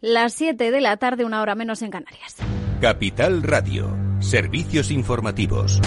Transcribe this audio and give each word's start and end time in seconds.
Las 0.00 0.32
7 0.34 0.70
de 0.70 0.80
la 0.80 0.96
tarde, 0.96 1.24
una 1.24 1.42
hora 1.42 1.56
menos 1.56 1.82
en 1.82 1.90
Canarias. 1.90 2.36
Capital 2.80 3.42
Radio, 3.42 3.96
servicios 4.20 4.92
informativos. 4.92 5.80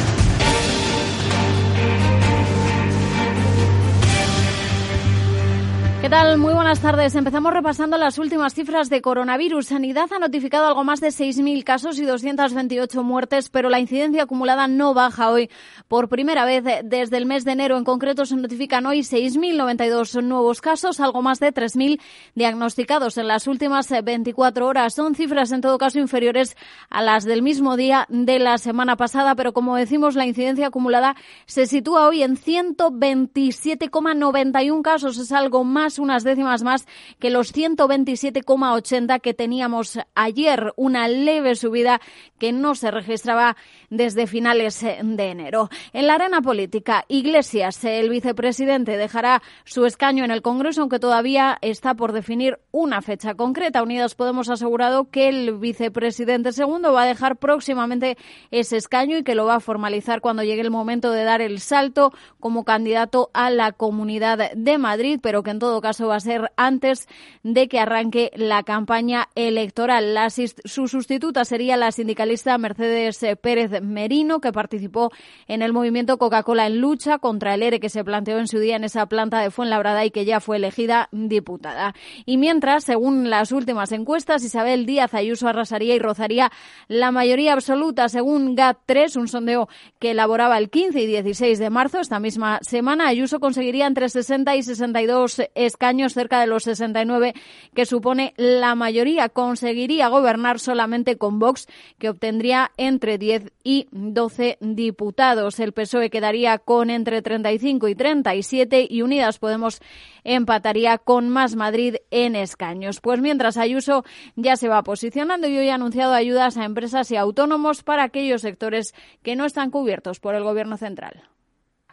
¿Qué 6.01 6.09
tal? 6.09 6.39
Muy 6.39 6.55
buenas 6.55 6.81
tardes. 6.81 7.13
Empezamos 7.13 7.53
repasando 7.53 7.95
las 7.95 8.17
últimas 8.17 8.55
cifras 8.55 8.89
de 8.89 9.03
coronavirus. 9.03 9.67
Sanidad 9.67 10.11
ha 10.11 10.17
notificado 10.17 10.65
algo 10.65 10.83
más 10.83 10.99
de 10.99 11.09
6.000 11.09 11.63
casos 11.63 11.99
y 11.99 12.05
228 12.05 13.03
muertes, 13.03 13.49
pero 13.49 13.69
la 13.69 13.79
incidencia 13.79 14.23
acumulada 14.23 14.67
no 14.67 14.95
baja 14.95 15.29
hoy. 15.29 15.51
Por 15.87 16.09
primera 16.09 16.43
vez 16.43 16.63
desde 16.83 17.17
el 17.17 17.27
mes 17.27 17.45
de 17.45 17.51
enero 17.51 17.77
en 17.77 17.83
concreto 17.83 18.25
se 18.25 18.35
notifican 18.35 18.87
hoy 18.87 19.01
6.092 19.01 20.23
nuevos 20.23 20.59
casos, 20.59 20.99
algo 20.99 21.21
más 21.21 21.39
de 21.39 21.53
3.000 21.53 22.01
diagnosticados 22.33 23.19
en 23.19 23.27
las 23.27 23.45
últimas 23.45 23.93
24 24.03 24.65
horas. 24.65 24.95
Son 24.95 25.13
cifras 25.13 25.51
en 25.51 25.61
todo 25.61 25.77
caso 25.77 25.99
inferiores 25.99 26.57
a 26.89 27.03
las 27.03 27.25
del 27.25 27.43
mismo 27.43 27.77
día 27.77 28.07
de 28.09 28.39
la 28.39 28.57
semana 28.57 28.95
pasada, 28.95 29.35
pero 29.35 29.53
como 29.53 29.75
decimos, 29.75 30.15
la 30.15 30.25
incidencia 30.25 30.65
acumulada 30.65 31.15
se 31.45 31.67
sitúa 31.67 32.07
hoy 32.07 32.23
en 32.23 32.37
127,91 32.37 34.81
casos. 34.81 35.19
Es 35.19 35.31
algo 35.31 35.63
más 35.63 35.90
unas 35.99 36.23
décimas 36.23 36.63
más 36.63 36.87
que 37.19 37.29
los 37.29 37.53
127,80 37.53 39.21
que 39.21 39.33
teníamos 39.33 39.99
ayer, 40.15 40.73
una 40.75 41.07
leve 41.07 41.55
subida 41.55 42.01
que 42.39 42.51
no 42.51 42.75
se 42.75 42.91
registraba 42.91 43.55
desde 43.89 44.27
finales 44.27 44.81
de 44.81 45.23
enero. 45.25 45.69
En 45.93 46.07
la 46.07 46.15
arena 46.15 46.41
política, 46.41 47.05
Iglesias, 47.07 47.83
el 47.83 48.09
vicepresidente, 48.09 48.97
dejará 48.97 49.41
su 49.63 49.85
escaño 49.85 50.23
en 50.23 50.31
el 50.31 50.41
Congreso, 50.41 50.81
aunque 50.81 50.99
todavía 50.99 51.57
está 51.61 51.93
por 51.95 52.13
definir 52.13 52.59
una 52.71 53.01
fecha 53.01 53.35
concreta. 53.35 53.83
Unidos 53.83 54.15
Podemos 54.15 54.49
ha 54.49 54.53
asegurado 54.53 55.09
que 55.09 55.29
el 55.29 55.57
vicepresidente 55.57 56.51
segundo 56.51 56.93
va 56.93 57.03
a 57.03 57.07
dejar 57.07 57.37
próximamente 57.37 58.17
ese 58.51 58.77
escaño 58.77 59.17
y 59.17 59.23
que 59.23 59.35
lo 59.35 59.45
va 59.45 59.55
a 59.55 59.59
formalizar 59.59 60.21
cuando 60.21 60.43
llegue 60.43 60.61
el 60.61 60.71
momento 60.71 61.11
de 61.11 61.23
dar 61.23 61.41
el 61.41 61.59
salto 61.59 62.13
como 62.39 62.63
candidato 62.63 63.29
a 63.33 63.49
la 63.49 63.71
Comunidad 63.71 64.51
de 64.53 64.77
Madrid, 64.77 65.19
pero 65.21 65.43
que 65.43 65.51
en 65.51 65.59
todo 65.59 65.80
caso 65.81 66.07
va 66.07 66.15
a 66.15 66.19
ser 66.19 66.51
antes 66.55 67.07
de 67.43 67.67
que 67.67 67.79
arranque 67.79 68.31
la 68.35 68.63
campaña 68.63 69.29
electoral. 69.35 70.17
su 70.29 70.87
sustituta 70.87 71.45
sería 71.45 71.77
la 71.77 71.91
sindicalista 71.91 72.57
Mercedes 72.57 73.19
Pérez 73.41 73.81
Merino, 73.81 74.39
que 74.39 74.51
participó 74.51 75.11
en 75.47 75.61
el 75.61 75.73
movimiento 75.73 76.17
Coca-Cola 76.17 76.67
en 76.67 76.79
lucha 76.79 77.17
contra 77.19 77.53
el 77.53 77.63
ERE 77.63 77.79
que 77.79 77.89
se 77.89 78.03
planteó 78.03 78.37
en 78.39 78.47
su 78.47 78.59
día 78.59 78.75
en 78.75 78.83
esa 78.83 79.05
planta 79.07 79.39
de 79.39 79.51
Fuenlabrada 79.51 80.05
y 80.05 80.11
que 80.11 80.25
ya 80.25 80.39
fue 80.39 80.57
elegida 80.57 81.09
diputada. 81.11 81.93
Y 82.25 82.37
mientras, 82.37 82.83
según 82.83 83.29
las 83.29 83.51
últimas 83.51 83.91
encuestas, 83.91 84.43
Isabel 84.43 84.85
Díaz 84.85 85.13
Ayuso 85.13 85.47
arrasaría 85.47 85.95
y 85.95 85.99
rozaría 85.99 86.51
la 86.87 87.11
mayoría 87.11 87.53
absoluta, 87.53 88.09
según 88.09 88.55
GAT3, 88.55 89.17
un 89.17 89.27
sondeo 89.27 89.67
que 89.99 90.11
elaboraba 90.11 90.57
el 90.57 90.69
15 90.69 91.01
y 91.01 91.05
16 91.07 91.59
de 91.59 91.69
marzo, 91.69 91.99
esta 91.99 92.19
misma 92.19 92.59
semana, 92.61 93.07
Ayuso 93.07 93.39
conseguiría 93.39 93.87
entre 93.87 94.09
60 94.09 94.55
y 94.55 94.63
62 94.63 95.41
escaños, 95.55 95.70
cerca 96.13 96.39
de 96.39 96.47
los 96.47 96.63
69 96.63 97.33
que 97.73 97.85
supone 97.85 98.33
la 98.37 98.75
mayoría. 98.75 99.29
Conseguiría 99.29 100.07
gobernar 100.07 100.59
solamente 100.59 101.17
con 101.17 101.39
Vox, 101.39 101.67
que 101.99 102.09
obtendría 102.09 102.71
entre 102.77 103.17
10 103.17 103.51
y 103.63 103.87
12 103.91 104.57
diputados. 104.61 105.59
El 105.59 105.73
PSOE 105.73 106.09
quedaría 106.09 106.57
con 106.57 106.89
entre 106.89 107.21
35 107.21 107.87
y 107.87 107.95
37 107.95 108.87
y 108.89 109.01
Unidas 109.01 109.39
Podemos 109.39 109.81
empataría 110.23 110.97
con 110.97 111.29
Más 111.29 111.55
Madrid 111.55 111.95
en 112.11 112.35
escaños. 112.35 113.01
Pues 113.01 113.21
mientras 113.21 113.57
Ayuso 113.57 114.03
ya 114.35 114.55
se 114.55 114.69
va 114.69 114.83
posicionando 114.83 115.47
y 115.47 115.57
hoy 115.57 115.69
ha 115.69 115.75
anunciado 115.75 116.13
ayudas 116.13 116.57
a 116.57 116.65
empresas 116.65 117.11
y 117.11 117.17
autónomos 117.17 117.83
para 117.83 118.03
aquellos 118.03 118.41
sectores 118.41 118.93
que 119.23 119.35
no 119.35 119.45
están 119.45 119.71
cubiertos 119.71 120.19
por 120.19 120.35
el 120.35 120.43
Gobierno 120.43 120.77
central 120.77 121.23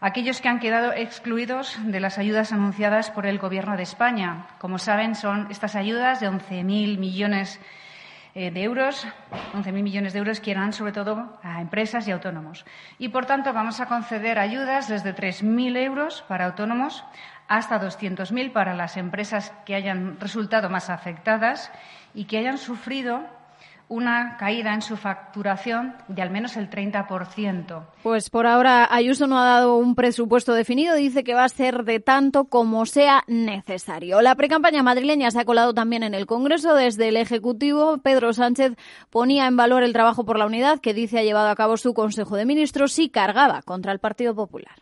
aquellos 0.00 0.40
que 0.40 0.48
han 0.48 0.60
quedado 0.60 0.92
excluidos 0.92 1.76
de 1.84 2.00
las 2.00 2.18
ayudas 2.18 2.52
anunciadas 2.52 3.10
por 3.10 3.26
el 3.26 3.38
Gobierno 3.38 3.76
de 3.76 3.82
España. 3.82 4.46
Como 4.58 4.78
saben, 4.78 5.14
son 5.14 5.48
estas 5.50 5.74
ayudas 5.76 6.20
de 6.20 6.30
11.000 6.30 6.98
millones 6.98 7.60
eh, 8.34 8.50
de 8.50 8.62
euros, 8.62 9.06
11.000 9.54 9.72
millones 9.82 10.12
de 10.12 10.20
euros 10.20 10.40
que 10.40 10.52
irán 10.52 10.72
sobre 10.72 10.92
todo 10.92 11.38
a 11.42 11.60
empresas 11.60 12.06
y 12.06 12.12
autónomos. 12.12 12.64
Y, 12.98 13.08
por 13.08 13.26
tanto, 13.26 13.52
vamos 13.52 13.80
a 13.80 13.86
conceder 13.86 14.38
ayudas 14.38 14.88
desde 14.88 15.14
3.000 15.14 15.76
euros 15.76 16.24
para 16.28 16.46
autónomos 16.46 17.04
hasta 17.48 17.80
200.000 17.80 18.52
para 18.52 18.74
las 18.74 18.96
empresas 18.96 19.52
que 19.64 19.74
hayan 19.74 20.20
resultado 20.20 20.68
más 20.70 20.90
afectadas 20.90 21.72
y 22.14 22.26
que 22.26 22.38
hayan 22.38 22.58
sufrido 22.58 23.24
una 23.88 24.36
caída 24.36 24.74
en 24.74 24.82
su 24.82 24.96
facturación 24.96 25.94
de 26.08 26.22
al 26.22 26.30
menos 26.30 26.56
el 26.56 26.68
30%. 26.68 27.86
Pues 28.02 28.30
por 28.30 28.46
ahora 28.46 28.86
Ayuso 28.90 29.26
no 29.26 29.38
ha 29.38 29.44
dado 29.44 29.76
un 29.76 29.94
presupuesto 29.94 30.52
definido, 30.52 30.94
dice 30.94 31.24
que 31.24 31.34
va 31.34 31.44
a 31.44 31.48
ser 31.48 31.84
de 31.84 32.00
tanto 32.00 32.44
como 32.44 32.84
sea 32.86 33.24
necesario. 33.26 34.20
La 34.20 34.34
precampaña 34.34 34.82
madrileña 34.82 35.30
se 35.30 35.40
ha 35.40 35.44
colado 35.44 35.74
también 35.74 36.02
en 36.02 36.14
el 36.14 36.26
Congreso. 36.26 36.74
Desde 36.74 37.08
el 37.08 37.16
Ejecutivo, 37.16 37.98
Pedro 37.98 38.32
Sánchez 38.32 38.76
ponía 39.10 39.46
en 39.46 39.56
valor 39.56 39.82
el 39.82 39.92
trabajo 39.92 40.24
por 40.24 40.38
la 40.38 40.46
unidad 40.46 40.80
que 40.80 40.94
dice 40.94 41.18
ha 41.18 41.22
llevado 41.22 41.48
a 41.48 41.56
cabo 41.56 41.76
su 41.76 41.94
Consejo 41.94 42.36
de 42.36 42.44
Ministros 42.44 42.98
y 42.98 43.08
cargaba 43.08 43.62
contra 43.62 43.92
el 43.92 43.98
Partido 43.98 44.34
Popular. 44.34 44.74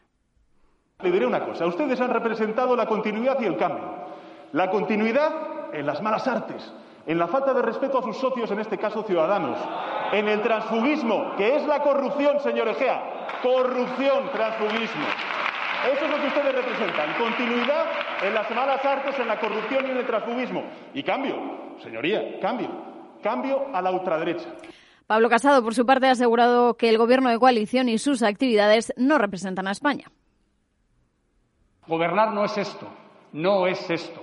Le 1.03 1.13
diré 1.13 1.27
una 1.27 1.45
cosa, 1.45 1.67
ustedes 1.67 2.01
han 2.01 2.11
representado 2.11 2.75
la 2.75 2.87
continuidad 2.87 3.39
y 3.41 3.45
el 3.45 3.57
cambio. 3.57 4.07
La 4.53 4.71
continuidad 4.71 5.75
en 5.75 5.85
las 5.85 6.01
malas 6.01 6.27
artes, 6.27 6.73
en 7.07 7.19
la 7.19 7.29
falta 7.29 7.55
de 7.55 7.63
respeto 7.63 7.99
a 7.99 8.03
sus 8.03 8.17
socios, 8.17 8.51
en 8.51 8.59
este 8.59 8.79
caso 8.79 9.03
ciudadanos, 9.05 9.59
en 10.13 10.29
el 10.29 10.43
transfugismo, 10.43 11.35
que 11.37 11.57
es 11.57 11.67
la 11.67 11.81
corrupción, 11.81 12.41
señor 12.41 12.69
Egea. 12.69 13.29
Corrupción, 13.43 14.31
transfugismo. 14.33 15.07
Eso 15.93 16.05
es 16.05 16.11
lo 16.11 16.21
que 16.21 16.27
ustedes 16.27 16.55
representan. 16.55 17.15
Continuidad 17.15 17.87
en 18.23 18.35
las 18.35 18.51
malas 18.51 18.85
artes, 18.85 19.19
en 19.19 19.29
la 19.29 19.39
corrupción 19.39 19.87
y 19.87 19.91
en 19.91 19.97
el 19.99 20.07
transfugismo. 20.07 20.65
Y 20.95 21.03
cambio, 21.03 21.37
señoría, 21.81 22.41
cambio. 22.41 22.69
Cambio 23.23 23.67
a 23.73 23.81
la 23.81 23.93
ultraderecha. 23.93 24.49
Pablo 25.07 25.29
Casado, 25.29 25.63
por 25.63 25.75
su 25.75 25.87
parte, 25.87 26.09
ha 26.09 26.13
asegurado 26.13 26.75
que 26.75 26.89
el 26.89 26.99
gobierno 26.99 27.31
de 27.31 27.39
coalición 27.39 27.89
y 27.89 27.99
sus 27.99 28.25
actividades 28.25 28.93
no 28.97 29.19
representan 29.19 29.69
a 29.69 29.71
España. 29.71 30.11
Gobernar 31.87 32.33
no 32.33 32.45
es 32.45 32.59
esto, 32.59 32.89
no 33.33 33.69
es 33.69 33.89
esto. 33.89 34.23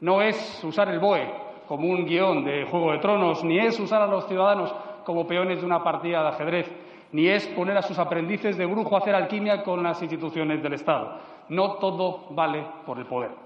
No 0.00 0.20
es 0.20 0.62
usar 0.62 0.88
el 0.88 0.98
BOE, 0.98 1.45
como 1.68 1.88
un 1.88 2.06
guion 2.06 2.44
de 2.44 2.64
Juego 2.64 2.92
de 2.92 2.98
Tronos, 2.98 3.44
ni 3.44 3.58
es 3.58 3.78
usar 3.78 4.02
a 4.02 4.06
los 4.06 4.26
ciudadanos 4.26 4.74
como 5.04 5.26
peones 5.26 5.60
de 5.60 5.66
una 5.66 5.82
partida 5.82 6.22
de 6.22 6.28
ajedrez, 6.28 6.70
ni 7.12 7.28
es 7.28 7.46
poner 7.48 7.76
a 7.76 7.82
sus 7.82 7.98
aprendices 7.98 8.56
de 8.56 8.66
brujo 8.66 8.94
a 8.94 8.98
hacer 8.98 9.14
alquimia 9.14 9.62
con 9.62 9.82
las 9.82 10.02
instituciones 10.02 10.62
del 10.62 10.74
Estado. 10.74 11.18
No 11.48 11.74
todo 11.74 12.26
vale 12.30 12.64
por 12.84 12.98
el 12.98 13.06
poder. 13.06 13.45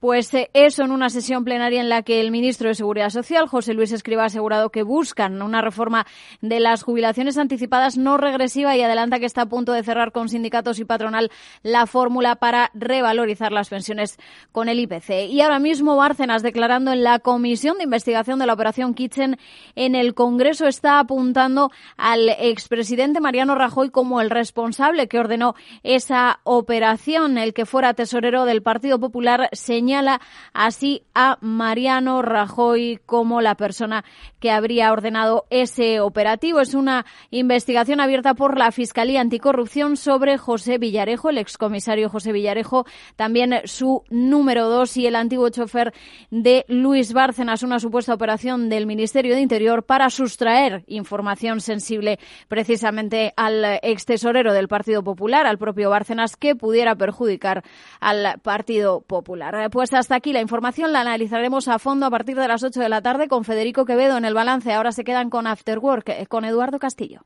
Pues 0.00 0.32
eh, 0.32 0.48
eso 0.54 0.82
en 0.82 0.92
una 0.92 1.10
sesión 1.10 1.44
plenaria 1.44 1.78
en 1.78 1.90
la 1.90 2.02
que 2.02 2.22
el 2.22 2.30
ministro 2.30 2.68
de 2.68 2.74
Seguridad 2.74 3.10
Social, 3.10 3.46
José 3.46 3.74
Luis 3.74 3.92
Escriba, 3.92 4.22
ha 4.22 4.26
asegurado 4.26 4.70
que 4.70 4.82
buscan 4.82 5.42
una 5.42 5.60
reforma 5.60 6.06
de 6.40 6.58
las 6.58 6.82
jubilaciones 6.82 7.36
anticipadas 7.36 7.98
no 7.98 8.16
regresiva 8.16 8.74
y 8.74 8.80
adelanta 8.80 9.18
que 9.18 9.26
está 9.26 9.42
a 9.42 9.46
punto 9.50 9.74
de 9.74 9.82
cerrar 9.82 10.12
con 10.12 10.30
sindicatos 10.30 10.78
y 10.78 10.86
patronal 10.86 11.30
la 11.62 11.84
fórmula 11.86 12.36
para 12.36 12.70
revalorizar 12.72 13.52
las 13.52 13.68
pensiones 13.68 14.16
con 14.52 14.70
el 14.70 14.80
IPC. 14.80 15.28
Y 15.28 15.42
ahora 15.42 15.58
mismo 15.58 15.96
Bárcenas, 15.96 16.42
declarando 16.42 16.92
en 16.92 17.04
la 17.04 17.18
Comisión 17.18 17.76
de 17.76 17.84
Investigación 17.84 18.38
de 18.38 18.46
la 18.46 18.54
Operación 18.54 18.94
Kitchen 18.94 19.36
en 19.74 19.94
el 19.94 20.14
Congreso, 20.14 20.66
está 20.66 20.98
apuntando 20.98 21.72
al 21.98 22.30
expresidente 22.30 23.20
Mariano 23.20 23.54
Rajoy 23.54 23.90
como 23.90 24.22
el 24.22 24.30
responsable 24.30 25.08
que 25.08 25.18
ordenó 25.18 25.54
esa 25.82 26.40
operación. 26.44 27.36
El 27.36 27.52
que 27.52 27.66
fuera 27.66 27.92
tesorero 27.92 28.46
del 28.46 28.62
Partido 28.62 28.98
Popular 28.98 29.50
señala 29.90 30.20
así 30.52 31.02
a 31.16 31.36
Mariano 31.40 32.22
Rajoy 32.22 33.00
como 33.06 33.40
la 33.40 33.56
persona 33.56 34.04
que 34.38 34.52
habría 34.52 34.92
ordenado 34.92 35.46
ese 35.50 35.98
operativo. 35.98 36.60
Es 36.60 36.74
una 36.74 37.04
investigación 37.30 38.00
abierta 38.00 38.34
por 38.34 38.56
la 38.56 38.70
Fiscalía 38.70 39.20
Anticorrupción 39.20 39.96
sobre 39.96 40.38
José 40.38 40.78
Villarejo, 40.78 41.30
el 41.30 41.38
excomisario 41.38 42.08
José 42.08 42.30
Villarejo, 42.30 42.86
también 43.16 43.62
su 43.64 44.04
número 44.10 44.68
dos 44.68 44.96
y 44.96 45.08
el 45.08 45.16
antiguo 45.16 45.48
chofer 45.48 45.92
de 46.30 46.64
Luis 46.68 47.12
Bárcenas, 47.12 47.64
una 47.64 47.80
supuesta 47.80 48.14
operación 48.14 48.68
del 48.68 48.86
Ministerio 48.86 49.34
de 49.34 49.40
Interior 49.40 49.82
para 49.82 50.08
sustraer 50.08 50.84
información 50.86 51.60
sensible 51.60 52.20
precisamente 52.46 53.34
al 53.36 53.80
ex 53.82 54.06
tesorero 54.06 54.52
del 54.52 54.68
Partido 54.68 55.02
Popular, 55.02 55.48
al 55.48 55.58
propio 55.58 55.90
Bárcenas, 55.90 56.36
que 56.36 56.54
pudiera 56.54 56.94
perjudicar 56.94 57.64
al 57.98 58.38
Partido 58.40 59.00
Popular. 59.00 59.68
Pues 59.70 59.79
hasta 59.80 60.14
aquí 60.14 60.32
la 60.32 60.42
información 60.42 60.92
la 60.92 61.00
analizaremos 61.00 61.66
a 61.66 61.78
fondo 61.78 62.04
a 62.04 62.10
partir 62.10 62.36
de 62.36 62.46
las 62.46 62.62
8 62.62 62.80
de 62.80 62.88
la 62.88 63.00
tarde 63.00 63.28
con 63.28 63.44
Federico 63.44 63.86
Quevedo 63.86 64.18
en 64.18 64.26
el 64.26 64.34
balance. 64.34 64.72
Ahora 64.72 64.92
se 64.92 65.04
quedan 65.04 65.30
con 65.30 65.46
After 65.46 65.78
Work, 65.78 66.10
eh, 66.10 66.26
con 66.26 66.44
Eduardo 66.44 66.78
Castillo. 66.78 67.22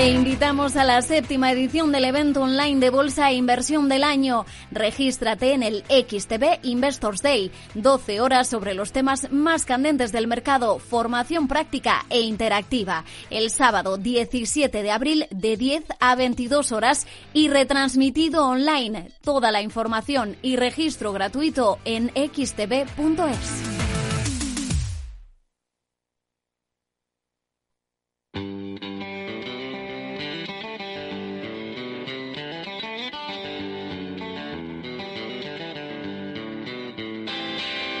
Te 0.00 0.08
invitamos 0.08 0.76
a 0.76 0.84
la 0.84 1.02
séptima 1.02 1.52
edición 1.52 1.92
del 1.92 2.06
evento 2.06 2.40
online 2.40 2.80
de 2.80 2.88
Bolsa 2.88 3.28
e 3.28 3.34
Inversión 3.34 3.90
del 3.90 4.02
año. 4.02 4.46
Regístrate 4.70 5.52
en 5.52 5.62
el 5.62 5.84
XTB 5.90 6.60
Investors 6.62 7.20
Day. 7.20 7.52
12 7.74 8.22
horas 8.22 8.48
sobre 8.48 8.72
los 8.72 8.92
temas 8.92 9.30
más 9.30 9.66
candentes 9.66 10.10
del 10.10 10.26
mercado, 10.26 10.78
formación 10.78 11.48
práctica 11.48 12.06
e 12.08 12.22
interactiva. 12.22 13.04
El 13.28 13.50
sábado 13.50 13.98
17 13.98 14.82
de 14.82 14.90
abril 14.90 15.26
de 15.30 15.58
10 15.58 15.84
a 16.00 16.14
22 16.14 16.72
horas 16.72 17.06
y 17.34 17.48
retransmitido 17.48 18.46
online. 18.46 19.10
Toda 19.20 19.52
la 19.52 19.60
información 19.60 20.34
y 20.40 20.56
registro 20.56 21.12
gratuito 21.12 21.78
en 21.84 22.08
xtb.es. 22.14 23.89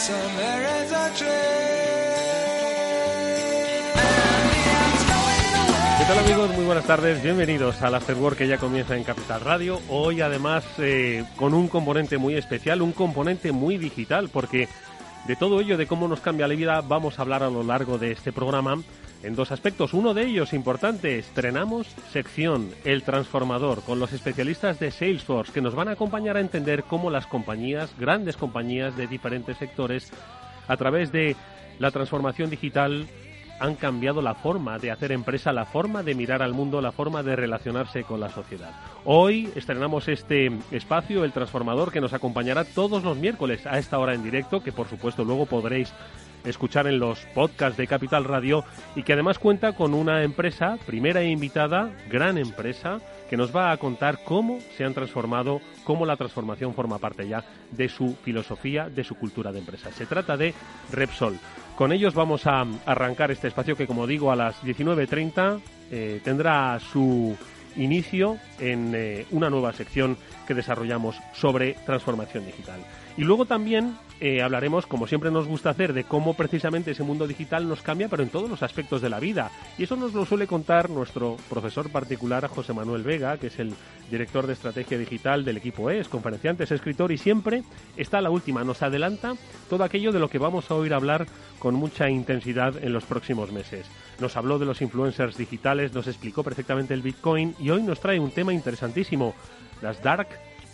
So 0.00 0.14
there 0.14 0.82
is 0.82 0.92
a 0.92 1.12
train. 1.14 1.60
Hola 6.08 6.20
amigos? 6.22 6.50
Muy 6.56 6.64
buenas 6.64 6.86
tardes, 6.86 7.22
bienvenidos 7.22 7.82
al 7.82 7.94
Afterwork 7.94 8.38
que 8.38 8.48
ya 8.48 8.56
comienza 8.56 8.96
en 8.96 9.04
Capital 9.04 9.42
Radio. 9.42 9.78
Hoy 9.90 10.22
además 10.22 10.64
eh, 10.78 11.24
con 11.36 11.52
un 11.52 11.68
componente 11.68 12.16
muy 12.16 12.34
especial, 12.34 12.80
un 12.80 12.92
componente 12.92 13.52
muy 13.52 13.76
digital, 13.76 14.30
porque 14.30 14.70
de 15.26 15.36
todo 15.36 15.60
ello, 15.60 15.76
de 15.76 15.86
cómo 15.86 16.08
nos 16.08 16.20
cambia 16.20 16.48
la 16.48 16.54
vida, 16.54 16.80
vamos 16.80 17.18
a 17.18 17.22
hablar 17.22 17.42
a 17.42 17.50
lo 17.50 17.62
largo 17.62 17.98
de 17.98 18.12
este 18.12 18.32
programa 18.32 18.78
en 19.22 19.34
dos 19.34 19.52
aspectos. 19.52 19.94
Uno 19.94 20.14
de 20.14 20.24
ellos 20.24 20.52
importante, 20.52 21.18
estrenamos 21.18 21.86
sección 22.12 22.70
El 22.84 23.02
Transformador 23.02 23.82
con 23.82 23.98
los 23.98 24.12
especialistas 24.12 24.80
de 24.80 24.90
Salesforce 24.90 25.52
que 25.52 25.60
nos 25.60 25.74
van 25.74 25.88
a 25.88 25.92
acompañar 25.92 26.36
a 26.36 26.40
entender 26.40 26.84
cómo 26.84 27.10
las 27.10 27.26
compañías, 27.26 27.94
grandes 27.98 28.36
compañías 28.36 28.96
de 28.96 29.06
diferentes 29.06 29.56
sectores, 29.58 30.10
a 30.68 30.76
través 30.76 31.12
de 31.12 31.36
la 31.78 31.90
transformación 31.90 32.50
digital 32.50 33.06
han 33.60 33.76
cambiado 33.76 34.22
la 34.22 34.34
forma 34.34 34.78
de 34.78 34.90
hacer 34.90 35.12
empresa, 35.12 35.52
la 35.52 35.66
forma 35.66 36.02
de 36.02 36.14
mirar 36.14 36.42
al 36.42 36.54
mundo, 36.54 36.80
la 36.80 36.92
forma 36.92 37.22
de 37.22 37.36
relacionarse 37.36 38.02
con 38.04 38.18
la 38.18 38.30
sociedad. 38.30 38.72
Hoy 39.04 39.50
estrenamos 39.54 40.08
este 40.08 40.50
espacio, 40.70 41.24
El 41.24 41.32
Transformador, 41.32 41.92
que 41.92 42.00
nos 42.00 42.14
acompañará 42.14 42.64
todos 42.64 43.04
los 43.04 43.18
miércoles 43.18 43.66
a 43.66 43.78
esta 43.78 43.98
hora 43.98 44.14
en 44.14 44.22
directo, 44.22 44.62
que 44.62 44.72
por 44.72 44.88
supuesto 44.88 45.24
luego 45.24 45.46
podréis 45.46 45.92
escuchar 46.44 46.86
en 46.86 46.98
los 46.98 47.20
podcasts 47.34 47.76
de 47.76 47.86
Capital 47.86 48.24
Radio 48.24 48.64
y 48.96 49.02
que 49.02 49.12
además 49.12 49.38
cuenta 49.38 49.74
con 49.74 49.92
una 49.92 50.22
empresa, 50.22 50.78
primera 50.86 51.22
invitada, 51.22 51.90
gran 52.08 52.38
empresa, 52.38 52.98
que 53.28 53.36
nos 53.36 53.54
va 53.54 53.70
a 53.70 53.76
contar 53.76 54.24
cómo 54.24 54.58
se 54.76 54.84
han 54.84 54.94
transformado, 54.94 55.60
cómo 55.84 56.06
la 56.06 56.16
transformación 56.16 56.74
forma 56.74 56.98
parte 56.98 57.28
ya 57.28 57.44
de 57.70 57.88
su 57.88 58.16
filosofía, 58.24 58.88
de 58.88 59.04
su 59.04 59.14
cultura 59.14 59.52
de 59.52 59.58
empresa. 59.58 59.92
Se 59.92 60.06
trata 60.06 60.36
de 60.36 60.54
Repsol. 60.90 61.38
Con 61.80 61.92
ellos 61.92 62.12
vamos 62.12 62.46
a 62.46 62.66
arrancar 62.84 63.30
este 63.30 63.48
espacio 63.48 63.74
que, 63.74 63.86
como 63.86 64.06
digo, 64.06 64.30
a 64.30 64.36
las 64.36 64.62
19.30 64.62 65.62
eh, 65.90 66.20
tendrá 66.22 66.78
su 66.78 67.34
inicio 67.74 68.36
en 68.58 68.92
eh, 68.94 69.24
una 69.30 69.48
nueva 69.48 69.72
sección 69.72 70.18
que 70.46 70.52
desarrollamos 70.52 71.16
sobre 71.32 71.72
transformación 71.86 72.44
digital. 72.44 72.80
Y 73.20 73.24
luego 73.24 73.44
también 73.44 73.98
eh, 74.18 74.40
hablaremos, 74.40 74.86
como 74.86 75.06
siempre 75.06 75.30
nos 75.30 75.46
gusta 75.46 75.68
hacer, 75.68 75.92
de 75.92 76.04
cómo 76.04 76.32
precisamente 76.32 76.92
ese 76.92 77.02
mundo 77.02 77.28
digital 77.28 77.68
nos 77.68 77.82
cambia, 77.82 78.08
pero 78.08 78.22
en 78.22 78.30
todos 78.30 78.48
los 78.48 78.62
aspectos 78.62 79.02
de 79.02 79.10
la 79.10 79.20
vida. 79.20 79.50
Y 79.76 79.82
eso 79.84 79.94
nos 79.94 80.14
lo 80.14 80.24
suele 80.24 80.46
contar 80.46 80.88
nuestro 80.88 81.36
profesor 81.50 81.90
particular, 81.90 82.48
José 82.48 82.72
Manuel 82.72 83.02
Vega, 83.02 83.36
que 83.36 83.48
es 83.48 83.58
el 83.58 83.74
director 84.10 84.46
de 84.46 84.54
estrategia 84.54 84.96
digital 84.96 85.44
del 85.44 85.58
equipo 85.58 85.90
ES, 85.90 86.08
conferenciante, 86.08 86.64
es 86.64 86.72
escritor 86.72 87.12
y 87.12 87.18
siempre 87.18 87.62
está 87.94 88.22
la 88.22 88.30
última, 88.30 88.64
nos 88.64 88.80
adelanta 88.80 89.34
todo 89.68 89.84
aquello 89.84 90.12
de 90.12 90.18
lo 90.18 90.30
que 90.30 90.38
vamos 90.38 90.70
a 90.70 90.74
oír 90.76 90.94
hablar 90.94 91.26
con 91.58 91.74
mucha 91.74 92.08
intensidad 92.08 92.82
en 92.82 92.94
los 92.94 93.04
próximos 93.04 93.52
meses. 93.52 93.84
Nos 94.18 94.38
habló 94.38 94.58
de 94.58 94.64
los 94.64 94.80
influencers 94.80 95.36
digitales, 95.36 95.92
nos 95.92 96.06
explicó 96.06 96.42
perfectamente 96.42 96.94
el 96.94 97.02
Bitcoin 97.02 97.54
y 97.60 97.68
hoy 97.68 97.82
nos 97.82 98.00
trae 98.00 98.18
un 98.18 98.30
tema 98.30 98.54
interesantísimo, 98.54 99.34
las 99.82 100.02
dark 100.02 100.28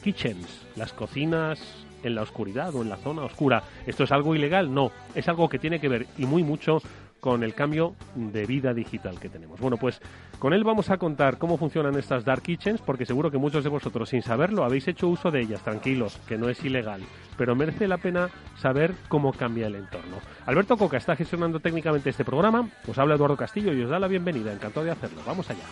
kitchens, 0.04 0.46
las 0.76 0.92
cocinas 0.92 1.85
en 2.06 2.14
la 2.14 2.22
oscuridad 2.22 2.74
o 2.74 2.82
en 2.82 2.88
la 2.88 2.96
zona 2.96 3.22
oscura. 3.22 3.62
¿Esto 3.86 4.04
es 4.04 4.12
algo 4.12 4.34
ilegal? 4.34 4.72
No, 4.72 4.90
es 5.14 5.28
algo 5.28 5.48
que 5.48 5.58
tiene 5.58 5.80
que 5.80 5.88
ver 5.88 6.06
y 6.16 6.26
muy 6.26 6.42
mucho 6.42 6.78
con 7.20 7.42
el 7.42 7.54
cambio 7.54 7.94
de 8.14 8.46
vida 8.46 8.72
digital 8.72 9.18
que 9.18 9.28
tenemos. 9.28 9.58
Bueno, 9.58 9.76
pues 9.76 10.00
con 10.38 10.52
él 10.52 10.62
vamos 10.62 10.90
a 10.90 10.98
contar 10.98 11.38
cómo 11.38 11.56
funcionan 11.56 11.96
estas 11.98 12.24
dark 12.24 12.42
kitchens, 12.42 12.80
porque 12.80 13.06
seguro 13.06 13.30
que 13.30 13.38
muchos 13.38 13.64
de 13.64 13.70
vosotros 13.70 14.10
sin 14.10 14.22
saberlo 14.22 14.64
habéis 14.64 14.86
hecho 14.86 15.08
uso 15.08 15.30
de 15.30 15.40
ellas, 15.40 15.62
tranquilos, 15.62 16.20
que 16.28 16.38
no 16.38 16.48
es 16.48 16.62
ilegal, 16.64 17.00
pero 17.36 17.56
merece 17.56 17.88
la 17.88 17.98
pena 17.98 18.28
saber 18.58 18.94
cómo 19.08 19.32
cambia 19.32 19.66
el 19.66 19.74
entorno. 19.74 20.18
Alberto 20.44 20.76
Coca 20.76 20.98
está 20.98 21.16
gestionando 21.16 21.58
técnicamente 21.58 22.10
este 22.10 22.24
programa, 22.24 22.68
os 22.86 22.98
habla 22.98 23.16
Eduardo 23.16 23.36
Castillo 23.36 23.72
y 23.72 23.82
os 23.82 23.90
da 23.90 23.98
la 23.98 24.08
bienvenida, 24.08 24.52
encantado 24.52 24.84
de 24.84 24.92
hacerlo. 24.92 25.20
Vamos 25.26 25.50
allá. 25.50 25.64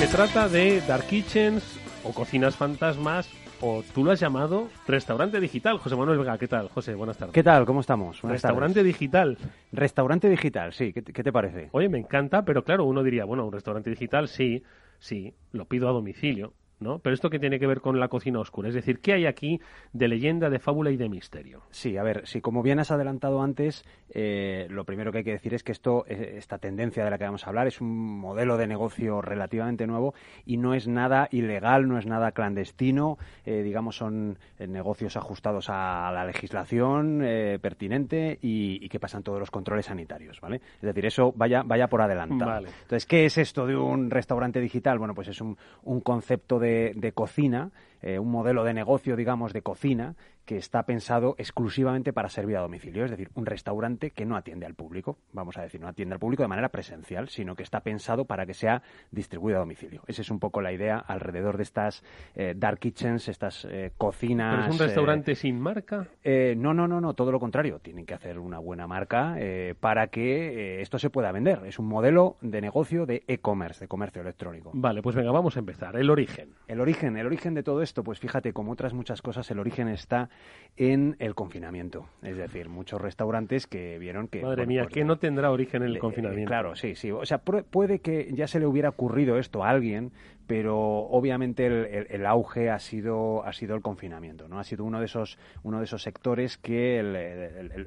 Se 0.00 0.06
trata 0.06 0.48
de 0.48 0.80
Dark 0.88 1.04
Kitchens 1.08 1.78
o 2.04 2.12
cocinas 2.14 2.56
fantasmas 2.56 3.28
o 3.60 3.82
tú 3.94 4.02
lo 4.02 4.12
has 4.12 4.18
llamado 4.18 4.68
restaurante 4.86 5.38
digital. 5.38 5.76
José 5.76 5.94
Manuel 5.94 6.18
Vega, 6.18 6.38
¿qué 6.38 6.48
tal? 6.48 6.68
José, 6.68 6.94
buenas 6.94 7.18
tardes. 7.18 7.34
¿Qué 7.34 7.42
tal? 7.42 7.66
¿Cómo 7.66 7.80
estamos? 7.82 8.22
restaurante 8.22 8.82
digital. 8.82 9.36
Restaurante 9.72 10.30
digital, 10.30 10.72
sí. 10.72 10.94
¿Qué, 10.94 11.02
¿Qué 11.02 11.22
te 11.22 11.30
parece? 11.30 11.68
Oye, 11.72 11.90
me 11.90 11.98
encanta, 11.98 12.46
pero 12.46 12.64
claro, 12.64 12.86
uno 12.86 13.02
diría, 13.02 13.26
bueno, 13.26 13.44
un 13.44 13.52
restaurante 13.52 13.90
digital, 13.90 14.28
sí, 14.28 14.62
sí, 14.98 15.34
lo 15.52 15.66
pido 15.66 15.86
a 15.90 15.92
domicilio. 15.92 16.54
¿No? 16.80 16.98
Pero 16.98 17.14
esto 17.14 17.30
que 17.30 17.38
tiene 17.38 17.58
que 17.58 17.66
ver 17.66 17.80
con 17.80 18.00
la 18.00 18.08
cocina 18.08 18.40
oscura, 18.40 18.68
es 18.68 18.74
decir, 18.74 19.00
¿qué 19.00 19.12
hay 19.12 19.26
aquí 19.26 19.60
de 19.92 20.08
leyenda, 20.08 20.48
de 20.48 20.58
fábula 20.58 20.90
y 20.90 20.96
de 20.96 21.08
misterio? 21.08 21.62
Sí, 21.70 21.96
a 21.96 22.02
ver, 22.02 22.26
si 22.26 22.40
como 22.40 22.62
bien 22.62 22.80
has 22.80 22.90
adelantado 22.90 23.42
antes, 23.42 23.84
eh, 24.10 24.66
lo 24.70 24.84
primero 24.84 25.12
que 25.12 25.18
hay 25.18 25.24
que 25.24 25.32
decir 25.32 25.54
es 25.54 25.62
que 25.62 25.72
esto, 25.72 26.04
eh, 26.08 26.34
esta 26.38 26.58
tendencia 26.58 27.04
de 27.04 27.10
la 27.10 27.18
que 27.18 27.24
vamos 27.24 27.44
a 27.44 27.50
hablar, 27.50 27.66
es 27.66 27.80
un 27.80 28.18
modelo 28.18 28.56
de 28.56 28.66
negocio 28.66 29.20
relativamente 29.20 29.86
nuevo 29.86 30.14
y 30.46 30.56
no 30.56 30.74
es 30.74 30.88
nada 30.88 31.28
ilegal, 31.30 31.86
no 31.86 31.98
es 31.98 32.06
nada 32.06 32.32
clandestino, 32.32 33.18
eh, 33.44 33.62
digamos, 33.62 33.96
son 33.96 34.38
negocios 34.58 35.16
ajustados 35.16 35.68
a 35.68 36.10
la 36.12 36.24
legislación 36.24 37.20
pertinente 37.60 38.38
y, 38.40 38.88
que 38.88 38.98
pasan 38.98 39.22
todos 39.22 39.38
los 39.38 39.50
controles 39.50 39.86
sanitarios, 39.86 40.40
¿vale? 40.40 40.56
Es 40.56 40.82
decir, 40.82 41.06
eso 41.06 41.32
vaya, 41.36 41.62
vaya 41.64 41.86
por 41.86 42.02
adelantado. 42.02 42.66
Entonces, 42.66 43.06
¿qué 43.06 43.24
es 43.26 43.38
esto 43.38 43.66
de 43.66 43.76
un 43.76 44.10
restaurante 44.10 44.60
digital? 44.60 44.98
Bueno, 44.98 45.14
pues 45.14 45.28
es 45.28 45.40
un, 45.40 45.56
un 45.84 46.00
concepto 46.00 46.58
de 46.58 46.69
de, 46.94 47.12
cocina, 47.12 47.70
eh, 48.02 48.18
un 48.18 48.30
modelo 48.30 48.64
de 48.64 48.74
negocio, 48.74 49.16
digamos, 49.16 49.52
de 49.52 49.62
cocina 49.62 50.14
que 50.50 50.56
está 50.56 50.82
pensado 50.82 51.36
exclusivamente 51.38 52.12
para 52.12 52.28
servir 52.28 52.56
a 52.56 52.60
domicilio, 52.62 53.04
es 53.04 53.12
decir, 53.12 53.30
un 53.36 53.46
restaurante 53.46 54.10
que 54.10 54.26
no 54.26 54.34
atiende 54.34 54.66
al 54.66 54.74
público, 54.74 55.16
vamos 55.32 55.56
a 55.56 55.62
decir, 55.62 55.80
no 55.80 55.86
atiende 55.86 56.14
al 56.14 56.18
público 56.18 56.42
de 56.42 56.48
manera 56.48 56.70
presencial, 56.70 57.28
sino 57.28 57.54
que 57.54 57.62
está 57.62 57.82
pensado 57.82 58.24
para 58.24 58.46
que 58.46 58.54
sea 58.54 58.82
distribuido 59.12 59.58
a 59.58 59.60
domicilio. 59.60 60.02
Esa 60.08 60.22
es 60.22 60.30
un 60.32 60.40
poco 60.40 60.60
la 60.60 60.72
idea 60.72 60.98
alrededor 60.98 61.56
de 61.56 61.62
estas 61.62 62.02
eh, 62.34 62.54
dark 62.56 62.80
kitchens, 62.80 63.28
estas 63.28 63.64
eh, 63.70 63.92
cocinas. 63.96 64.56
¿Pero 64.56 64.74
es 64.74 64.80
un 64.80 64.86
restaurante 64.88 65.36
sin 65.36 65.60
marca? 65.60 66.08
no, 66.24 66.74
no, 66.74 66.88
no, 66.88 67.00
no, 67.00 67.14
todo 67.14 67.30
lo 67.30 67.38
contrario. 67.38 67.78
Tienen 67.78 68.04
que 68.04 68.14
hacer 68.14 68.40
una 68.40 68.58
buena 68.58 68.88
marca 68.88 69.36
para 69.78 70.08
que 70.08 70.80
esto 70.80 70.98
se 70.98 71.10
pueda 71.10 71.30
vender. 71.30 71.60
Es 71.64 71.78
un 71.78 71.86
modelo 71.86 72.38
de 72.40 72.60
negocio 72.60 73.06
de 73.06 73.22
e-commerce, 73.28 73.84
de 73.84 73.88
comercio 73.88 74.20
electrónico. 74.20 74.72
Vale, 74.74 75.00
pues 75.00 75.14
venga, 75.14 75.30
vamos 75.30 75.54
a 75.56 75.60
empezar. 75.60 75.94
El 75.94 76.10
origen. 76.10 76.54
El 76.66 76.80
origen, 76.80 77.16
el 77.16 77.26
origen 77.26 77.54
de 77.54 77.62
todo 77.62 77.82
esto, 77.82 78.02
pues 78.02 78.18
fíjate, 78.18 78.52
como 78.52 78.72
otras 78.72 78.94
muchas 78.94 79.22
cosas, 79.22 79.48
el 79.52 79.60
origen 79.60 79.86
está 79.86 80.28
en 80.76 81.16
el 81.18 81.34
confinamiento. 81.34 82.06
Es 82.22 82.36
decir, 82.36 82.68
muchos 82.68 83.00
restaurantes 83.00 83.66
que 83.66 83.98
vieron 83.98 84.28
que... 84.28 84.40
Madre 84.42 84.66
mía, 84.66 84.84
pues, 84.84 84.94
que 84.94 85.04
no 85.04 85.18
tendrá 85.18 85.50
origen 85.50 85.82
en 85.82 85.90
el 85.90 85.96
eh, 85.96 85.98
confinamiento. 85.98 86.48
claro, 86.48 86.74
sí, 86.74 86.94
sí. 86.94 87.10
O 87.10 87.26
sea, 87.26 87.38
puede 87.38 87.98
que 87.98 88.32
ya 88.32 88.46
se 88.46 88.60
le 88.60 88.66
hubiera 88.66 88.88
ocurrido 88.88 89.36
esto 89.38 89.62
a 89.62 89.68
alguien, 89.68 90.12
pero 90.50 90.76
obviamente 90.76 91.64
el, 91.64 92.08
el, 92.10 92.26
auge 92.26 92.70
ha 92.70 92.80
sido 92.80 93.46
ha 93.46 93.52
sido 93.52 93.76
el 93.76 93.82
confinamiento, 93.82 94.48
¿no? 94.48 94.58
Ha 94.58 94.64
sido 94.64 94.84
uno 94.84 94.98
de 94.98 95.04
esos 95.04 95.38
uno 95.62 95.78
de 95.78 95.84
esos 95.84 96.02
sectores 96.02 96.58
que 96.58 97.00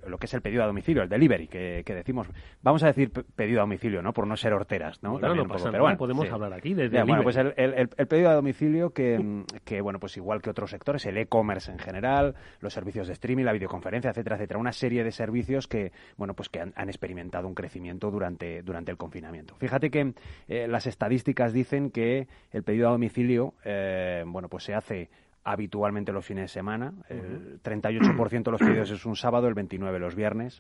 lo 0.08 0.18
que 0.18 0.28
es 0.28 0.34
el 0.34 0.42
pedido 0.42 0.64
a 0.64 0.68
domicilio, 0.68 1.04
el 1.04 1.10
delivery, 1.10 1.50
que, 1.50 1.84
decimos, 1.86 2.30
vamos 2.62 2.82
a 2.84 2.88
decir 2.88 3.12
pedido 3.12 3.60
a 3.60 3.64
domicilio, 3.64 4.02
¿no? 4.02 4.14
Por 4.14 4.28
no 4.28 4.38
ser 4.38 4.54
horteras, 4.54 5.04
¿no? 5.04 5.20
no 5.20 5.46
pasa 5.46 5.72
pero 5.72 5.84
bueno, 5.84 5.98
podemos 5.98 6.32
hablar 6.32 6.54
aquí 6.54 6.74
de 6.74 6.88
Bueno, 7.04 7.24
pues 7.24 7.36
el, 7.36 7.54
el, 7.58 7.90
pedido 8.08 8.30
a 8.30 8.36
domicilio 8.36 8.92
que, 8.92 9.44
que, 9.66 9.82
bueno, 9.82 10.00
pues 10.00 10.16
igual 10.16 10.42
que 10.42 10.50
otros 10.50 10.70
sectores, 10.70 11.06
el 11.06 11.18
e-commerce 11.18 11.70
en 11.70 11.80
general, 11.80 12.34
los 12.62 12.72
servicios 12.72 13.08
de 13.08 13.14
streaming, 13.14 13.44
la 13.44 13.52
videoconferencia, 13.52 14.12
etcétera, 14.12 14.38
etcétera, 14.38 14.58
una 14.62 14.72
serie 14.72 15.04
de 15.04 15.12
servicios 15.12 15.68
que, 15.68 15.92
bueno, 16.16 16.34
pues 16.34 16.48
que 16.48 16.62
han, 16.62 16.72
experimentado 16.88 17.46
un 17.46 17.56
crecimiento 17.56 18.10
durante, 18.10 18.62
durante 18.62 18.90
el 18.90 18.98
confinamiento. 18.98 19.56
Fíjate 19.56 19.90
que 19.90 20.14
eh, 20.48 20.68
las 20.70 20.88
estadísticas 20.88 21.52
dicen 21.52 21.92
que 21.92 22.28
el 22.54 22.64
pedido 22.64 22.88
a 22.88 22.92
domicilio, 22.92 23.56
eh, 23.66 24.24
bueno, 24.26 24.48
pues 24.48 24.64
se 24.64 24.74
hace 24.74 25.10
habitualmente 25.44 26.14
los 26.14 26.26
fines 26.26 26.44
de 26.44 26.48
semana. 26.48 26.94
El 27.10 27.62
38% 27.62 28.44
de 28.44 28.52
los 28.52 28.62
pedidos 28.62 28.92
es 28.92 29.06
un 29.06 29.16
sábado, 29.16 29.48
el 29.48 29.56
29% 29.56 30.00
los 30.00 30.16
viernes. 30.16 30.60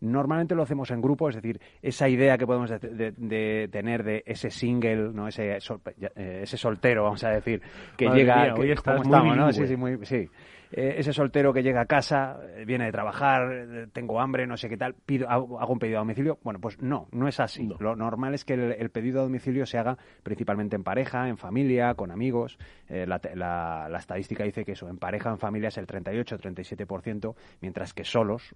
Normalmente 0.00 0.54
lo 0.54 0.62
hacemos 0.62 0.90
en 0.90 1.00
grupo, 1.00 1.28
es 1.28 1.36
decir, 1.36 1.60
esa 1.80 2.08
idea 2.08 2.36
que 2.36 2.46
podemos 2.46 2.70
de, 2.70 3.68
tener 3.70 4.02
de 4.02 4.22
ese 4.26 4.50
single, 4.50 5.12
no 5.12 5.28
ese, 5.28 5.58
eh, 5.58 6.40
ese 6.42 6.56
soltero, 6.56 7.04
vamos 7.04 7.22
a 7.22 7.30
decir, 7.30 7.62
que 7.96 8.08
llega... 8.08 8.54
hoy 8.54 8.72
estás 8.72 9.06
muy 9.06 9.36
¿no? 9.36 9.52
Sí, 9.52 9.66
sí, 9.66 9.76
muy, 9.76 10.04
sí. 10.04 10.28
Eh, 10.72 10.94
ese 10.98 11.12
soltero 11.12 11.52
que 11.52 11.62
llega 11.62 11.80
a 11.80 11.86
casa, 11.86 12.38
eh, 12.56 12.64
viene 12.64 12.84
de 12.84 12.92
trabajar, 12.92 13.52
eh, 13.52 13.86
tengo 13.92 14.20
hambre, 14.20 14.46
no 14.46 14.56
sé 14.56 14.68
qué 14.68 14.76
tal, 14.76 14.94
pido, 14.94 15.28
hago, 15.28 15.58
un 15.66 15.78
pedido 15.78 15.98
a 15.98 16.00
domicilio. 16.00 16.38
Bueno, 16.42 16.60
pues 16.60 16.80
no, 16.80 17.08
no 17.10 17.26
es 17.26 17.40
así. 17.40 17.68
Lo 17.80 17.96
normal 17.96 18.34
es 18.34 18.44
que 18.44 18.54
el, 18.54 18.90
pedido 18.90 19.20
a 19.20 19.24
domicilio 19.24 19.66
se 19.66 19.78
haga 19.78 19.98
principalmente 20.22 20.76
en 20.76 20.84
pareja, 20.84 21.28
en 21.28 21.36
familia, 21.36 21.94
con 21.94 22.10
amigos. 22.10 22.58
la, 22.88 23.90
estadística 23.98 24.44
dice 24.44 24.64
que 24.64 24.72
eso, 24.72 24.88
en 24.88 24.98
pareja, 24.98 25.30
en 25.30 25.38
familia 25.38 25.68
es 25.68 25.78
el 25.78 25.86
38-37%, 25.86 27.34
mientras 27.60 27.92
que 27.92 28.04
solos, 28.04 28.54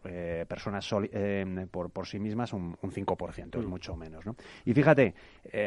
personas 0.49 0.89
por, 1.71 1.91
por, 1.91 2.07
sí 2.07 2.19
mismas, 2.19 2.53
un, 2.53 2.77
un 2.81 2.91
5%, 2.91 3.59
es 3.59 3.67
mm. 3.67 3.69
mucho 3.69 3.97
menos. 3.97 4.27
¿no? 4.27 4.37
Y 4.65 4.73
fíjate, 4.73 5.15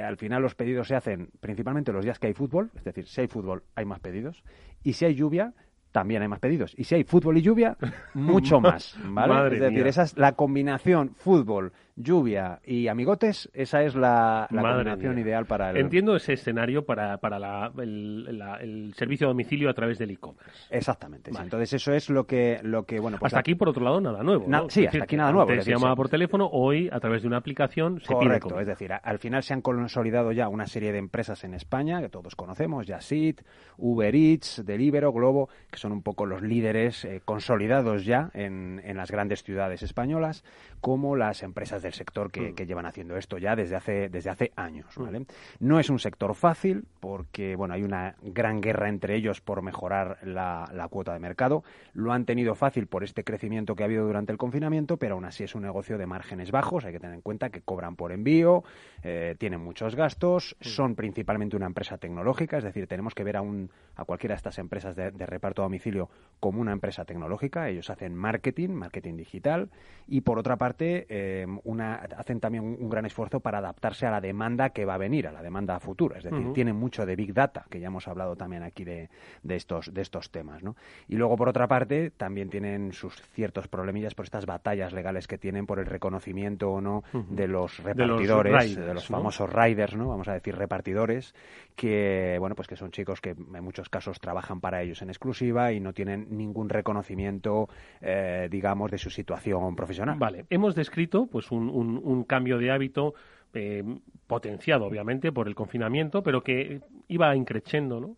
al 0.03 0.17
final 0.17 0.41
los 0.41 0.55
pedidos 0.55 0.87
se 0.87 0.95
hacen 0.95 1.29
principalmente 1.39 1.91
los 1.91 2.03
días 2.03 2.19
que 2.19 2.27
hay 2.27 2.33
fútbol, 2.33 2.71
es 2.75 2.83
decir, 2.83 3.07
si 3.07 3.21
hay 3.21 3.27
fútbol 3.27 3.63
hay 3.75 3.85
más 3.85 3.99
pedidos, 3.99 4.43
y 4.83 4.93
si 4.93 5.05
hay 5.05 5.15
lluvia, 5.15 5.53
también 5.97 6.21
hay 6.21 6.27
más 6.27 6.39
pedidos. 6.39 6.75
Y 6.77 6.83
si 6.83 6.93
hay 6.93 7.03
fútbol 7.03 7.39
y 7.39 7.41
lluvia, 7.41 7.75
mucho 8.13 8.61
más. 8.61 8.95
¿vale? 9.03 9.55
es 9.55 9.59
decir, 9.59 9.87
esa 9.87 10.03
es 10.03 10.15
la 10.15 10.33
combinación 10.33 11.15
fútbol, 11.17 11.73
lluvia 11.97 12.59
y 12.63 12.87
amigotes, 12.87 13.49
esa 13.53 13.83
es 13.83 13.95
la, 13.95 14.47
combinación 14.49 15.17
ideal 15.17 15.45
para 15.45 15.71
el... 15.71 15.77
Entiendo 15.77 16.15
ese 16.15 16.33
escenario 16.33 16.85
para, 16.85 17.17
para 17.17 17.39
la, 17.39 17.71
el, 17.79 18.93
servicio 18.95 19.27
a 19.27 19.29
domicilio 19.29 19.69
a 19.69 19.73
través 19.73 19.97
del 19.97 20.11
e-commerce. 20.11 20.67
Exactamente. 20.69 21.31
Entonces 21.31 21.73
eso 21.73 21.93
es 21.93 22.09
lo 22.09 22.25
que, 22.25 22.59
lo 22.61 22.83
que 22.83 22.99
bueno... 22.99 23.17
Pues 23.17 23.33
hasta 23.33 23.39
aquí, 23.39 23.55
por 23.55 23.69
otro 23.69 23.83
lado, 23.83 23.99
nada 23.99 24.21
nuevo. 24.23 24.45
sí, 24.69 24.85
hasta 24.85 25.03
aquí 25.03 25.17
nada 25.17 25.31
nuevo. 25.31 25.51
se 25.61 25.71
llamaba 25.71 25.95
por 25.95 26.07
teléfono, 26.07 26.47
hoy 26.51 26.87
a 26.91 26.99
través 26.99 27.23
de 27.23 27.27
una 27.27 27.37
aplicación 27.37 27.99
se 27.99 28.13
Correcto, 28.13 28.59
es 28.59 28.67
decir, 28.67 28.91
al 28.93 29.19
final 29.19 29.41
se 29.41 29.53
han 29.53 29.61
consolidado 29.61 30.31
ya 30.31 30.47
una 30.49 30.67
serie 30.67 30.91
de 30.91 30.99
empresas 30.99 31.43
en 31.43 31.55
España 31.55 31.99
que 32.01 32.09
todos 32.09 32.35
conocemos, 32.35 32.85
Yasit, 32.85 33.41
Uber 33.77 34.15
Eats, 34.15 34.63
Delivero, 34.65 35.11
Globo, 35.11 35.49
que 35.71 35.77
son 35.77 35.91
un 35.91 36.03
poco 36.03 36.25
los 36.25 36.41
líderes 36.41 37.05
eh, 37.05 37.21
consolidados 37.25 38.05
ya 38.05 38.29
en, 38.33 38.81
en 38.83 38.97
las 38.97 39.09
grandes 39.09 39.43
ciudades 39.43 39.81
españolas, 39.81 40.43
como 40.79 41.15
las 41.15 41.41
empresas 41.41 41.81
de 41.81 41.87
el 41.88 41.94
sector 41.94 42.27
mm. 42.27 42.53
que, 42.53 42.65
llevan 42.65 42.86
haciendo 42.86 43.17
esto 43.17 43.38
ya 43.38 43.56
desde 43.56 43.75
hace, 43.75 44.10
desde 44.10 44.29
hace 44.29 44.51
años. 44.56 44.98
Mm. 44.98 45.24
No 45.60 45.79
es 45.79 45.89
un 45.89 46.00
sector 46.00 46.36
fácil 46.36 46.86
porque 47.00 47.56
bueno, 47.56 47.74
hay 47.74 47.84
una 47.84 48.15
gran 48.22 48.62
guerra 48.62 48.89
entre 48.89 49.15
ellos 49.15 49.41
por 49.41 49.62
mejorar 49.62 50.17
la, 50.24 50.88
cuota 50.89 51.13
de 51.13 51.20
mercado. 51.20 51.63
Lo 51.94 52.13
han 52.13 52.25
tenido 52.25 52.56
fácil 52.56 52.88
por 52.88 53.03
este 53.03 53.24
crecimiento 53.24 53.75
que 53.75 53.84
ha 53.84 53.86
habido 53.86 54.06
durante 54.06 54.32
el 54.32 54.38
confinamiento, 54.38 54.98
pero 54.98 55.15
aún 55.15 55.25
así 55.25 55.44
es 55.44 55.56
un 55.56 55.63
negocio 55.63 55.98
de 55.98 56.06
márgenes 56.06 56.51
bajos. 56.51 56.86
Hay 56.86 56.94
que 56.94 57.00
tener 57.00 57.15
en 57.15 57.22
cuenta 57.22 57.50
que 57.50 57.62
cobran 57.62 57.96
por 57.96 58.12
envío, 58.12 58.63
eh, 59.03 59.36
tienen 59.38 59.62
muchos 59.62 59.96
gastos, 59.96 60.56
mm. 60.60 60.63
son 60.65 60.96
principalmente 60.96 61.56
una 61.56 61.65
empresa 61.65 61.98
tecnológica, 61.98 62.58
es 62.58 62.63
decir, 62.63 62.88
tenemos 62.88 63.13
que 63.13 63.24
ver 63.24 63.38
a, 63.38 63.41
un, 63.41 63.70
a 63.96 64.06
cualquiera 64.06 64.34
de 64.34 64.38
estas 64.38 64.60
empresas 64.60 64.96
de, 64.96 65.12
reparto 65.25 65.62
a 65.62 65.65
domicilio 65.65 66.10
como 66.39 66.62
una 66.62 66.72
empresa 66.72 67.06
tecnológica. 67.06 67.70
Ellos 67.70 67.89
hacen 67.89 68.15
marketing, 68.15 68.70
marketing 68.70 69.15
digital, 69.17 69.70
y 70.08 70.22
por 70.22 70.39
otra 70.39 70.58
parte, 70.58 71.06
eh, 71.10 71.46
hacen 71.81 72.39
también 72.39 72.63
un, 72.63 72.89
gran 72.89 73.05
esfuerzo 73.05 73.39
para 73.39 73.60
adaptarse 73.60 74.05
a 74.05 74.12
la 74.12 74.22
demanda 74.22 74.69
que 74.69 74.86
va 74.86 74.96
a 74.96 74.98
venir, 74.98 75.27
a 75.27 75.31
la 75.31 75.41
demanda 75.41 75.79
futura. 75.79 76.17
Es 76.17 76.24
decir, 76.24 76.53
tienen 76.53 76.75
mucho 76.75 77.05
de 77.05 77.15
Big 77.15 77.34
Data, 77.34 77.65
que 77.69 77.79
ya 77.79 77.88
hemos 77.88 78.07
hablado 78.07 78.36
también 78.36 78.63
aquí 78.63 78.84
de, 78.84 79.10
estos, 79.48 79.93
de 79.93 80.01
estos 80.01 80.31
temas. 80.31 80.63
¿no? 80.63 80.75
Y 81.07 81.15
luego, 81.15 81.36
por 81.36 81.50
otra 81.50 81.67
parte, 81.67 82.12
también 82.12 82.50
tienen 82.50 82.93
sus 82.93 83.22
ciertos 83.34 83.67
problemillas 83.67 84.15
por 84.15 84.25
estas 84.25 84.46
batallas 84.46 84.93
legales 84.93 85.27
que 85.27 85.38
tienen 85.38 85.65
por 85.65 85.79
el 85.79 85.86
reconocimiento 85.86 86.72
o 86.72 86.81
no 86.81 87.03
de 87.29 87.48
los 87.48 87.84
repartidores, 87.84 88.75
de 88.75 88.93
los, 88.93 89.07
famosos 89.07 89.51
riders, 89.51 89.96
¿no? 89.96 90.07
vamos 90.07 90.27
a 90.27 90.34
decir 90.34 90.55
repartidores, 90.55 91.34
que, 91.75 92.38
bueno, 92.39 92.55
pues 92.55 92.67
que 92.67 92.75
son 92.75 92.91
chicos 92.91 93.22
que 93.22 93.29
en 93.29 93.63
muchos 93.63 93.89
casos 93.89 94.19
trabajan 94.19 94.60
para 94.60 94.81
ellos 94.81 95.01
en 95.01 95.10
exclusiva 95.10 95.72
y 95.72 95.79
no 95.79 95.93
tienen 95.93 96.27
ningún 96.29 96.69
reconocimiento, 96.69 97.69
eh, 98.01 98.48
digamos, 98.50 98.91
de 98.91 98.98
su 98.98 99.10
situación 99.10 99.75
profesional. 99.75 100.17
Vale, 100.17 100.46
hemos 100.50 100.75
descrito 100.75 101.27
pues 101.27 101.51
un, 101.51 101.66
un, 101.69 102.24
cambio 102.24 102.57
de 102.57 102.71
hábito 102.71 103.13
eh, 103.53 103.83
potenciado, 104.27 104.86
obviamente, 104.86 105.31
por 105.31 105.47
el 105.47 105.55
confinamiento, 105.55 106.24
pero 106.24 106.43
que 106.43 106.81
iba 107.07 107.36
increciendo, 107.36 108.00
¿no? 108.00 108.17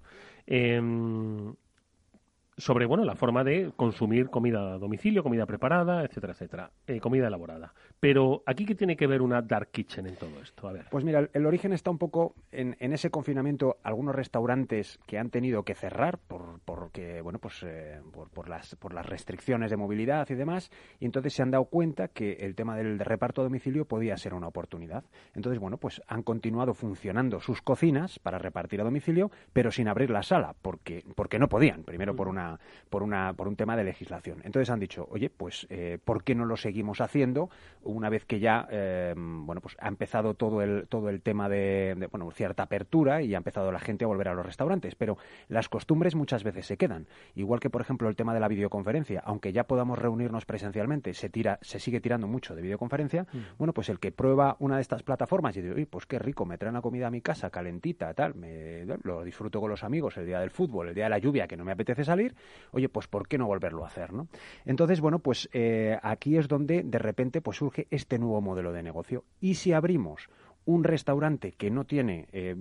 Sobre 2.59 2.85
bueno 2.85 3.05
la 3.05 3.15
forma 3.15 3.45
de 3.45 3.71
consumir 3.73 4.29
comida 4.29 4.73
a 4.73 4.77
domicilio, 4.77 5.23
comida 5.23 5.45
preparada, 5.45 6.03
etcétera, 6.03 6.33
etcétera, 6.33 6.71
eh, 6.87 6.99
comida 6.99 7.27
elaborada. 7.27 7.73
Pero 8.01 8.43
aquí 8.45 8.65
qué 8.65 8.75
tiene 8.75 8.97
que 8.97 9.07
ver 9.07 9.21
una 9.21 9.41
dark 9.41 9.71
kitchen 9.71 10.07
en 10.07 10.17
todo 10.17 10.41
esto. 10.41 10.67
A 10.67 10.73
ver. 10.73 10.87
Pues 10.91 11.05
mira, 11.05 11.29
el, 11.31 11.45
origen 11.45 11.71
está 11.71 11.89
un 11.89 11.97
poco 11.97 12.35
en, 12.51 12.75
ese 12.81 13.09
confinamiento. 13.09 13.77
Algunos 13.81 14.13
restaurantes 14.13 14.99
que 15.07 15.17
han 15.17 15.29
tenido 15.29 15.63
que 15.63 15.73
cerrar 15.73 16.17
por 16.17 16.59
porque 16.65 17.21
bueno 17.21 17.39
pues 17.39 17.63
eh, 17.63 18.01
por, 18.33 18.49
las 18.49 18.75
por 18.75 18.93
las 18.93 19.05
restricciones 19.05 19.71
de 19.71 19.77
movilidad 19.77 20.29
y 20.29 20.35
demás, 20.35 20.69
y 20.99 21.05
entonces 21.05 21.33
se 21.33 21.41
han 21.41 21.51
dado 21.51 21.63
cuenta 21.63 22.09
que 22.09 22.33
el 22.41 22.55
tema 22.55 22.75
del 22.75 22.99
reparto 22.99 23.39
a 23.39 23.45
domicilio 23.45 23.85
podía 23.85 24.17
ser 24.17 24.33
una 24.33 24.47
oportunidad. 24.47 25.05
Entonces 25.33 25.61
bueno 25.61 25.77
pues 25.77 26.01
han 26.07 26.23
continuado 26.23 26.73
funcionando 26.73 27.39
sus 27.39 27.61
cocinas 27.61 28.19
para 28.19 28.37
repartir 28.37 28.81
a 28.81 28.83
domicilio, 28.83 29.31
pero 29.53 29.71
sin 29.71 29.87
abrir 29.87 30.09
la 30.09 30.23
sala 30.23 30.55
porque 30.61 31.05
porque 31.15 31.39
no 31.39 31.47
podían. 31.47 31.83
Primero 31.83 32.17
por 32.17 32.27
una 32.27 32.48
por, 32.89 33.03
una, 33.03 33.33
por 33.33 33.47
un 33.47 33.55
tema 33.55 33.75
de 33.75 33.83
legislación. 33.83 34.41
Entonces 34.43 34.69
han 34.69 34.79
dicho, 34.79 35.07
oye, 35.11 35.29
pues, 35.29 35.67
eh, 35.69 35.99
¿por 36.03 36.23
qué 36.23 36.35
no 36.35 36.45
lo 36.45 36.57
seguimos 36.57 37.01
haciendo 37.01 37.49
una 37.83 38.09
vez 38.09 38.25
que 38.25 38.39
ya, 38.39 38.67
eh, 38.71 39.13
bueno, 39.17 39.61
pues 39.61 39.75
ha 39.79 39.87
empezado 39.87 40.33
todo 40.33 40.61
el, 40.61 40.87
todo 40.87 41.09
el 41.09 41.21
tema 41.21 41.49
de, 41.49 42.07
bueno, 42.11 42.29
cierta 42.31 42.63
apertura 42.63 43.21
y 43.21 43.33
ha 43.33 43.37
empezado 43.37 43.71
la 43.71 43.79
gente 43.79 44.05
a 44.05 44.07
volver 44.07 44.29
a 44.29 44.33
los 44.33 44.45
restaurantes? 44.45 44.95
Pero 44.95 45.17
las 45.47 45.69
costumbres 45.69 46.15
muchas 46.15 46.43
veces 46.43 46.65
se 46.65 46.77
quedan. 46.77 47.07
Igual 47.35 47.59
que, 47.59 47.69
por 47.69 47.81
ejemplo, 47.81 48.09
el 48.09 48.15
tema 48.15 48.33
de 48.33 48.39
la 48.39 48.47
videoconferencia, 48.47 49.21
aunque 49.25 49.51
ya 49.51 49.65
podamos 49.65 49.99
reunirnos 49.99 50.45
presencialmente, 50.45 51.13
se 51.13 51.29
tira, 51.29 51.59
se 51.61 51.79
sigue 51.79 52.01
tirando 52.01 52.27
mucho 52.27 52.55
de 52.55 52.61
videoconferencia, 52.61 53.23
mm. 53.23 53.57
bueno, 53.57 53.73
pues 53.73 53.89
el 53.89 53.99
que 53.99 54.11
prueba 54.11 54.55
una 54.59 54.75
de 54.75 54.81
estas 54.81 55.03
plataformas 55.03 55.55
y 55.57 55.61
dice, 55.61 55.85
pues 55.85 56.05
qué 56.05 56.19
rico, 56.19 56.45
me 56.45 56.57
traen 56.57 56.73
la 56.73 56.81
comida 56.81 57.07
a 57.07 57.11
mi 57.11 57.21
casa 57.21 57.49
calentita, 57.49 58.13
tal, 58.13 58.35
me, 58.35 58.85
lo 59.03 59.23
disfruto 59.23 59.59
con 59.59 59.69
los 59.69 59.83
amigos 59.83 60.17
el 60.17 60.25
día 60.25 60.39
del 60.39 60.51
fútbol, 60.51 60.89
el 60.89 60.95
día 60.95 61.05
de 61.05 61.09
la 61.09 61.17
lluvia 61.17 61.47
que 61.47 61.57
no 61.57 61.63
me 61.63 61.71
apetece 61.71 62.03
salir, 62.03 62.35
oye, 62.71 62.89
pues 62.89 63.07
¿por 63.07 63.27
qué 63.27 63.37
no 63.37 63.47
volverlo 63.47 63.83
a 63.83 63.87
hacer? 63.87 64.13
¿no? 64.13 64.27
Entonces, 64.65 65.01
bueno, 65.01 65.19
pues 65.19 65.49
eh, 65.53 65.97
aquí 66.01 66.37
es 66.37 66.47
donde 66.47 66.83
de 66.83 66.99
repente 66.99 67.41
pues 67.41 67.57
surge 67.57 67.87
este 67.91 68.19
nuevo 68.19 68.41
modelo 68.41 68.71
de 68.71 68.83
negocio. 68.83 69.23
Y 69.41 69.55
si 69.55 69.73
abrimos 69.73 70.29
un 70.65 70.83
restaurante 70.83 71.51
que 71.53 71.71
no 71.71 71.85
tiene 71.85 72.27
eh, 72.31 72.55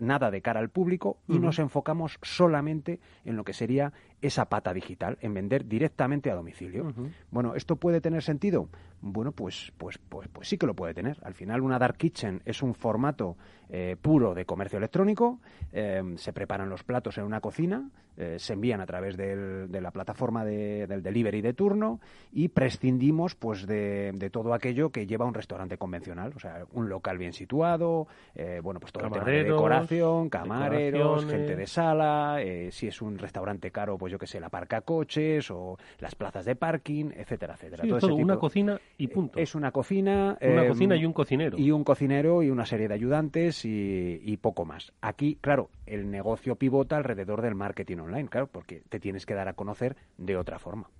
nada 0.00 0.30
de 0.30 0.42
cara 0.42 0.58
al 0.58 0.68
público 0.68 1.18
y 1.28 1.38
nos 1.38 1.60
enfocamos 1.60 2.18
solamente 2.22 2.98
en 3.24 3.36
lo 3.36 3.44
que 3.44 3.52
sería 3.52 3.92
esa 4.22 4.46
pata 4.46 4.72
digital, 4.72 5.18
en 5.20 5.34
vender 5.34 5.66
directamente 5.66 6.30
a 6.30 6.34
domicilio. 6.34 6.92
Bueno, 7.30 7.54
¿esto 7.54 7.76
puede 7.76 8.00
tener 8.00 8.22
sentido? 8.22 8.68
Bueno, 9.00 9.32
pues, 9.32 9.72
pues, 9.78 9.98
pues, 9.98 10.28
pues 10.28 10.48
sí 10.48 10.58
que 10.58 10.66
lo 10.66 10.74
puede 10.74 10.92
tener. 10.92 11.18
Al 11.22 11.34
final, 11.34 11.62
una 11.62 11.78
dark 11.78 11.96
kitchen 11.96 12.42
es 12.44 12.62
un 12.62 12.74
formato 12.74 13.36
eh, 13.70 13.96
puro 14.00 14.34
de 14.34 14.44
comercio 14.44 14.76
electrónico. 14.78 15.40
Eh, 15.72 16.02
se 16.16 16.32
preparan 16.32 16.68
los 16.68 16.84
platos 16.84 17.16
en 17.16 17.24
una 17.24 17.40
cocina, 17.40 17.88
eh, 18.20 18.38
se 18.38 18.52
envían 18.52 18.82
a 18.82 18.86
través 18.86 19.16
de 19.16 19.80
la 19.80 19.90
plataforma 19.90 20.44
del 20.44 21.02
delivery 21.02 21.40
de 21.40 21.54
turno 21.54 22.00
y 22.32 22.48
prescindimos 22.48 23.34
pues 23.34 23.66
de, 23.66 24.30
todo 24.30 24.52
aquello 24.52 24.90
que 24.90 25.06
lleva 25.06 25.24
un 25.24 25.32
restaurante 25.32 25.78
convencional, 25.78 26.32
o 26.36 26.38
sea, 26.38 26.64
un 26.72 26.90
local 26.90 27.16
bien 27.16 27.32
situado, 27.32 28.08
eh, 28.34 28.60
bueno, 28.62 28.78
pues 28.78 28.92
todo 28.92 29.06
el 29.06 29.12
tema 29.12 29.24
de 29.24 29.44
decoración, 29.44 30.28
camareros, 30.28 31.24
gente 31.24 31.56
de 31.56 31.66
sala, 31.66 32.42
eh, 32.42 32.70
si 32.72 32.88
es 32.88 33.00
un 33.00 33.16
restaurante 33.16 33.70
caro, 33.70 33.96
pues 33.96 34.09
yo 34.10 34.18
que 34.18 34.26
sé, 34.26 34.40
la 34.40 34.48
parca 34.48 34.82
coches 34.82 35.50
o 35.50 35.78
las 35.98 36.14
plazas 36.14 36.44
de 36.44 36.56
parking, 36.56 37.10
etcétera, 37.16 37.54
etcétera. 37.54 37.82
Sí, 37.82 37.88
Todo 37.88 37.98
es 37.98 38.04
ese 38.04 38.12
una 38.12 38.36
cocina 38.36 38.80
y 38.98 39.06
punto. 39.08 39.38
Es 39.38 39.54
una 39.54 39.70
cocina. 39.70 40.36
Una 40.40 40.64
eh, 40.64 40.68
cocina 40.68 40.96
y 40.96 41.04
un 41.06 41.12
cocinero. 41.12 41.58
Y 41.58 41.70
un 41.70 41.84
cocinero 41.84 42.42
y 42.42 42.50
una 42.50 42.66
serie 42.66 42.88
de 42.88 42.94
ayudantes 42.94 43.64
y, 43.64 44.20
y 44.22 44.36
poco 44.36 44.64
más. 44.64 44.92
Aquí, 45.00 45.38
claro, 45.40 45.70
el 45.86 46.10
negocio 46.10 46.56
pivota 46.56 46.96
alrededor 46.96 47.42
del 47.42 47.54
marketing 47.54 47.98
online, 47.98 48.28
claro, 48.28 48.48
porque 48.48 48.82
te 48.88 49.00
tienes 49.00 49.26
que 49.26 49.34
dar 49.34 49.48
a 49.48 49.54
conocer 49.54 49.96
de 50.18 50.36
otra 50.36 50.58
forma. 50.58 50.90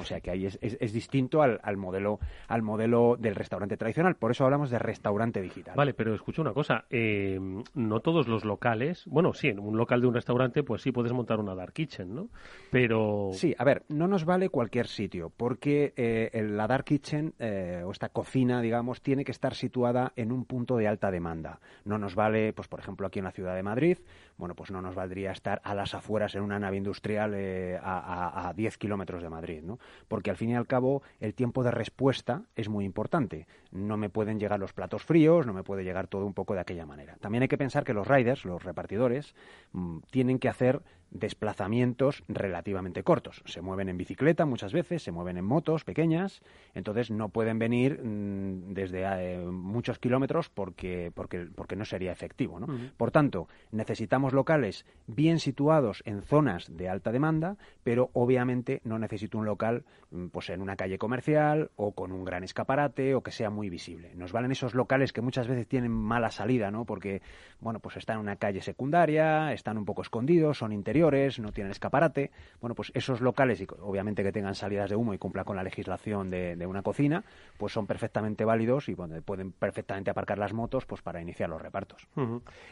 O 0.00 0.04
sea 0.04 0.20
que 0.20 0.30
ahí 0.30 0.46
es, 0.46 0.58
es- 0.60 0.76
es 0.80 0.92
distinto 0.92 1.42
al, 1.42 1.58
al 1.62 1.76
modelo 1.76 2.18
al 2.48 2.62
modelo 2.62 3.16
del 3.18 3.34
restaurante 3.34 3.76
tradicional. 3.76 4.16
Por 4.16 4.30
eso 4.30 4.44
hablamos 4.44 4.70
de 4.70 4.78
restaurante 4.78 5.40
digital. 5.40 5.74
Vale, 5.76 5.94
pero 5.94 6.14
escucha 6.14 6.42
una 6.42 6.52
cosa, 6.52 6.84
eh, 6.90 7.38
no 7.74 8.00
todos 8.00 8.28
los 8.28 8.44
locales, 8.44 9.04
bueno, 9.06 9.32
sí, 9.32 9.48
en 9.48 9.58
un 9.58 9.76
local 9.76 10.00
de 10.00 10.06
un 10.08 10.14
restaurante, 10.14 10.62
pues 10.62 10.82
sí 10.82 10.92
puedes 10.92 11.12
montar 11.12 11.40
una 11.40 11.54
dark 11.54 11.72
kitchen, 11.72 12.14
¿no? 12.14 12.28
Pero 12.70 13.30
Sí, 13.32 13.54
a 13.58 13.64
ver, 13.64 13.84
no 13.88 14.06
nos 14.08 14.24
vale 14.24 14.48
cualquier 14.50 14.86
sitio, 14.86 15.30
porque 15.36 15.92
eh, 15.96 16.30
la 16.48 16.66
Dark 16.66 16.84
Kitchen 16.84 17.34
eh, 17.38 17.82
o 17.84 17.90
esta 17.90 18.08
cocina, 18.08 18.60
digamos, 18.60 19.00
tiene 19.02 19.24
que 19.24 19.32
estar 19.32 19.54
situada 19.54 20.12
en 20.16 20.32
un 20.32 20.44
punto 20.44 20.76
de 20.76 20.88
alta 20.88 21.10
demanda. 21.10 21.60
No 21.84 21.98
nos 21.98 22.14
vale, 22.14 22.52
pues 22.52 22.68
por 22.68 22.80
ejemplo, 22.80 23.06
aquí 23.06 23.18
en 23.20 23.24
la 23.24 23.30
ciudad 23.32 23.54
de 23.54 23.62
Madrid, 23.62 23.98
bueno, 24.38 24.54
pues 24.54 24.70
no 24.70 24.82
nos 24.82 24.94
valdría 24.94 25.32
estar 25.32 25.60
a 25.64 25.74
las 25.74 25.94
afueras 25.94 26.34
en 26.34 26.42
una 26.42 26.58
nave 26.58 26.76
industrial 26.76 27.32
eh, 27.34 27.78
a, 27.82 27.98
a- 27.98 28.48
a 28.48 28.52
10 28.52 28.76
kilómetros 28.78 29.22
de 29.22 29.30
Madrid, 29.30 29.62
¿no? 29.62 29.78
Porque 30.08 30.30
al 30.30 30.36
fin 30.36 30.50
y 30.50 30.54
al 30.56 30.66
cabo 30.66 31.02
el 31.20 31.34
tiempo 31.34 31.62
de 31.64 31.70
respuesta 31.70 32.42
es 32.54 32.68
muy 32.68 32.84
importante. 32.84 33.46
No 33.72 33.96
me 33.96 34.10
pueden 34.10 34.38
llegar 34.38 34.60
los 34.60 34.72
platos 34.72 35.02
fríos, 35.04 35.46
no 35.46 35.52
me 35.52 35.62
puede 35.64 35.84
llegar 35.84 36.06
todo 36.06 36.26
un 36.26 36.34
poco 36.34 36.54
de 36.54 36.60
aquella 36.60 36.86
manera. 36.86 37.16
También 37.20 37.42
hay 37.42 37.48
que 37.48 37.58
pensar 37.58 37.84
que 37.84 37.94
los 37.94 38.06
riders, 38.06 38.44
los 38.44 38.62
repartidores, 38.62 39.34
mm, 39.72 39.98
tienen 40.10 40.38
que 40.38 40.48
hacer 40.48 40.82
desplazamientos 41.18 42.22
relativamente 42.28 43.02
cortos. 43.02 43.42
Se 43.46 43.60
mueven 43.60 43.88
en 43.88 43.96
bicicleta 43.96 44.46
muchas 44.46 44.72
veces, 44.72 45.02
se 45.02 45.12
mueven 45.12 45.36
en 45.36 45.44
motos 45.44 45.84
pequeñas, 45.84 46.42
entonces 46.74 47.10
no 47.10 47.28
pueden 47.28 47.58
venir 47.58 48.00
mm, 48.02 48.74
desde 48.74 49.04
eh, 49.04 49.38
muchos 49.38 49.98
kilómetros 49.98 50.48
porque, 50.48 51.10
porque, 51.14 51.46
porque 51.54 51.76
no 51.76 51.84
sería 51.84 52.12
efectivo. 52.12 52.60
¿no? 52.60 52.66
Por 52.96 53.10
tanto, 53.10 53.48
necesitamos 53.70 54.32
locales 54.32 54.84
bien 55.06 55.38
situados 55.38 56.02
en 56.04 56.22
zonas 56.22 56.76
de 56.76 56.88
alta 56.88 57.12
demanda, 57.12 57.56
pero 57.82 58.10
obviamente 58.12 58.80
no 58.84 58.98
necesito 58.98 59.38
un 59.38 59.46
local 59.46 59.84
mm, 60.10 60.26
pues 60.28 60.50
en 60.50 60.60
una 60.60 60.76
calle 60.76 60.98
comercial 60.98 61.70
o 61.76 61.92
con 61.92 62.12
un 62.12 62.24
gran 62.24 62.44
escaparate 62.44 63.14
o 63.14 63.22
que 63.22 63.30
sea 63.30 63.50
muy 63.50 63.70
visible. 63.70 64.14
Nos 64.14 64.32
valen 64.32 64.52
esos 64.52 64.74
locales 64.74 65.12
que 65.12 65.20
muchas 65.20 65.48
veces 65.48 65.66
tienen 65.66 65.92
mala 65.92 66.30
salida, 66.30 66.70
¿no? 66.70 66.84
Porque, 66.84 67.22
bueno, 67.60 67.80
pues 67.80 67.96
están 67.96 68.16
en 68.16 68.20
una 68.20 68.36
calle 68.36 68.60
secundaria, 68.60 69.52
están 69.52 69.78
un 69.78 69.84
poco 69.84 70.02
escondidos, 70.02 70.58
son 70.58 70.72
interiores, 70.72 71.05
no 71.38 71.52
tienen 71.52 71.70
escaparate. 71.70 72.30
Bueno, 72.60 72.74
pues 72.74 72.90
esos 72.94 73.20
locales, 73.20 73.60
y 73.60 73.66
obviamente 73.80 74.22
que 74.22 74.32
tengan 74.32 74.54
salidas 74.54 74.90
de 74.90 74.96
humo 74.96 75.14
y 75.14 75.18
cumplan 75.18 75.44
con 75.44 75.56
la 75.56 75.62
legislación 75.62 76.30
de, 76.30 76.66
una 76.66 76.82
cocina, 76.82 77.24
pues 77.58 77.72
son 77.72 77.86
perfectamente 77.86 78.44
válidos 78.44 78.88
y 78.88 78.94
bueno, 78.94 79.20
pueden 79.22 79.52
perfectamente 79.52 80.10
aparcar 80.10 80.38
las 80.38 80.52
motos 80.52 80.84
pues 80.84 81.02
para 81.02 81.20
iniciar 81.20 81.48
los 81.48 81.62
repartos. 81.62 82.08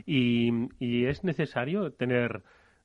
Y, 0.07 0.69
es 1.05 1.23
necesario 1.23 1.93
tener 1.93 2.43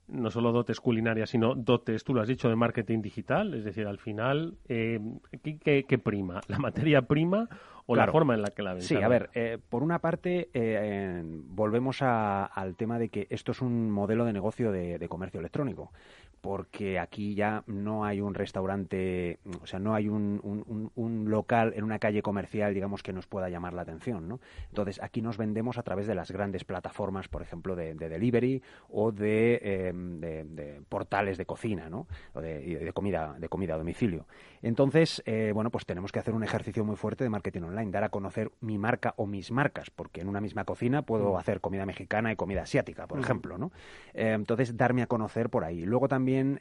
no 0.08 0.32
solo 0.32 0.52
dotes 0.52 0.80
culinarias, 0.80 1.30
sino 1.30 1.54
dotes, 1.56 2.04
tú 2.04 2.14
lo 2.14 2.22
has 2.22 2.28
dicho, 2.28 2.50
de 2.50 2.56
marketing 2.56 3.02
digital, 3.02 3.54
es 3.54 3.64
decir, 3.64 3.86
al 3.86 4.00
final, 4.00 4.58
eh, 4.68 5.00
¿qué, 5.44 5.60
qué- 5.60 5.86
qué 5.88 5.98
prima? 6.00 6.42
¿La 6.48 6.58
materia 6.58 7.04
prima 7.04 7.48
o 7.92 7.96
la 7.96 8.12
forma 8.12 8.36
en 8.36 8.44
la 8.44 8.52
que 8.52 8.62
la 8.62 8.74
ven? 8.74 8.84
Sí, 8.84 8.96
a 9.02 9.08
ver, 9.08 9.30
eh, 9.34 9.58
por 9.68 9.82
una 9.82 9.98
parte, 10.00 10.50
eh, 10.54 11.24
volvemos 11.26 12.02
a- 12.04 12.46
al 12.46 12.76
tema 12.76 13.00
de 13.00 13.10
que 13.10 13.26
esto 13.32 13.52
es 13.52 13.62
un 13.62 13.90
modelo 13.90 14.26
de 14.26 14.34
negocio 14.34 14.72
de, 14.72 15.00
de 15.00 15.10
comercio 15.10 15.40
electrónico, 15.40 15.92
porque 16.40 17.00
aquí 17.00 17.34
ya 17.34 17.64
no 17.66 18.06
hay 18.06 18.22
un 18.22 18.36
restaurante, 18.36 19.40
o 19.62 19.66
sea, 19.66 19.80
no 19.80 19.96
hay 19.96 20.08
un, 20.08 20.40
un- 20.44 20.64
un- 20.68 20.92
un 20.96 21.09
local 21.40 21.74
en 21.76 21.84
una 21.84 22.00
calle 22.00 22.22
comercial, 22.22 22.74
digamos, 22.74 23.02
que 23.02 23.14
nos 23.14 23.26
pueda 23.28 23.48
llamar 23.50 23.74
la 23.74 23.84
atención, 23.84 24.28
¿no? 24.28 24.40
Entonces, 24.70 25.00
aquí 25.02 25.22
nos 25.22 25.38
vendemos 25.38 25.78
a 25.78 25.84
través 25.84 26.06
de 26.08 26.16
las 26.16 26.32
grandes 26.32 26.64
plataformas, 26.66 27.28
por 27.28 27.42
ejemplo, 27.42 27.76
de, 27.76 27.94
de 27.96 28.10
delivery 28.10 28.62
o 28.90 29.12
de, 29.12 29.60
eh, 29.64 29.94
de- 29.96 30.44
de 30.44 30.82
portales 30.90 31.38
de 31.38 31.46
cocina, 31.46 31.90
¿no? 31.90 32.08
O 32.34 32.42
de, 32.42 32.92
comida, 32.94 33.36
de 33.40 33.48
comida 33.48 33.76
a 33.76 33.78
domicilio. 33.78 34.26
Entonces, 34.62 35.22
eh, 35.26 35.52
bueno, 35.54 35.70
pues 35.70 35.86
tenemos 35.86 36.12
que 36.12 36.20
hacer 36.20 36.34
un 36.34 36.44
ejercicio 36.44 36.84
muy 36.84 36.96
fuerte 36.98 37.24
de 37.24 37.30
marketing 37.30 37.62
online, 37.64 37.92
dar 37.92 38.04
a 38.04 38.10
conocer 38.10 38.52
mi 38.62 38.78
marca 38.78 39.14
o 39.18 39.26
mis 39.26 39.52
marcas, 39.52 39.90
porque 39.90 40.22
en 40.22 40.28
una 40.28 40.42
misma 40.42 40.66
cocina 40.66 41.02
puedo 41.04 41.38
hacer 41.38 41.62
comida 41.62 41.86
mexicana 41.86 42.32
y 42.32 42.36
comida 42.36 42.64
asiática, 42.64 43.08
por 43.08 43.20
ejemplo, 43.20 43.58
¿no? 43.58 43.72
Eh, 44.14 44.34
entonces, 44.34 44.76
darme 44.76 45.02
a 45.04 45.08
conocer 45.08 45.50
por 45.50 45.64
ahí. 45.64 45.86
Luego 45.86 46.08
también 46.08 46.60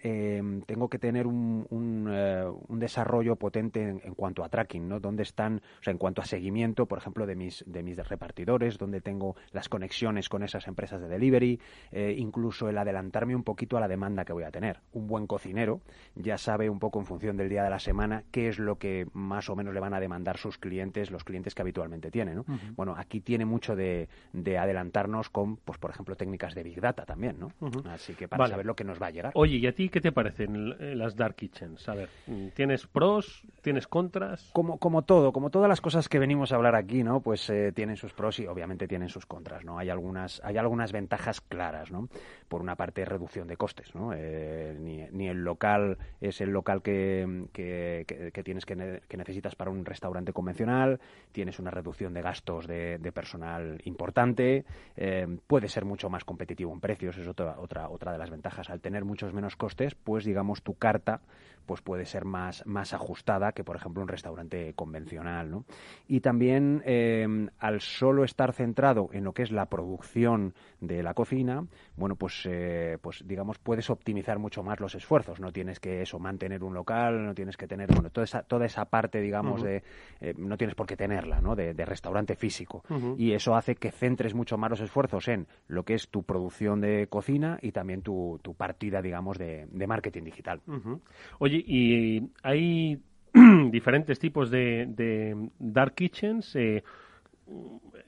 tengo 0.66 0.88
que 0.88 0.98
tener 0.98 1.26
un, 1.26 1.66
un, 1.70 2.06
un 2.68 2.78
desarrollo 2.78 3.36
potente 3.36 3.82
en, 3.82 4.00
en 4.04 4.14
cuanto 4.14 4.44
a 4.44 4.48
tracking, 4.68 4.88
¿no? 4.88 5.00
Dónde 5.00 5.22
están, 5.22 5.62
o 5.80 5.82
sea, 5.82 5.90
en 5.92 5.98
cuanto 5.98 6.20
a 6.22 6.24
seguimiento, 6.24 6.86
por 6.86 6.98
ejemplo, 6.98 7.26
de 7.26 7.34
mis, 7.34 7.64
de 7.66 7.82
mis 7.82 7.96
repartidores, 7.96 8.78
donde 8.78 9.00
tengo 9.00 9.36
las 9.52 9.68
conexiones 9.68 10.28
con 10.28 10.42
esas 10.42 10.68
empresas 10.68 11.00
de 11.00 11.08
delivery, 11.08 11.60
eh, 11.90 12.14
incluso 12.16 12.68
el 12.68 12.78
adelantarme 12.78 13.34
un 13.34 13.42
poquito 13.42 13.76
a 13.76 13.80
la 13.80 13.88
demanda 13.88 14.24
que 14.24 14.32
voy 14.32 14.44
a 14.44 14.50
tener. 14.50 14.80
Un 14.92 15.06
buen 15.06 15.26
cocinero 15.26 15.80
ya 16.14 16.38
sabe 16.38 16.68
un 16.68 16.78
poco 16.78 17.00
en 17.00 17.06
función 17.06 17.36
del 17.36 17.48
día 17.48 17.62
de 17.64 17.70
la 17.70 17.78
semana 17.78 18.24
qué 18.30 18.48
es 18.48 18.58
lo 18.58 18.76
que 18.76 19.06
más 19.12 19.48
o 19.48 19.56
menos 19.56 19.74
le 19.74 19.80
van 19.80 19.94
a 19.94 20.00
demandar 20.00 20.36
sus 20.36 20.58
clientes, 20.58 21.10
los 21.10 21.24
clientes 21.24 21.54
que 21.54 21.62
habitualmente 21.62 22.10
tiene, 22.10 22.34
¿no? 22.34 22.44
Bueno, 22.76 22.94
aquí 22.96 23.20
tiene 23.20 23.44
mucho 23.44 23.74
de, 23.74 24.08
de 24.32 24.58
adelantarnos 24.58 25.30
con, 25.30 25.56
pues 25.56 25.78
por 25.78 25.90
ejemplo, 25.90 26.14
técnicas 26.16 26.54
de 26.54 26.62
Big 26.62 26.80
Data 26.80 27.04
también, 27.04 27.38
¿no? 27.38 27.52
Así 27.88 28.14
que 28.14 28.28
para 28.28 28.42
Vale. 28.42 28.50
saber 28.50 28.66
lo 28.66 28.74
que 28.74 28.84
nos 28.84 29.00
va 29.00 29.06
a 29.06 29.10
llegar. 29.10 29.32
Oye, 29.34 29.56
¿y 29.56 29.66
a 29.66 29.72
ti 29.72 29.88
qué 29.88 30.00
te 30.00 30.12
parecen 30.12 30.74
eh, 30.78 30.94
las 30.94 31.16
dark 31.16 31.36
kitchens? 31.36 31.88
A 31.88 31.94
ver, 31.94 32.08
¿tienes 32.54 32.86
pros? 32.86 33.46
¿Tienes 33.62 33.86
contras? 33.86 34.50
Como, 34.58 34.78
como 34.78 35.02
todo, 35.02 35.32
como 35.32 35.50
todas 35.50 35.68
las 35.68 35.80
cosas 35.80 36.08
que 36.08 36.18
venimos 36.18 36.50
a 36.50 36.56
hablar 36.56 36.74
aquí, 36.74 37.04
¿no? 37.04 37.20
Pues 37.20 37.48
eh, 37.48 37.70
tienen 37.72 37.96
sus 37.96 38.12
pros 38.12 38.40
y 38.40 38.48
obviamente 38.48 38.88
tienen 38.88 39.08
sus 39.08 39.24
contras, 39.24 39.64
¿no? 39.64 39.78
Hay 39.78 39.88
algunas, 39.88 40.40
hay 40.42 40.56
algunas 40.56 40.90
ventajas 40.90 41.40
claras, 41.40 41.92
¿no? 41.92 42.08
Por 42.48 42.60
una 42.60 42.74
parte, 42.74 43.04
reducción 43.04 43.46
de 43.46 43.56
costes, 43.56 43.94
¿no? 43.94 44.10
Eh, 44.16 44.76
ni, 45.12 45.28
el 45.28 45.44
local 45.44 45.96
es 46.20 46.40
el 46.40 46.50
local 46.50 46.82
que, 46.82 47.44
que, 47.52 48.04
que- 48.34 48.42
tienes 48.42 48.66
que, 48.66 48.74
ne- 48.74 49.00
que 49.06 49.16
necesitas 49.16 49.54
para 49.54 49.70
un 49.70 49.84
restaurante 49.84 50.32
convencional, 50.32 50.98
tienes 51.30 51.60
una 51.60 51.70
reducción 51.70 52.12
de 52.12 52.22
gastos 52.22 52.66
de, 52.66 52.98
de 52.98 53.12
personal 53.12 53.80
importante, 53.84 54.64
eh, 54.96 55.38
puede 55.46 55.68
ser 55.68 55.84
mucho 55.84 56.10
más 56.10 56.24
competitivo 56.24 56.72
en 56.72 56.80
precios, 56.80 57.16
es 57.16 57.28
otra, 57.28 57.60
otra, 57.60 57.88
otra 57.90 58.10
de 58.10 58.18
las 58.18 58.30
ventajas. 58.30 58.70
Al 58.70 58.80
tener 58.80 59.04
muchos 59.04 59.32
menos 59.32 59.54
costes, 59.54 59.94
pues 59.94 60.24
digamos 60.24 60.62
tu 60.62 60.74
carta 60.74 61.20
pues 61.68 61.82
puede 61.82 62.06
ser 62.06 62.24
más, 62.24 62.66
más 62.66 62.94
ajustada 62.94 63.52
que, 63.52 63.62
por 63.62 63.76
ejemplo, 63.76 64.02
un 64.02 64.08
restaurante 64.08 64.72
convencional. 64.74 65.50
¿no? 65.50 65.64
Y 66.08 66.20
también, 66.20 66.82
eh, 66.86 67.46
al 67.58 67.80
solo 67.82 68.24
estar 68.24 68.54
centrado 68.54 69.10
en 69.12 69.22
lo 69.22 69.34
que 69.34 69.42
es 69.42 69.52
la 69.52 69.66
producción 69.66 70.54
de 70.80 71.02
la 71.02 71.12
cocina, 71.12 71.66
bueno, 71.96 72.16
pues, 72.16 72.46
eh, 72.46 72.96
pues 73.02 73.22
digamos, 73.26 73.58
puedes 73.58 73.90
optimizar 73.90 74.38
mucho 74.38 74.62
más 74.62 74.80
los 74.80 74.94
esfuerzos. 74.94 75.40
No 75.40 75.52
tienes 75.52 75.78
que 75.78 76.00
eso, 76.00 76.18
mantener 76.18 76.64
un 76.64 76.72
local, 76.72 77.26
no 77.26 77.34
tienes 77.34 77.58
que 77.58 77.68
tener, 77.68 77.92
bueno, 77.92 78.08
toda 78.08 78.24
esa, 78.24 78.42
toda 78.42 78.64
esa 78.64 78.86
parte, 78.86 79.20
digamos, 79.20 79.62
de, 79.62 79.82
eh, 80.20 80.34
no 80.38 80.56
tienes 80.56 80.74
por 80.74 80.86
qué 80.86 80.96
tenerla, 80.96 81.42
¿no? 81.42 81.54
De, 81.54 81.74
de 81.74 81.84
restaurante 81.84 82.34
físico. 82.34 82.82
Y 83.18 83.32
eso 83.32 83.54
hace 83.54 83.74
que 83.74 83.90
centres 83.90 84.34
mucho 84.34 84.56
más 84.56 84.70
los 84.70 84.80
esfuerzos 84.80 85.28
en 85.28 85.46
lo 85.66 85.84
que 85.84 85.92
es 85.92 86.08
tu 86.08 86.22
producción 86.22 86.80
de 86.80 87.08
cocina 87.08 87.58
y 87.60 87.72
también 87.72 88.00
tu, 88.00 88.40
tu 88.42 88.54
partida, 88.54 89.02
digamos, 89.02 89.36
de, 89.36 89.66
de 89.70 89.86
marketing 89.86 90.22
digital. 90.22 90.62
Oye, 91.38 91.57
y 91.66 92.30
hay 92.42 92.98
diferentes 93.70 94.18
tipos 94.18 94.50
de, 94.50 94.86
de 94.88 95.48
dark 95.58 95.94
kitchens. 95.94 96.54
eh, 96.56 96.82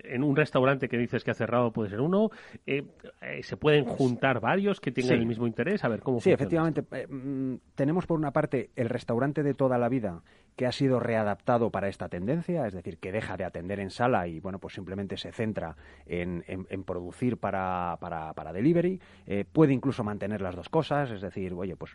en 0.04 0.22
un 0.22 0.36
restaurante 0.36 0.86
que 0.88 0.98
dices 0.98 1.24
que 1.24 1.30
ha 1.30 1.34
cerrado 1.34 1.72
puede 1.72 1.88
ser 1.88 2.00
uno. 2.00 2.30
eh, 2.66 2.84
eh, 3.22 3.42
¿Se 3.42 3.56
pueden 3.56 3.84
juntar 3.86 4.38
varios 4.40 4.80
que 4.80 4.92
tengan 4.92 5.16
Sí. 5.16 5.20
el 5.20 5.26
mismo 5.26 5.46
interés? 5.46 5.82
A 5.82 5.88
ver, 5.88 6.00
¿cómo 6.00 6.20
Sí, 6.20 6.30
funciona 6.30 6.34
efectivamente. 6.68 6.84
eh, 6.92 7.06
mm, 7.06 7.54
tenemos 7.74 8.06
por 8.06 8.18
una 8.18 8.32
parte 8.32 8.68
el 8.76 8.88
restaurante 8.90 9.42
de 9.42 9.54
toda 9.54 9.78
la 9.78 9.88
vida 9.88 10.22
que 10.56 10.66
ha 10.66 10.72
sido 10.72 11.00
readaptado 11.00 11.70
para 11.70 11.88
esta 11.88 12.08
tendencia, 12.08 12.66
es 12.66 12.74
decir, 12.74 12.98
que 12.98 13.12
deja 13.12 13.36
de 13.36 13.44
atender 13.44 13.80
en 13.80 13.90
sala 13.90 14.26
y 14.26 14.40
bueno, 14.40 14.58
pues 14.58 14.74
simplemente 14.74 15.16
se 15.16 15.32
centra 15.32 15.76
en, 16.06 16.44
en- 16.46 16.84
producir 16.84 17.36
para, 17.36 17.98
para, 18.00 18.32
para 18.34 18.52
delivery. 18.52 19.00
Eh, 19.26 19.44
puede 19.50 19.72
incluso 19.72 20.02
mantener 20.04 20.40
las 20.40 20.56
dos 20.56 20.68
cosas, 20.68 21.10
es 21.10 21.20
decir, 21.20 21.52
oye, 21.54 21.76
pues 21.76 21.92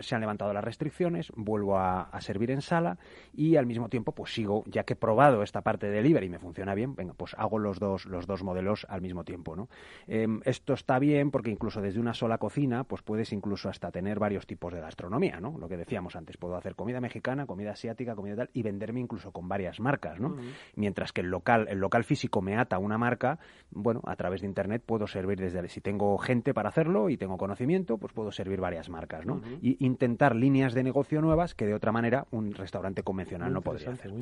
se 0.00 0.14
han 0.14 0.20
levantado 0.20 0.52
las 0.52 0.64
restricciones, 0.64 1.32
vuelvo 1.36 1.78
a, 1.78 2.02
a 2.02 2.20
servir 2.20 2.50
en 2.50 2.60
sala 2.60 2.98
y 3.32 3.56
al 3.56 3.66
mismo 3.66 3.88
tiempo 3.88 4.12
pues 4.12 4.32
sigo, 4.34 4.64
ya 4.66 4.84
que 4.84 4.92
he 4.94 4.96
probado 4.96 5.42
esta 5.42 5.62
parte 5.62 5.86
de 5.86 5.92
delivery 5.92 6.26
y 6.26 6.30
me 6.30 6.38
funciona 6.38 6.74
bien, 6.74 6.94
venga, 6.94 7.14
pues 7.14 7.34
hago 7.38 7.58
los 7.58 7.78
dos, 7.78 8.06
los 8.06 8.26
dos 8.26 8.42
modelos 8.42 8.86
al 8.88 9.00
mismo 9.00 9.24
tiempo, 9.24 9.56
¿no? 9.56 9.68
Em, 10.06 10.40
esto 10.44 10.74
está 10.74 10.98
bien 10.98 11.30
porque 11.30 11.50
incluso 11.50 11.80
desde 11.80 12.00
una 12.00 12.14
sola 12.14 12.38
cocina, 12.38 12.84
pues 12.84 13.02
puedes 13.02 13.32
incluso 13.32 13.68
hasta 13.68 13.90
tener 13.90 14.18
varios 14.18 14.46
tipos 14.46 14.72
de 14.72 14.80
gastronomía, 14.80 15.40
¿no? 15.40 15.56
Lo 15.58 15.68
que 15.68 15.76
decíamos 15.76 16.16
antes, 16.16 16.36
puedo 16.36 16.56
hacer 16.56 16.74
comida 16.74 17.00
mexicana, 17.00 17.46
comida 17.46 17.69
comida 17.70 17.72
asiática, 17.72 18.14
comida 18.14 18.36
tal, 18.36 18.50
y 18.52 18.62
venderme 18.62 19.00
incluso 19.00 19.32
con 19.32 19.48
varias 19.48 19.80
marcas, 19.80 20.20
¿no? 20.20 20.36
Mientras 20.76 21.12
que 21.12 21.20
el 21.20 21.28
local, 21.28 21.66
el 21.68 21.78
local 21.78 22.04
físico 22.04 22.42
me 22.42 22.56
ata 22.56 22.78
una 22.78 22.98
marca, 22.98 23.38
bueno, 23.70 24.00
a 24.06 24.16
través 24.16 24.40
de 24.40 24.46
internet 24.46 24.82
puedo 24.84 25.06
servir 25.06 25.38
desde 25.38 25.68
si 25.68 25.80
tengo 25.80 26.16
gente 26.18 26.54
para 26.54 26.68
hacerlo 26.68 27.10
y 27.10 27.16
tengo 27.16 27.36
conocimiento, 27.36 27.98
pues 27.98 28.12
puedo 28.12 28.32
servir 28.32 28.60
varias 28.60 28.88
marcas, 28.88 29.26
¿no? 29.26 29.40
Y 29.60 29.84
intentar 29.84 30.34
líneas 30.34 30.74
de 30.74 30.82
negocio 30.82 31.20
nuevas 31.20 31.54
que 31.54 31.66
de 31.66 31.74
otra 31.74 31.92
manera 31.92 32.26
un 32.30 32.52
restaurante 32.52 33.02
convencional 33.02 33.52
no 33.52 33.62
podría 33.62 33.90
hacer. 33.90 34.12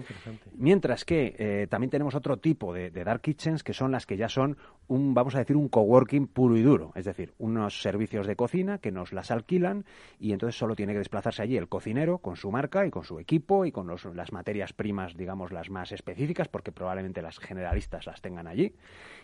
Mientras 0.54 1.04
que 1.04 1.34
eh, 1.38 1.66
también 1.68 1.90
tenemos 1.90 2.14
otro 2.14 2.38
tipo 2.38 2.74
de, 2.74 2.90
de 2.90 3.04
dark 3.04 3.20
kitchens 3.20 3.62
que 3.62 3.72
son 3.72 3.92
las 3.92 4.06
que 4.06 4.16
ya 4.16 4.28
son 4.28 4.56
un, 4.88 5.14
vamos 5.14 5.34
a 5.34 5.38
decir, 5.38 5.56
un 5.56 5.68
coworking 5.68 6.26
puro 6.26 6.56
y 6.56 6.62
duro, 6.62 6.92
es 6.94 7.04
decir, 7.04 7.34
unos 7.38 7.82
servicios 7.82 8.26
de 8.26 8.37
cocina 8.37 8.78
que 8.78 8.90
nos 8.90 9.12
las 9.12 9.30
alquilan 9.30 9.84
y 10.18 10.32
entonces 10.32 10.58
solo 10.58 10.74
tiene 10.74 10.92
que 10.92 10.98
desplazarse 10.98 11.42
allí 11.42 11.56
el 11.56 11.68
cocinero 11.68 12.18
con 12.18 12.37
su 12.37 12.50
marca 12.50 12.87
y 12.87 12.90
con 12.90 13.04
su 13.04 13.18
equipo 13.18 13.38
y 13.64 13.72
con 13.72 13.87
los- 13.87 14.05
las 14.14 14.33
materias 14.33 14.72
primas, 14.72 15.16
digamos, 15.16 15.53
las 15.53 15.70
más 15.70 15.92
específicas, 15.92 16.48
porque 16.48 16.72
probablemente 16.72 17.22
las 17.22 17.38
generalistas 17.38 18.07
las 18.07 18.20
tengan 18.20 18.46
allí. 18.46 18.74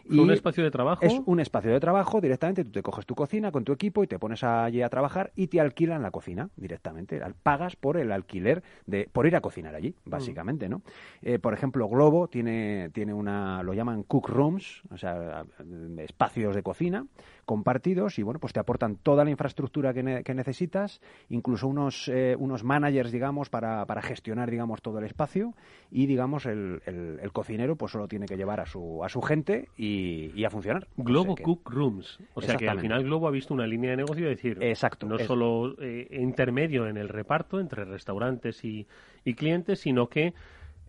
¿Es 0.09 0.19
un 0.19 0.31
espacio 0.31 0.63
de 0.65 0.71
trabajo? 0.71 1.05
Es 1.05 1.21
un 1.25 1.41
espacio 1.41 1.73
de 1.73 1.81
trabajo 1.81 2.21
directamente, 2.21 2.65
tú 2.65 2.71
te 2.73 2.83
coges 2.83 3.07
tu 3.07 3.15
cocina 3.15 3.51
con 3.53 3.65
tu 3.65 3.73
equipo 3.73 4.05
y 4.05 4.07
te 4.07 4.19
pones 4.19 4.45
allí 4.45 4.83
a 4.83 4.89
trabajar 4.89 5.33
y 5.35 5.47
te 5.49 5.61
alquilan 5.61 6.03
la 6.03 6.11
cocina 6.11 6.51
directamente. 6.57 7.21
Pagas 7.43 7.77
por 7.77 7.97
el 7.97 8.13
alquiler, 8.13 8.63
de 8.87 9.09
por 9.11 9.27
ir 9.27 9.37
a 9.37 9.41
cocinar 9.41 9.75
allí, 9.75 9.95
básicamente, 10.05 10.69
¿no? 10.69 10.83
Eh, 11.23 11.39
por 11.39 11.55
ejemplo, 11.55 11.89
Globo 11.89 12.29
tiene, 12.29 12.91
tiene 12.93 13.15
una, 13.15 13.63
lo 13.63 13.75
llaman 13.75 14.03
cook 14.03 14.29
rooms, 14.29 14.83
o 14.91 14.97
sea, 14.99 15.45
eh, 15.61 16.05
espacios 16.05 16.55
de 16.55 16.63
cocina 16.63 17.07
compartidos 17.45 18.19
y, 18.19 18.23
bueno, 18.23 18.41
pues 18.41 18.53
te 18.53 18.61
aportan 18.61 18.97
toda 18.97 19.25
la 19.25 19.31
infraestructura 19.31 19.93
que, 19.95 20.03
ne- 20.03 20.23
que 20.25 20.35
necesitas, 20.35 21.01
incluso 21.29 21.69
unos, 21.69 22.09
eh, 22.09 22.37
unos 22.39 22.65
managers, 22.65 23.13
digamos, 23.13 23.51
para, 23.51 23.85
para 23.87 24.03
gestionar, 24.03 24.51
digamos, 24.51 24.83
todo 24.83 24.99
el 24.99 25.05
espacio 25.05 25.55
y, 25.91 26.07
digamos, 26.07 26.47
el, 26.47 26.83
el- 26.87 27.19
el 27.23 27.33
cocinero 27.33 27.77
pues 27.77 27.93
solo 27.93 28.09
tiene 28.09 28.27
que 28.27 28.37
llevar 28.37 28.61
a 28.61 28.67
su, 28.67 29.05
a 29.05 29.09
su 29.09 29.23
gente 29.23 29.69
y, 29.77 30.31
y 30.35 30.45
a 30.45 30.51
funcionar. 30.51 30.89
O 30.97 31.03
Globo 31.05 31.25
sea 31.27 31.35
que- 31.37 31.43
Cook 31.45 31.71
Rooms. 31.71 32.19
O 32.35 32.41
sea 32.41 32.57
que 32.57 32.69
al 32.69 32.81
final 32.81 33.05
Globo 33.05 33.29
ha 33.29 33.31
visto 33.31 33.55
una 33.55 33.67
línea 33.67 33.91
de 33.91 33.97
negocio, 33.99 34.29
decir, 34.29 34.59
Exacto, 34.63 35.07
no 35.07 35.17
es- 35.17 35.27
solo 35.27 35.75
eh, 35.81 36.09
intermedio 36.21 36.87
en 36.89 36.97
el 36.97 37.09
reparto 37.09 37.61
entre 37.61 37.85
restaurantes 37.85 38.65
y, 38.65 38.87
y 39.25 39.35
clientes, 39.35 39.81
sino 39.81 40.09
que 40.09 40.35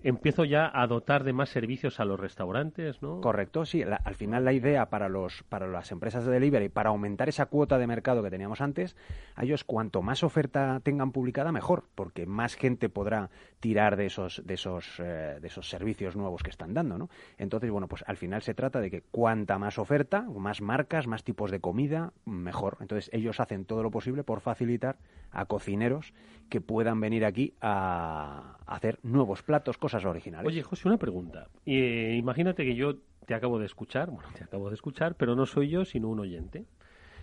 empiezo 0.06 0.46
ya 0.46 0.72
a 0.72 0.86
dotar 0.86 1.24
de 1.24 1.34
más 1.34 1.50
servicios 1.50 2.00
a 2.00 2.06
los 2.06 2.20
restaurantes, 2.20 3.02
¿no? 3.02 3.22
Correcto, 3.22 3.66
sí. 3.66 3.82
Al 3.82 4.14
final 4.14 4.46
la 4.46 4.54
idea 4.54 4.90
para 4.90 5.10
los 5.10 5.44
para 5.50 5.68
las 5.68 5.92
empresas 5.92 6.26
de 6.26 6.32
delivery, 6.32 6.70
para 6.70 6.90
aumentar 6.90 7.28
esa 7.28 7.48
cuota 7.48 7.80
de 7.80 7.88
mercado 7.88 8.22
que 8.22 8.30
teníamos 8.30 8.62
antes, 8.62 8.96
a 9.36 9.44
ellos 9.44 9.64
cuanto 9.64 10.04
más 10.04 10.24
oferta 10.24 10.80
tengan 10.84 11.12
publicada 11.12 11.52
mejor, 11.52 11.86
porque 11.96 12.28
más 12.28 12.56
gente 12.56 12.88
podrá 12.88 13.32
tirar 13.60 13.96
de 13.96 14.06
esos 14.06 14.44
de 14.46 14.54
esos 14.54 15.00
eh, 15.00 15.40
de 15.42 15.48
esos 15.48 15.70
servicios 15.70 16.16
nuevos 16.16 16.44
que 16.44 16.52
están 16.52 16.76
dando, 16.76 17.00
¿no? 17.00 17.10
Entonces, 17.40 17.72
bueno, 17.72 17.88
pues 17.88 18.04
al 18.06 18.18
final 18.18 18.44
se 18.44 18.54
trata 18.54 18.80
de 18.80 18.92
que 18.92 19.02
cuanta 19.02 19.58
más 19.58 19.80
oferta, 19.80 20.22
más 20.22 20.62
marcas, 20.62 21.08
más 21.08 21.24
tipos 21.24 21.50
de 21.50 21.60
comida, 21.60 22.14
mejor. 22.26 22.78
Entonces 22.80 23.10
ellos 23.12 23.40
hacen 23.40 23.66
todo 23.66 23.82
lo 23.82 23.90
posible 23.90 24.24
por 24.24 24.42
facilitar 24.42 24.98
a 25.32 25.46
cocineros 25.46 26.14
que 26.50 26.62
puedan 26.62 27.00
venir 27.00 27.26
aquí 27.26 27.54
a 27.62 28.58
hacer 28.66 29.00
nuevos 29.04 29.42
platos, 29.44 29.78
cosas 29.78 30.06
originales. 30.06 30.48
Oye, 30.48 30.64
José, 30.64 30.88
una 30.88 30.98
pregunta. 30.98 31.50
Eh, 31.66 32.16
imagínate 32.18 32.64
que 32.64 32.76
yo 32.76 32.98
te 33.26 33.34
acabo 33.34 33.60
de 33.60 33.66
escuchar, 33.66 34.12
bueno, 34.12 34.30
te 34.38 34.44
acabo 34.44 34.70
de 34.70 34.76
escuchar, 34.76 35.16
pero 35.16 35.36
no 35.36 35.46
soy 35.46 35.70
yo, 35.70 35.86
sino 35.86 36.10
un 36.10 36.20
oyente. 36.20 36.66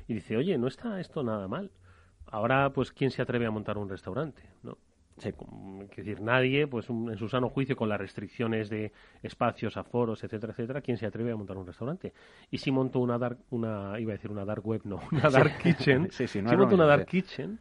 Y 0.09 0.15
dice, 0.15 0.37
oye, 0.37 0.59
no 0.59 0.67
está 0.67 1.01
esto 1.01 1.23
nada 1.23 1.47
mal. 1.47 1.71
Ahora, 2.27 2.73
pues, 2.73 2.93
¿quién 2.93 3.11
se 3.11 3.23
atreve 3.23 3.47
a 3.47 3.51
montar 3.51 3.79
un 3.79 3.89
restaurante? 3.89 4.43
¿No? 4.63 4.79
Es 5.91 5.97
decir, 5.97 6.21
nadie, 6.21 6.67
pues, 6.67 6.89
un- 6.91 7.11
en 7.11 7.19
su 7.19 7.29
sano 7.29 7.49
juicio, 7.49 7.77
con 7.77 7.89
las 7.89 8.01
restricciones 8.01 8.71
de 8.71 8.93
espacios, 9.23 9.77
aforos, 9.77 10.25
etcétera, 10.25 10.53
etcétera, 10.53 10.81
¿quién 10.81 10.97
se 10.97 11.07
atreve 11.07 11.33
a 11.33 11.37
montar 11.37 11.57
un 11.57 11.67
restaurante? 11.67 12.13
Y 12.51 12.59
si 12.59 12.71
monto 12.71 12.99
una 12.99 13.19
dark, 13.19 13.39
una, 13.51 13.99
iba 14.01 14.13
a 14.13 14.17
decir 14.17 14.31
una 14.31 14.45
dark 14.45 14.67
web, 14.67 14.81
no, 14.85 15.01
una 15.13 15.31
dark 15.31 15.59
kitchen, 15.59 16.09
Sí, 16.11 16.27
sí, 16.27 16.43
no 16.43 16.51
si 16.51 16.57
monto 16.57 16.75
una 16.75 16.87
dark 16.87 17.07
kitchen, 17.07 17.59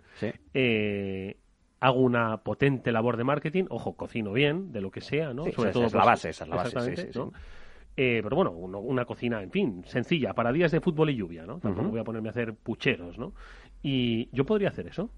eh, 0.53 1.37
hago 1.79 1.99
una 1.99 2.37
potente 2.37 2.91
labor 2.91 3.17
de 3.17 3.23
marketing, 3.23 3.65
ojo, 3.69 3.93
cocino 3.95 4.33
bien, 4.33 4.71
de 4.71 4.81
lo 4.81 4.91
que 4.91 5.01
sea, 5.01 5.33
¿no? 5.33 5.43
Sí, 5.45 5.49
esa- 5.49 5.69
esa 5.69 5.85
es 5.85 5.93
la 5.93 6.05
base, 6.05 6.29
esa 6.29 6.43
es 6.43 6.49
la 6.49 6.55
base, 6.55 6.69
sí, 6.69 6.75
exactamente, 6.77 7.13
sí, 7.13 7.19
¿no? 7.19 7.33
Eh, 7.97 8.21
pero 8.23 8.35
bueno, 8.37 8.51
uno- 8.51 8.79
una 8.79 9.05
cocina, 9.05 9.43
en 9.43 9.51
fin, 9.51 9.83
sencilla, 9.85 10.33
para 10.33 10.53
días 10.53 10.71
de 10.71 10.79
fútbol 10.79 11.09
y 11.09 11.15
lluvia, 11.15 11.45
¿no? 11.45 11.59
Tampoco 11.59 11.81
Ujú. 11.81 11.91
voy 11.91 11.99
a 11.99 12.03
ponerme 12.05 12.29
a 12.29 12.31
hacer 12.31 12.53
pucheros, 12.55 13.17
¿no? 13.17 13.33
Y 13.83 14.29
yo 14.31 14.45
podría 14.45 14.69
hacer 14.69 14.87
eso. 14.87 15.09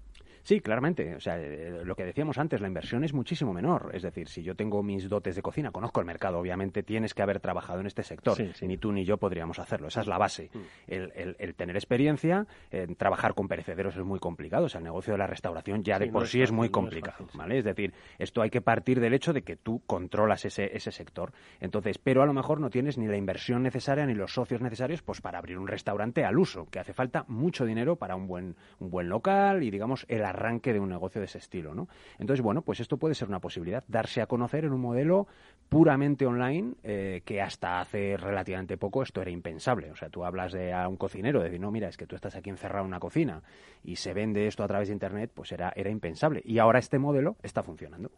Sí, 0.44 0.60
claramente. 0.60 1.14
O 1.16 1.20
sea, 1.20 1.38
eh, 1.40 1.80
lo 1.84 1.96
que 1.96 2.04
decíamos 2.04 2.38
antes, 2.38 2.60
la 2.60 2.68
inversión 2.68 3.02
es 3.02 3.12
muchísimo 3.14 3.52
menor. 3.52 3.90
Es 3.94 4.02
decir, 4.02 4.28
si 4.28 4.42
yo 4.42 4.54
tengo 4.54 4.82
mis 4.82 5.08
dotes 5.08 5.34
de 5.36 5.42
cocina, 5.42 5.70
conozco 5.72 6.00
el 6.00 6.06
mercado, 6.06 6.38
obviamente 6.38 6.82
tienes 6.82 7.14
que 7.14 7.22
haber 7.22 7.40
trabajado 7.40 7.80
en 7.80 7.86
este 7.86 8.02
sector. 8.02 8.36
Sí, 8.36 8.50
sí. 8.54 8.66
Ni 8.66 8.76
tú 8.78 8.92
ni 8.92 9.04
yo 9.04 9.16
podríamos 9.16 9.58
hacerlo. 9.58 9.88
Esa 9.88 10.02
es 10.02 10.06
la 10.06 10.18
base. 10.18 10.50
Mm. 10.52 10.58
El, 10.86 11.12
el- 11.16 11.36
el 11.38 11.54
tener 11.54 11.76
experiencia, 11.76 12.46
eh, 12.70 12.86
trabajar 12.96 13.34
con 13.34 13.48
perecederos 13.48 13.96
es 13.96 14.04
muy 14.04 14.18
complicado. 14.20 14.66
O 14.66 14.68
sea, 14.68 14.78
el 14.78 14.84
negocio 14.84 15.14
de 15.14 15.18
la 15.18 15.26
restauración 15.26 15.82
ya 15.82 15.98
de 15.98 16.04
Sí, 16.06 16.10
por 16.12 16.20
no 16.22 16.24
es 16.26 16.30
sí 16.30 16.38
es 16.42 16.50
fácil, 16.50 16.56
muy 16.56 16.64
no 16.66 16.68
es 16.68 16.72
complicado. 16.72 17.26
sí. 17.32 17.38
¿vale? 17.38 17.58
Es 17.58 17.64
decir, 17.64 17.94
esto 18.18 18.42
hay 18.42 18.50
que 18.50 18.60
partir 18.60 19.00
del 19.00 19.14
hecho 19.14 19.32
de 19.32 19.42
que 19.42 19.56
tú 19.56 19.82
controlas 19.86 20.44
ese, 20.44 20.76
ese 20.76 20.92
sector. 20.92 21.32
Entonces, 21.60 21.96
pero 21.98 22.22
a 22.22 22.26
lo 22.26 22.34
mejor 22.34 22.60
no 22.60 22.68
tienes 22.70 22.98
ni 22.98 23.06
la 23.06 23.16
inversión 23.16 23.62
necesaria 23.62 24.04
ni 24.04 24.14
los 24.14 24.34
socios 24.34 24.60
necesarios 24.60 25.00
pues 25.02 25.22
para 25.22 25.38
abrir 25.38 25.58
un 25.58 25.68
restaurante 25.68 26.24
al 26.24 26.38
uso, 26.38 26.66
que 26.70 26.80
hace 26.80 26.92
falta 26.92 27.24
mucho 27.28 27.64
dinero 27.64 27.96
para 27.96 28.14
un 28.14 28.26
buen, 28.26 28.56
un 28.78 28.90
buen 28.90 29.08
local 29.08 29.62
y 29.62 29.70
digamos 29.70 30.04
el 30.08 30.24
arranque 30.34 30.72
de 30.72 30.80
un 30.80 30.90
negocio 30.90 31.20
de 31.20 31.26
ese 31.26 31.38
estilo, 31.38 31.74
¿no? 31.74 31.88
Entonces, 32.18 32.42
bueno, 32.42 32.62
pues 32.62 32.80
esto 32.80 32.96
puede 32.96 33.14
ser 33.14 33.28
una 33.28 33.40
posibilidad, 33.40 33.84
darse 33.88 34.20
a 34.20 34.26
conocer 34.26 34.64
en 34.64 34.72
un 34.72 34.80
modelo 34.80 35.26
puramente 35.68 36.26
online 36.26 36.74
eh, 36.82 37.22
que 37.24 37.40
hasta 37.40 37.80
hace 37.80 38.16
relativamente 38.16 38.76
poco 38.76 39.02
esto 39.02 39.22
era 39.22 39.30
impensable. 39.30 39.90
O 39.90 39.96
sea, 39.96 40.10
tú 40.10 40.24
hablas 40.24 40.52
de 40.52 40.72
a 40.72 40.86
un 40.88 40.96
cocinero, 40.96 41.40
de 41.40 41.46
decir, 41.46 41.60
no, 41.60 41.70
mira, 41.70 41.88
es 41.88 41.96
que 41.96 42.06
tú 42.06 42.14
estás 42.14 42.36
aquí 42.36 42.50
encerrado 42.50 42.84
en 42.84 42.88
una 42.88 43.00
cocina 43.00 43.42
y 43.82 43.96
se 43.96 44.12
vende 44.12 44.46
esto 44.46 44.62
a 44.62 44.68
través 44.68 44.88
de 44.88 44.94
Internet, 44.94 45.30
pues 45.34 45.52
era, 45.52 45.72
era 45.74 45.90
impensable. 45.90 46.42
Y 46.44 46.58
ahora 46.58 46.78
este 46.78 46.98
modelo 46.98 47.36
está 47.42 47.62
funcionando. 47.62 48.10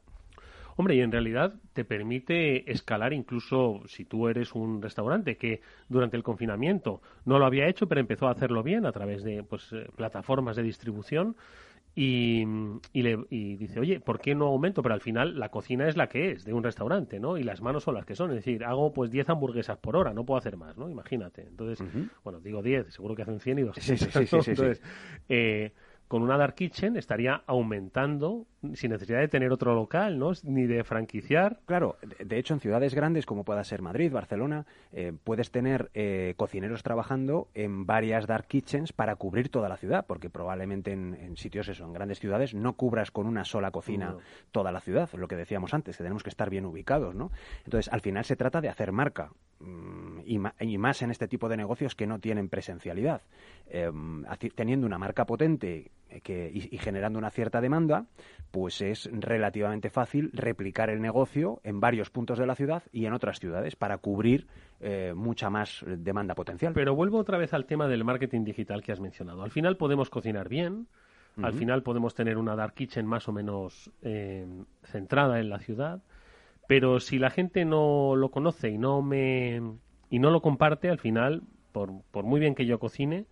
Hombre, 0.78 0.94
y 0.94 1.00
en 1.00 1.10
realidad 1.10 1.54
te 1.72 1.86
permite 1.86 2.70
escalar 2.70 3.14
incluso 3.14 3.80
si 3.86 4.04
tú 4.04 4.28
eres 4.28 4.54
un 4.54 4.82
restaurante 4.82 5.38
que 5.38 5.62
durante 5.88 6.18
el 6.18 6.22
confinamiento 6.22 7.00
no 7.24 7.38
lo 7.38 7.46
había 7.46 7.66
hecho, 7.66 7.88
pero 7.88 7.98
empezó 7.98 8.28
a 8.28 8.32
hacerlo 8.32 8.62
bien 8.62 8.84
a 8.84 8.92
través 8.92 9.24
de 9.24 9.42
pues, 9.42 9.72
eh, 9.72 9.88
plataformas 9.96 10.54
de 10.54 10.62
distribución. 10.62 11.34
Y, 11.98 12.44
y, 12.92 13.02
le, 13.02 13.24
y 13.30 13.56
dice, 13.56 13.80
oye, 13.80 14.00
¿por 14.00 14.20
qué 14.20 14.34
no 14.34 14.48
aumento? 14.48 14.82
Pero 14.82 14.94
al 14.94 15.00
final 15.00 15.38
la 15.40 15.48
cocina 15.48 15.88
es 15.88 15.96
la 15.96 16.10
que 16.10 16.32
es 16.32 16.44
de 16.44 16.52
un 16.52 16.62
restaurante, 16.62 17.18
¿no? 17.18 17.38
Y 17.38 17.42
las 17.42 17.62
manos 17.62 17.84
son 17.84 17.94
las 17.94 18.04
que 18.04 18.14
son. 18.14 18.28
Es 18.32 18.36
decir, 18.36 18.64
hago 18.64 18.92
pues 18.92 19.10
10 19.10 19.30
hamburguesas 19.30 19.78
por 19.78 19.96
hora, 19.96 20.12
no 20.12 20.26
puedo 20.26 20.36
hacer 20.36 20.58
más, 20.58 20.76
¿no? 20.76 20.90
Imagínate. 20.90 21.46
Entonces, 21.48 21.82
bueno, 22.22 22.40
digo 22.40 22.62
10, 22.62 22.92
seguro 22.92 23.14
que 23.14 23.22
hacen 23.22 23.40
100 23.40 23.58
y 23.60 23.62
200. 23.62 23.82
Sí, 23.82 23.96
sí, 23.96 24.10
sí, 24.12 24.26
sí, 24.26 24.36
¿no? 24.36 24.42
sí, 24.42 24.44
sí. 24.44 24.50
Entonces, 24.50 24.82
eh, 25.30 25.72
con 26.08 26.22
una 26.22 26.36
Dark 26.36 26.54
Kitchen 26.54 26.96
estaría 26.96 27.42
aumentando 27.46 28.46
sin 28.74 28.90
necesidad 28.90 29.20
de 29.20 29.28
tener 29.28 29.52
otro 29.52 29.74
local, 29.74 30.18
¿no? 30.18 30.32
Ni 30.42 30.66
de 30.66 30.82
franquiciar. 30.84 31.60
Claro, 31.66 31.96
de, 32.02 32.38
hecho 32.38 32.54
en 32.54 32.60
ciudades 32.60 32.94
grandes 32.94 33.26
como 33.26 33.44
pueda 33.44 33.62
ser 33.64 33.82
Madrid, 33.82 34.12
Barcelona, 34.12 34.66
eh, 34.92 35.12
puedes 35.24 35.50
tener 35.50 35.90
eh, 35.94 36.34
cocineros 36.36 36.82
trabajando 36.82 37.48
en 37.54 37.86
varias 37.86 38.26
dark 38.26 38.46
kitchens 38.46 38.92
para 38.92 39.16
cubrir 39.16 39.48
toda 39.48 39.68
la 39.68 39.76
ciudad, 39.76 40.06
porque 40.06 40.30
probablemente 40.30 40.92
en, 40.92 41.14
en 41.14 41.36
sitios 41.36 41.68
eso, 41.68 41.84
en 41.84 41.92
grandes 41.92 42.18
ciudades, 42.18 42.54
no 42.54 42.74
cubras 42.74 43.10
con 43.10 43.26
una 43.26 43.44
sola 43.44 43.70
cocina 43.70 44.12
No. 44.12 44.18
toda 44.52 44.72
la 44.72 44.80
ciudad, 44.80 45.08
lo 45.14 45.28
que 45.28 45.36
decíamos 45.36 45.74
antes, 45.74 45.96
que 45.96 46.02
tenemos 46.02 46.22
que 46.22 46.30
estar 46.30 46.50
bien 46.50 46.66
ubicados, 46.66 47.14
¿no? 47.14 47.30
Entonces, 47.64 47.92
al 47.92 48.00
final 48.00 48.24
se 48.24 48.36
trata 48.36 48.60
de 48.60 48.68
hacer 48.68 48.92
marca, 48.92 49.30
y, 50.24 50.38
ma- 50.38 50.54
y 50.60 50.78
más 50.78 51.02
en 51.02 51.10
este 51.10 51.28
tipo 51.28 51.48
de 51.48 51.56
negocios 51.56 51.94
que 51.94 52.06
no 52.06 52.18
tienen 52.18 52.48
presencialidad. 52.48 53.22
Eh, 53.68 53.88
haci- 53.90 54.52
teniendo 54.54 54.86
una 54.86 54.98
marca 54.98 55.24
potente 55.24 55.90
eh, 56.10 56.20
que, 56.20 56.50
y, 56.52 56.74
y 56.74 56.78
generando 56.78 57.18
una 57.18 57.30
cierta 57.30 57.60
demanda, 57.60 58.06
pues 58.50 58.80
es 58.82 59.08
relativamente 59.12 59.90
fácil 59.90 60.30
replicar 60.32 60.90
el 60.90 61.00
negocio 61.00 61.60
en 61.64 61.80
varios 61.80 62.10
puntos 62.10 62.38
de 62.38 62.46
la 62.46 62.54
ciudad 62.54 62.82
y 62.92 63.06
en 63.06 63.12
otras 63.14 63.40
ciudades 63.40 63.76
para 63.76 63.98
cubrir 63.98 64.46
eh, 64.80 65.14
mucha 65.16 65.48
más 65.50 65.84
demanda 65.86 66.34
potencial. 66.34 66.72
Pero 66.74 66.94
vuelvo 66.94 67.18
otra 67.18 67.38
vez 67.38 67.54
al 67.54 67.64
tema 67.66 67.88
del 67.88 68.04
marketing 68.04 68.44
digital 68.44 68.82
que 68.82 68.92
has 68.92 69.00
mencionado. 69.00 69.42
Al 69.42 69.50
final 69.50 69.76
podemos 69.76 70.10
cocinar 70.10 70.48
bien, 70.48 70.86
al 71.42 71.52
final 71.52 71.82
podemos 71.82 72.14
tener 72.14 72.38
una 72.38 72.56
dark 72.56 72.72
kitchen 72.72 73.04
más 73.04 73.28
o 73.28 73.32
menos 73.32 73.90
eh, 74.00 74.46
centrada 74.84 75.38
en 75.38 75.50
la 75.50 75.58
ciudad, 75.58 76.00
pero 76.66 77.00
si 77.00 77.18
la 77.18 77.30
gente 77.30 77.64
no 77.64 78.16
lo 78.16 78.30
conoce 78.30 78.70
y 78.70 78.78
no 78.78 79.02
me 79.02 79.60
y 80.10 80.18
no 80.18 80.30
lo 80.30 80.40
comparte, 80.40 80.88
al 80.88 80.98
final, 80.98 81.42
por, 81.72 82.02
por 82.10 82.24
muy 82.24 82.40
bien 82.40 82.54
que 82.54 82.66
yo 82.66 82.78
cocine, 82.78 83.26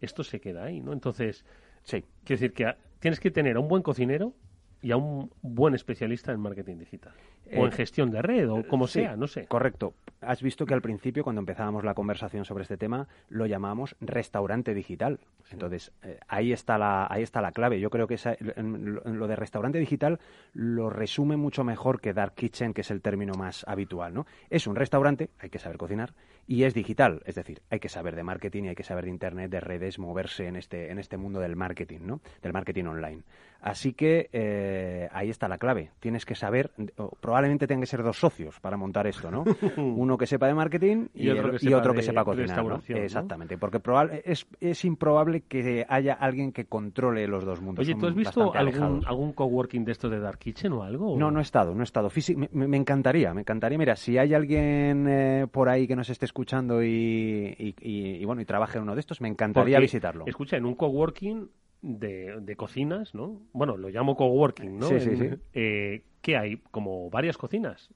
esto 0.00 0.24
se 0.24 0.40
queda 0.40 0.64
ahí, 0.64 0.80
¿no? 0.80 0.92
Entonces, 0.92 1.44
sí. 1.82 2.04
quiero 2.24 2.40
decir 2.40 2.52
que 2.52 2.74
tienes 3.00 3.20
que 3.20 3.30
tener 3.30 3.56
a 3.56 3.60
un 3.60 3.68
buen 3.68 3.82
cocinero 3.82 4.34
y 4.80 4.92
a 4.92 4.96
un 4.96 5.30
buen 5.42 5.74
especialista 5.74 6.32
en 6.32 6.40
marketing 6.40 6.76
digital. 6.78 7.12
o 7.46 7.50
Eh, 7.50 7.60
en 7.64 7.72
gestión 7.72 8.10
de 8.10 8.20
red, 8.22 8.48
o 8.50 8.66
como 8.68 8.86
Sí, 8.86 9.00
sea, 9.00 9.16
no 9.16 9.26
sé. 9.26 9.46
Correcto. 9.46 9.94
has 10.20 10.42
visto 10.42 10.66
que 10.66 10.74
al 10.74 10.82
principio, 10.82 11.22
cuando 11.24 11.40
empezábamos 11.40 11.84
la 11.84 11.94
conversación 11.94 12.44
sobre 12.44 12.62
este 12.62 12.76
tema, 12.76 13.06
lo 13.28 13.46
llamábamos 13.46 13.96
restaurante 14.00 14.74
digital. 14.74 15.20
Entonces, 15.50 15.92
eh, 16.02 16.18
ahí, 16.28 16.52
está 16.52 16.76
la, 16.76 17.06
ahí 17.08 17.22
está 17.22 17.40
la 17.40 17.52
clave. 17.52 17.80
Yo 17.80 17.88
creo 17.90 18.06
que 18.06 18.14
esa- 18.14 18.36
lo, 18.56 19.00
lo 19.04 19.26
de 19.28 19.36
restaurante 19.36 19.78
digital 19.78 20.18
lo 20.52 20.90
resume 20.90 21.36
mucho 21.36 21.64
mejor 21.64 22.00
que 22.00 22.12
Dark 22.12 22.34
Kitchen, 22.34 22.74
que 22.74 22.82
es 22.82 22.90
el 22.90 23.00
término 23.00 23.32
más 23.38 23.64
habitual. 23.68 24.12
¿no? 24.12 24.26
Es 24.50 24.66
un 24.66 24.76
restaurante, 24.76 25.30
hay 25.38 25.50
que 25.50 25.58
saber 25.58 25.78
cocinar, 25.78 26.12
y 26.48 26.64
es 26.64 26.74
digital. 26.74 27.22
Es 27.26 27.36
decir, 27.36 27.60
hay 27.70 27.78
que 27.78 27.88
saber 27.88 28.16
de 28.16 28.24
marketing 28.24 28.64
y 28.64 28.68
hay 28.70 28.74
que 28.74 28.82
saber 28.82 29.04
de 29.04 29.10
Internet, 29.10 29.50
de 29.52 29.60
redes, 29.60 29.98
moverse 30.00 30.48
en 30.48 30.56
este, 30.56 30.90
en 30.90 30.98
este 30.98 31.16
mundo 31.16 31.38
del 31.38 31.54
marketing, 31.54 32.00
¿no? 32.02 32.20
del 32.42 32.52
marketing 32.52 32.84
online. 32.86 33.22
Así 33.60 33.92
que 33.92 34.30
eh, 34.32 35.08
ahí 35.12 35.30
está 35.30 35.48
la 35.48 35.58
clave. 35.58 35.90
Tienes 35.98 36.24
que 36.24 36.36
saber, 36.36 36.70
o 36.96 37.10
probablemente 37.20 37.66
tengan 37.66 37.80
que 37.82 37.86
ser 37.86 38.04
dos 38.04 38.16
socios 38.16 38.60
para 38.60 38.76
montar 38.76 39.08
esto, 39.08 39.32
¿no? 39.32 39.42
Uno 39.76 40.16
que 40.16 40.26
sepa 40.28 40.46
de 40.46 40.54
marketing 40.54 41.08
y, 41.12 41.24
Y 41.26 41.30
otro 41.30 41.50
que 41.50 41.56
y 41.56 41.58
sepa 41.58 41.76
otro 41.78 41.92
que 41.92 41.96
de 41.98 42.02
sepa 42.06 42.24
cocinar. 42.24 42.48
¿no? 42.64 42.80
Exactamente, 43.04 43.58
porque 43.58 43.80
es, 44.24 44.46
es 44.60 44.84
improbable 44.84 45.40
que 45.40 45.84
haya 45.88 46.14
alguien 46.14 46.52
que 46.52 46.66
controle 46.66 47.26
los 47.26 47.44
dos 47.44 47.60
mundos. 47.60 47.84
Oye, 47.84 47.96
¿tú 47.96 48.06
has 48.06 48.14
visto 48.14 48.54
algún, 48.54 49.04
algún 49.06 49.32
coworking 49.32 49.84
de 49.84 49.90
estos 49.92 50.10
de 50.12 50.20
Dark 50.20 50.38
Kitchen 50.38 50.72
o 50.74 50.84
algo? 50.84 51.18
No, 51.18 51.32
no 51.32 51.40
he 51.40 51.42
estado, 51.42 51.74
no 51.74 51.80
he 51.80 51.84
estado. 51.84 52.10
Físi- 52.10 52.36
me, 52.36 52.48
me- 52.52 52.68
me 52.68 52.76
encantaría, 52.76 53.34
me 53.34 53.40
encantaría. 53.40 53.76
Mira, 53.76 53.96
si 53.96 54.16
hay 54.18 54.34
alguien 54.34 55.06
eh, 55.08 55.46
por 55.50 55.68
ahí 55.68 55.88
que 55.88 55.96
nos 55.96 56.08
esté 56.08 56.24
escuchando 56.26 56.37
y, 56.82 57.54
y- 57.58 57.74
y- 57.80 58.16
y, 58.16 58.24
bueno 58.24 58.40
y 58.40 58.44
trabaje 58.44 58.78
en 58.78 58.84
uno 58.84 58.94
de 58.94 59.00
estos, 59.00 59.20
me 59.20 59.28
encantaría 59.28 59.76
Porque, 59.76 59.82
visitarlo. 59.86 60.24
Escucha, 60.26 60.56
en 60.56 60.64
un 60.66 60.74
coworking 60.74 61.48
de, 61.82 62.40
de 62.40 62.56
cocinas, 62.56 63.14
¿no? 63.14 63.40
Bueno, 63.52 63.76
lo 63.76 63.88
llamo 63.88 64.16
coworking, 64.16 64.78
¿no? 64.78 64.86
Sí, 64.88 65.00
sí, 65.00 65.10
En- 65.10 65.16
sí. 65.16 65.42
eh, 65.54 66.02
¿Qué 66.22 66.36
hay? 66.36 66.56
Como 66.70 67.10
varias 67.10 67.38
cocinas. 67.38 67.90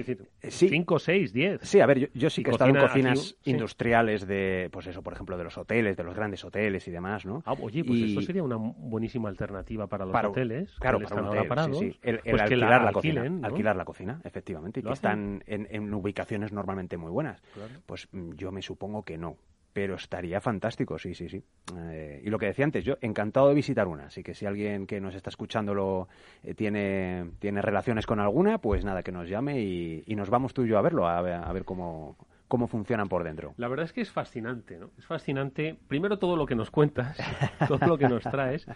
Decir, 0.00 0.26
Eh, 0.40 0.50
sí. 0.50 0.68
cinco, 0.68 0.98
seis, 0.98 1.32
diez. 1.32 1.60
Sí, 1.62 1.80
a 1.80 1.86
ver, 1.86 1.98
yo, 1.98 2.06
yo 2.14 2.30
sí 2.30 2.42
que 2.42 2.50
he 2.50 2.52
estado 2.52 2.70
en 2.70 2.76
cocina 2.76 3.10
cocinas 3.10 3.18
aquí, 3.32 3.38
sí. 3.42 3.50
industriales 3.50 4.26
de, 4.26 4.68
pues 4.72 4.86
eso, 4.86 5.02
por 5.02 5.12
ejemplo, 5.12 5.36
de 5.36 5.44
los 5.44 5.56
hoteles, 5.58 5.96
de 5.96 6.04
los 6.04 6.14
grandes 6.14 6.44
hoteles 6.44 6.86
y 6.88 6.90
demás, 6.90 7.24
¿no? 7.26 7.42
Ah, 7.46 7.54
oye, 7.60 7.84
pues 7.84 7.98
Y- 7.98 8.12
eso 8.12 8.22
sería 8.22 8.42
una 8.42 8.56
buenísima 8.56 9.28
alternativa 9.28 9.86
para 9.86 10.04
los 10.04 10.12
para- 10.12 10.28
hoteles. 10.28 10.70
Claro, 10.78 10.98
que 10.98 11.04
para 11.04 11.16
un 11.16 11.20
están 11.26 11.38
hotel, 11.38 11.48
parados. 11.48 11.78
sí, 11.78 11.90
sí. 11.92 11.98
El, 12.02 12.14
el 12.16 12.20
pues 12.22 12.34
que 12.34 12.40
alquilar 12.42 12.84
la, 12.84 12.92
cocina, 12.92 13.22
alquilar 13.42 13.76
la 13.76 13.84
cocina, 13.84 14.20
efectivamente, 14.24 14.80
y 14.80 14.82
¿Lo 14.82 14.88
que 14.88 14.92
hacen? 14.94 15.42
están 15.42 15.44
en, 15.46 15.68
en 15.70 15.94
ubicaciones 15.94 16.52
normalmente 16.52 16.96
muy 16.96 17.10
buenas. 17.10 17.40
Claro. 17.54 17.72
Pues 17.86 18.08
mm, 18.12 18.32
yo 18.34 18.52
me 18.52 18.62
supongo 18.62 19.04
que 19.04 19.18
no, 19.18 19.36
pero 19.72 19.94
estaría 19.94 20.40
fantástico, 20.40 20.98
sí, 20.98 21.14
sí, 21.14 21.28
sí. 21.28 21.42
Eh, 21.76 22.22
y 22.24 22.30
lo 22.30 22.38
que 22.38 22.46
decía 22.46 22.64
antes, 22.64 22.84
yo 22.84 22.98
encantado 23.00 23.48
de 23.48 23.54
visitar 23.54 23.88
una, 23.88 24.06
así 24.06 24.22
que 24.22 24.34
si 24.34 24.46
alguien 24.46 24.86
que 24.86 25.00
nos 25.00 25.14
está 25.14 25.30
escuchando 25.30 25.74
lo, 25.74 26.08
eh, 26.42 26.54
tiene, 26.54 27.30
tiene 27.38 27.62
relaciones 27.62 28.06
con 28.06 28.20
alguna, 28.20 28.58
pues 28.58 28.84
nada, 28.84 29.02
que 29.02 29.12
nos 29.12 29.28
llame 29.28 29.60
y, 29.60 30.14
nos 30.14 30.28
vamos 30.28 30.52
tú 30.52 30.64
y 30.64 30.68
yo 30.68 30.78
a 30.78 30.82
verlo, 30.82 31.08
a 31.08 31.20
ver, 31.22 31.34
a 31.34 31.52
ver 31.52 31.64
cómo, 31.64 32.16
cómo 32.48 32.66
funcionan 32.66 33.08
por 33.08 33.24
dentro. 33.24 33.54
La 33.56 33.66
verdad 33.66 33.84
es 33.84 33.92
que 33.92 34.02
es 34.02 34.10
fascinante, 34.10 34.78
¿no? 34.78 34.90
Es 34.98 35.06
fascinante, 35.06 35.78
primero, 35.88 36.18
todo 36.18 36.36
lo 36.36 36.44
que 36.44 36.54
nos 36.54 36.70
cuentas, 36.70 37.16
todo 37.66 37.86
lo 37.86 37.96
que 37.96 38.08
nos 38.08 38.22
traes, 38.22 38.66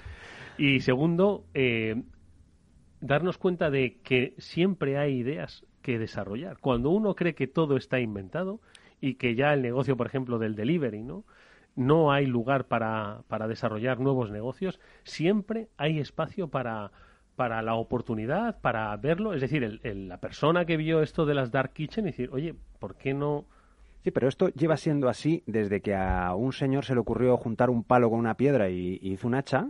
y 0.57 0.81
segundo, 0.81 1.45
eh, 1.53 2.03
darnos 3.01 3.37
cuenta 3.37 3.71
de 3.71 3.99
que 4.03 4.35
siempre 4.39 4.97
hay 4.97 5.19
ideas 5.19 5.67
que 5.83 5.99
desarrollar. 5.99 6.59
Cuando 6.59 6.91
uno 6.91 7.15
cree 7.15 7.35
que 7.35 7.47
todo 7.47 7.77
está 7.77 8.01
inventado 8.01 8.61
y 9.01 9.15
que 9.15 9.35
ya 9.35 9.53
el 9.53 9.63
negocio, 9.63 9.97
por 9.97 10.07
ejemplo, 10.07 10.39
del 10.39 10.55
delivery, 10.57 11.03
¿no? 11.03 11.25
No 11.75 12.11
hay 12.13 12.27
lugar 12.27 12.65
para, 12.65 13.23
para 13.29 13.47
desarrollar 13.49 14.01
nuevos 14.01 14.31
negocios, 14.31 14.81
siempre 15.05 15.69
hay 15.77 15.99
espacio 15.99 16.49
para, 16.49 16.91
para 17.37 17.61
la 17.61 17.75
oportunidad, 17.75 18.61
para 18.61 18.97
verlo. 18.97 19.35
Es 19.35 19.43
decir, 19.43 19.63
el- 19.63 19.81
el- 19.83 20.09
la 20.09 20.19
persona 20.19 20.65
que 20.65 20.77
vio 20.79 21.03
esto 21.03 21.27
de 21.27 21.35
las 21.35 21.51
Dark 21.51 21.73
Kitchen 21.75 22.05
y 22.07 22.11
decir, 22.13 22.31
oye, 22.33 22.55
¿por 22.79 22.97
qué 22.97 23.13
no...? 23.13 23.45
Sí, 24.05 24.11
pero 24.13 24.29
esto 24.29 24.49
lleva 24.51 24.77
siendo 24.77 25.09
así 25.09 25.43
desde 25.47 25.81
que 25.83 25.95
a 25.95 26.33
un 26.35 26.53
señor 26.53 26.85
se 26.85 26.95
le 26.95 27.01
ocurrió 27.01 27.37
juntar 27.37 27.71
un 27.71 27.83
palo 27.83 28.09
con 28.09 28.21
una 28.21 28.37
piedra 28.37 28.71
y, 28.71 28.99
y 29.03 29.13
hizo 29.13 29.27
un 29.27 29.35
hacha. 29.35 29.69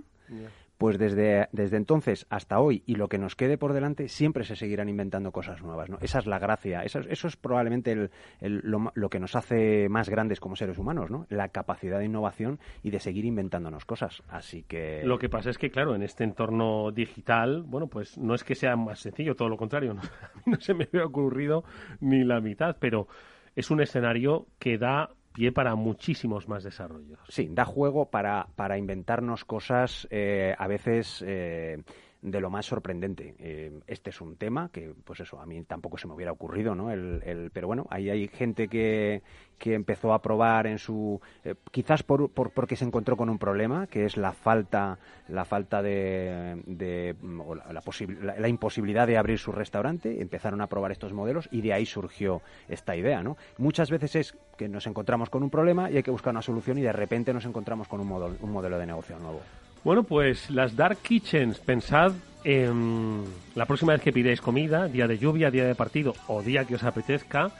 Pues 0.78 0.98
desde, 0.98 1.48
desde 1.52 1.76
entonces 1.78 2.26
hasta 2.28 2.60
hoy 2.60 2.82
y 2.86 2.96
lo 2.96 3.08
que 3.08 3.16
nos 3.18 3.34
quede 3.34 3.56
por 3.56 3.72
delante, 3.72 4.08
siempre 4.08 4.44
se 4.44 4.56
seguirán 4.56 4.88
inventando 4.90 5.32
cosas 5.32 5.62
nuevas. 5.62 5.88
¿no? 5.88 5.98
Esa 6.02 6.18
es 6.18 6.26
la 6.26 6.38
gracia, 6.38 6.82
eso, 6.82 6.98
es- 7.00 7.06
eso 7.08 7.28
es 7.28 7.36
probablemente 7.36 7.92
el- 7.92 8.10
lo, 8.40 8.92
lo 8.94 9.08
que 9.08 9.18
nos 9.18 9.34
hace 9.36 9.88
más 9.88 10.08
grandes 10.10 10.38
como 10.38 10.54
seres 10.56 10.76
humanos, 10.78 11.10
¿no? 11.10 11.26
la 11.30 11.48
capacidad 11.48 11.98
de 11.98 12.04
innovación 12.04 12.58
y 12.82 12.90
de 12.90 13.00
seguir 13.00 13.24
inventándonos 13.24 13.84
cosas. 13.86 14.22
Así 14.28 14.64
que. 14.64 15.02
Lo 15.04 15.18
que 15.18 15.28
pasa 15.30 15.48
es 15.50 15.56
que, 15.58 15.70
claro, 15.70 15.94
en 15.94 16.02
este 16.02 16.24
entorno 16.24 16.90
digital, 16.92 17.62
bueno, 17.62 17.86
pues 17.86 18.18
no 18.18 18.34
es 18.34 18.44
que 18.44 18.54
sea 18.54 18.76
más 18.76 19.00
sencillo, 19.00 19.34
todo 19.34 19.48
lo 19.48 19.56
contrario. 19.56 19.94
¿no? 19.94 20.00
A 20.22 20.36
mí 20.36 20.42
no 20.52 20.60
se 20.60 20.74
me 20.74 20.84
había 20.84 21.06
ocurrido 21.06 21.64
ni 22.00 22.22
la 22.24 22.40
mitad, 22.40 22.76
pero 22.78 23.08
es 23.54 23.70
un 23.70 23.80
escenario 23.80 24.46
que 24.58 24.76
da 24.76 25.10
pie 25.36 25.52
para 25.52 25.74
muchísimos 25.74 26.48
más 26.48 26.64
desarrollos. 26.64 27.18
Sí, 27.28 27.50
da 27.52 27.66
juego 27.66 28.10
para, 28.10 28.48
para 28.56 28.78
inventarnos 28.78 29.44
cosas 29.44 30.08
eh, 30.10 30.54
a 30.58 30.66
veces 30.66 31.22
eh, 31.26 31.82
de 32.26 32.40
lo 32.40 32.50
más 32.50 32.66
sorprendente. 32.66 33.36
Eh, 33.38 33.70
este 33.86 34.10
es 34.10 34.20
un 34.20 34.34
tema 34.36 34.68
que, 34.72 34.92
pues 35.04 35.20
eso, 35.20 35.40
a 35.40 35.46
mí 35.46 35.62
tampoco 35.62 35.96
se 35.96 36.08
me 36.08 36.14
hubiera 36.14 36.32
ocurrido, 36.32 36.74
¿no? 36.74 36.90
El, 36.90 37.22
el- 37.24 37.50
pero 37.52 37.68
bueno, 37.68 37.86
ahí 37.88 38.10
hay 38.10 38.26
gente 38.26 38.66
que, 38.66 39.22
que 39.58 39.74
empezó 39.74 40.12
a 40.12 40.20
probar 40.20 40.66
en 40.66 40.78
su... 40.78 41.20
eh, 41.44 41.54
quizás 41.70 42.02
por, 42.02 42.28
por- 42.30 42.50
porque 42.50 42.74
se 42.74 42.84
encontró 42.84 43.16
con 43.16 43.28
un 43.30 43.38
problema, 43.38 43.86
que 43.86 44.04
es 44.04 44.16
la 44.16 44.32
falta, 44.32 44.98
la 45.28 45.44
falta 45.44 45.82
de... 45.82 46.60
de, 46.66 47.14
o 47.46 47.54
la, 47.54 47.72
la 47.72 47.80
la- 48.22 48.40
la 48.40 48.48
imposibilidad 48.48 49.06
de 49.06 49.18
abrir 49.18 49.38
su 49.38 49.52
restaurante, 49.52 50.20
empezaron 50.20 50.60
a 50.60 50.66
probar 50.66 50.90
estos 50.90 51.12
modelos 51.12 51.48
y 51.52 51.60
de 51.60 51.72
ahí 51.74 51.86
surgió 51.86 52.42
esta 52.68 52.96
idea, 52.96 53.22
¿no? 53.22 53.36
Muchas 53.58 53.88
veces 53.88 54.16
es 54.16 54.36
que 54.58 54.68
nos 54.68 54.88
encontramos 54.88 55.30
con 55.30 55.44
un 55.44 55.50
problema 55.50 55.92
y 55.92 55.96
hay 55.98 56.02
que 56.02 56.10
buscar 56.10 56.32
una 56.32 56.42
solución 56.42 56.76
y 56.78 56.82
de 56.82 56.92
repente 56.92 57.32
nos 57.32 57.44
encontramos 57.44 57.86
con 57.86 58.00
un, 58.00 58.08
modo- 58.08 58.36
un 58.40 58.50
modelo 58.50 58.78
de 58.78 58.86
negocio 58.86 59.16
nuevo. 59.20 59.40
Bueno, 59.86 60.02
pues 60.02 60.50
las 60.50 60.74
Dark 60.74 60.98
Kitchens, 60.98 61.60
pensad 61.60 62.10
en 62.42 63.22
la 63.54 63.66
próxima 63.66 63.92
vez 63.92 64.02
que 64.02 64.12
pidáis 64.12 64.40
comida, 64.40 64.88
día 64.88 65.06
de 65.06 65.16
lluvia, 65.16 65.48
día 65.48 65.64
de 65.64 65.76
partido 65.76 66.12
o 66.26 66.42
día 66.42 66.64
que 66.64 66.74
os 66.74 66.82
apetezca, 66.82 67.52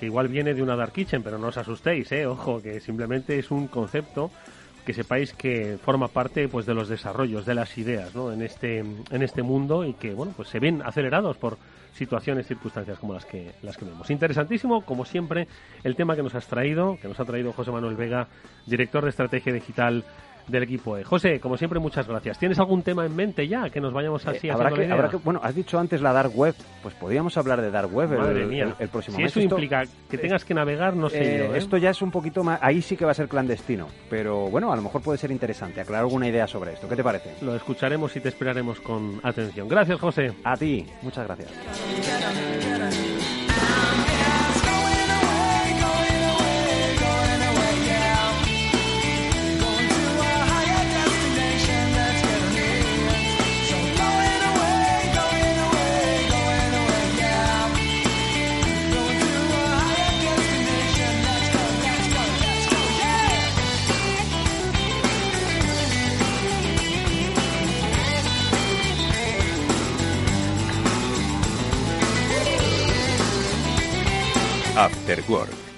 que 0.00 0.06
igual 0.06 0.28
viene 0.28 0.54
de 0.54 0.62
una 0.62 0.74
Dark 0.74 0.92
Kitchen, 0.92 1.22
pero 1.22 1.36
no 1.36 1.48
os 1.48 1.58
asustéis, 1.58 2.10
¿eh? 2.12 2.24
Ojo, 2.24 2.62
que 2.62 2.80
simplemente 2.80 3.38
es 3.38 3.50
un 3.50 3.68
concepto 3.68 4.30
que 4.86 4.94
sepáis 4.94 5.34
que 5.34 5.76
forma 5.76 6.08
parte 6.08 6.48
pues 6.48 6.64
de 6.64 6.72
los 6.72 6.88
desarrollos, 6.88 7.44
de 7.44 7.54
las 7.54 7.76
ideas, 7.76 8.14
¿no? 8.14 8.32
En 8.32 8.40
este 8.40 8.78
en 8.78 9.22
este 9.22 9.42
mundo 9.42 9.84
y 9.84 9.92
que 9.92 10.14
bueno, 10.14 10.32
pues 10.34 10.48
se 10.48 10.58
ven 10.58 10.80
acelerados 10.82 11.36
por 11.36 11.58
situaciones, 11.92 12.46
circunstancias 12.46 12.98
como 12.98 13.12
las 13.12 13.26
que 13.26 13.52
las 13.60 13.76
que 13.76 13.84
vemos. 13.84 14.08
Interesantísimo, 14.08 14.80
como 14.86 15.04
siempre, 15.04 15.46
el 15.84 15.94
tema 15.94 16.16
que 16.16 16.22
nos 16.22 16.34
has 16.34 16.46
traído, 16.46 16.96
que 17.02 17.08
nos 17.08 17.20
ha 17.20 17.26
traído 17.26 17.52
José 17.52 17.70
Manuel 17.70 17.96
Vega, 17.96 18.28
director 18.64 19.04
de 19.04 19.10
estrategia 19.10 19.52
digital 19.52 20.06
del 20.48 20.62
equipo 20.62 20.96
E. 20.96 21.04
José, 21.04 21.40
como 21.40 21.56
siempre, 21.56 21.78
muchas 21.80 22.06
gracias. 22.06 22.38
¿Tienes 22.38 22.58
algún 22.58 22.82
tema 22.82 23.04
en 23.04 23.14
mente 23.16 23.46
ya? 23.48 23.68
Que 23.70 23.80
nos 23.80 23.92
vayamos 23.92 24.26
así 24.26 24.48
Eh, 24.48 24.52
habrá, 24.52 24.70
que, 24.70 24.84
idea? 24.84 24.94
habrá 24.94 25.08
que- 25.08 25.16
bueno, 25.16 25.40
has 25.42 25.54
dicho 25.54 25.78
antes 25.78 26.00
la 26.00 26.12
dark 26.12 26.36
web, 26.36 26.54
pues 26.82 26.94
podríamos 26.94 27.36
hablar 27.36 27.60
de 27.60 27.70
dark 27.70 27.92
web 27.92 28.12
el, 28.12 28.18
Madre 28.18 28.46
mía. 28.46 28.64
el- 28.64 28.74
el 28.78 28.88
próximo 28.88 29.16
si 29.16 29.22
mes. 29.24 29.32
eso 29.32 29.40
Esto- 29.40 29.54
implica 29.56 29.82
que 30.08 30.18
tengas 30.18 30.44
que 30.44 30.54
navegar, 30.54 30.94
no 30.94 31.08
sé 31.08 31.18
eh, 31.36 31.38
yo, 31.48 31.54
¿eh? 31.54 31.58
Esto 31.58 31.76
ya 31.76 31.90
es 31.90 32.00
un 32.02 32.10
poquito 32.10 32.44
más, 32.44 32.58
ahí 32.62 32.80
sí 32.82 32.96
que 32.96 33.04
va 33.04 33.10
a 33.10 33.14
ser 33.14 33.28
clandestino, 33.28 33.88
pero 34.08 34.48
bueno, 34.48 34.72
a 34.72 34.76
lo 34.76 34.82
mejor 34.82 35.02
puede 35.02 35.18
ser 35.18 35.30
interesante 35.30 35.80
aclarar 35.80 36.04
alguna 36.04 36.28
idea 36.28 36.46
sobre 36.46 36.72
esto. 36.74 36.88
¿Qué 36.88 36.96
te 36.96 37.02
parece? 37.04 37.34
Lo 37.42 37.54
escucharemos 37.56 38.14
y 38.16 38.20
te 38.20 38.28
esperaremos 38.28 38.80
con 38.80 39.20
atención. 39.22 39.68
Gracias, 39.68 39.98
José. 39.98 40.32
A 40.44 40.56
ti, 40.56 40.86
muchas 41.02 41.26
gracias. 41.26 41.50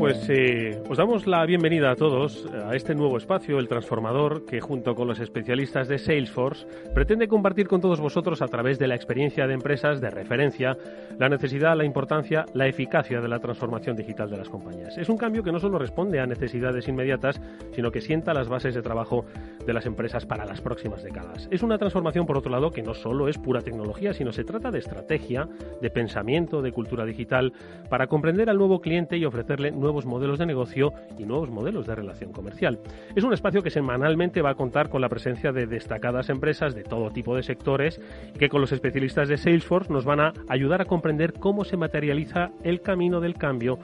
Pues 0.00 0.30
eh, 0.30 0.82
os 0.88 0.96
damos 0.96 1.26
la 1.26 1.44
bienvenida 1.44 1.90
a 1.90 1.94
todos 1.94 2.46
a 2.66 2.74
este 2.74 2.94
nuevo 2.94 3.18
espacio, 3.18 3.58
El 3.58 3.68
Transformador, 3.68 4.46
que 4.46 4.58
junto 4.58 4.94
con 4.94 5.06
los 5.06 5.20
especialistas 5.20 5.88
de 5.88 5.98
Salesforce 5.98 6.66
pretende 6.94 7.28
compartir 7.28 7.68
con 7.68 7.82
todos 7.82 8.00
vosotros 8.00 8.40
a 8.40 8.48
través 8.48 8.78
de 8.78 8.88
la 8.88 8.94
experiencia 8.94 9.46
de 9.46 9.52
empresas 9.52 10.00
de 10.00 10.08
referencia 10.08 10.78
la 11.18 11.28
necesidad, 11.28 11.76
la 11.76 11.84
importancia, 11.84 12.46
la 12.54 12.66
eficacia 12.66 13.20
de 13.20 13.28
la 13.28 13.40
transformación 13.40 13.94
digital 13.94 14.30
de 14.30 14.38
las 14.38 14.48
compañías. 14.48 14.96
Es 14.96 15.10
un 15.10 15.18
cambio 15.18 15.42
que 15.42 15.52
no 15.52 15.60
solo 15.60 15.78
responde 15.78 16.18
a 16.18 16.24
necesidades 16.24 16.88
inmediatas, 16.88 17.38
sino 17.72 17.90
que 17.90 18.00
sienta 18.00 18.32
las 18.32 18.48
bases 18.48 18.74
de 18.74 18.80
trabajo 18.80 19.26
de 19.66 19.74
las 19.74 19.84
empresas 19.84 20.24
para 20.24 20.46
las 20.46 20.62
próximas 20.62 21.02
décadas. 21.02 21.46
Es 21.50 21.62
una 21.62 21.76
transformación, 21.76 22.24
por 22.24 22.38
otro 22.38 22.50
lado, 22.50 22.70
que 22.70 22.82
no 22.82 22.94
solo 22.94 23.28
es 23.28 23.36
pura 23.36 23.60
tecnología, 23.60 24.14
sino 24.14 24.32
se 24.32 24.44
trata 24.44 24.70
de 24.70 24.78
estrategia, 24.78 25.46
de 25.82 25.90
pensamiento, 25.90 26.62
de 26.62 26.72
cultura 26.72 27.04
digital, 27.04 27.52
para 27.90 28.06
comprender 28.06 28.48
al 28.48 28.56
nuevo 28.56 28.80
cliente 28.80 29.18
y 29.18 29.26
ofrecerle 29.26 29.72
nuevos 29.72 29.89
modelos 30.06 30.38
de 30.38 30.46
negocio 30.46 30.92
y 31.18 31.24
nuevos 31.24 31.50
modelos 31.50 31.86
de 31.86 31.94
relación 31.94 32.32
comercial. 32.32 32.78
Es 33.14 33.24
un 33.24 33.32
espacio 33.32 33.62
que 33.62 33.70
semanalmente 33.70 34.42
va 34.42 34.50
a 34.50 34.54
contar 34.54 34.88
con 34.88 35.00
la 35.00 35.08
presencia 35.08 35.52
de 35.52 35.66
destacadas 35.66 36.28
empresas 36.28 36.74
de 36.74 36.84
todo 36.84 37.10
tipo 37.10 37.36
de 37.36 37.42
sectores 37.42 38.00
que 38.38 38.48
con 38.48 38.60
los 38.60 38.72
especialistas 38.72 39.28
de 39.28 39.36
Salesforce 39.36 39.92
nos 39.92 40.04
van 40.04 40.20
a 40.20 40.32
ayudar 40.48 40.80
a 40.80 40.86
comprender 40.86 41.34
cómo 41.34 41.64
se 41.64 41.76
materializa 41.76 42.50
el 42.62 42.80
camino 42.80 43.20
del 43.20 43.34
cambio 43.34 43.78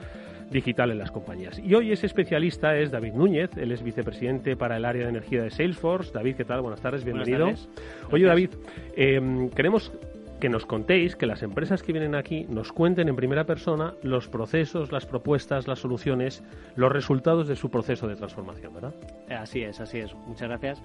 digital 0.49 0.91
en 0.91 0.97
las 0.97 1.11
compañías. 1.11 1.59
Y 1.59 1.73
hoy 1.75 1.91
ese 1.91 2.05
especialista 2.05 2.77
es 2.77 2.91
David 2.91 3.13
Núñez, 3.13 3.51
él 3.57 3.71
es 3.71 3.83
vicepresidente 3.83 4.55
para 4.55 4.77
el 4.77 4.85
área 4.85 5.03
de 5.03 5.09
energía 5.09 5.43
de 5.43 5.49
Salesforce. 5.49 6.11
David, 6.13 6.35
¿qué 6.35 6.45
tal? 6.45 6.61
Buenas 6.61 6.81
tardes, 6.81 7.03
bienvenido. 7.03 7.45
Buenas 7.45 7.67
tardes. 7.67 8.11
Oye, 8.11 8.25
David, 8.25 8.49
eh, 8.95 9.49
queremos 9.55 9.91
que 10.39 10.49
nos 10.49 10.65
contéis, 10.65 11.15
que 11.15 11.25
las 11.25 11.41
empresas 11.43 11.81
que 11.81 11.91
vienen 11.91 12.15
aquí 12.15 12.45
nos 12.49 12.71
cuenten 12.71 13.09
en 13.09 13.15
primera 13.15 13.45
persona 13.45 13.93
los 14.03 14.27
procesos, 14.27 14.91
las 14.91 15.05
propuestas, 15.05 15.67
las 15.67 15.79
soluciones, 15.79 16.43
los 16.75 16.91
resultados 16.91 17.47
de 17.47 17.55
su 17.55 17.69
proceso 17.69 18.07
de 18.07 18.15
transformación, 18.15 18.73
¿verdad? 18.73 18.93
Así 19.29 19.63
es, 19.63 19.79
así 19.79 19.99
es. 19.99 20.13
Muchas 20.13 20.47
gracias. 20.47 20.83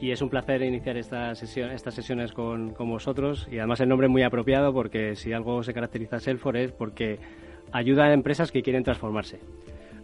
Y 0.00 0.10
es 0.10 0.22
un 0.22 0.30
placer 0.30 0.62
iniciar 0.62 0.96
esta 0.96 1.34
sesión, 1.34 1.70
estas 1.70 1.94
sesiones 1.94 2.32
con, 2.32 2.74
con 2.74 2.88
vosotros. 2.88 3.48
Y 3.50 3.58
además 3.58 3.80
el 3.80 3.88
nombre 3.88 4.06
es 4.06 4.10
muy 4.10 4.22
apropiado 4.22 4.72
porque 4.72 5.16
si 5.16 5.32
algo 5.32 5.62
se 5.62 5.74
caracteriza 5.74 6.16
a 6.16 6.20
Salesforce 6.20 6.64
es 6.64 6.72
porque 6.72 7.18
ayuda 7.72 8.04
a 8.04 8.12
empresas 8.12 8.52
que 8.52 8.62
quieren 8.62 8.84
transformarse. 8.84 9.40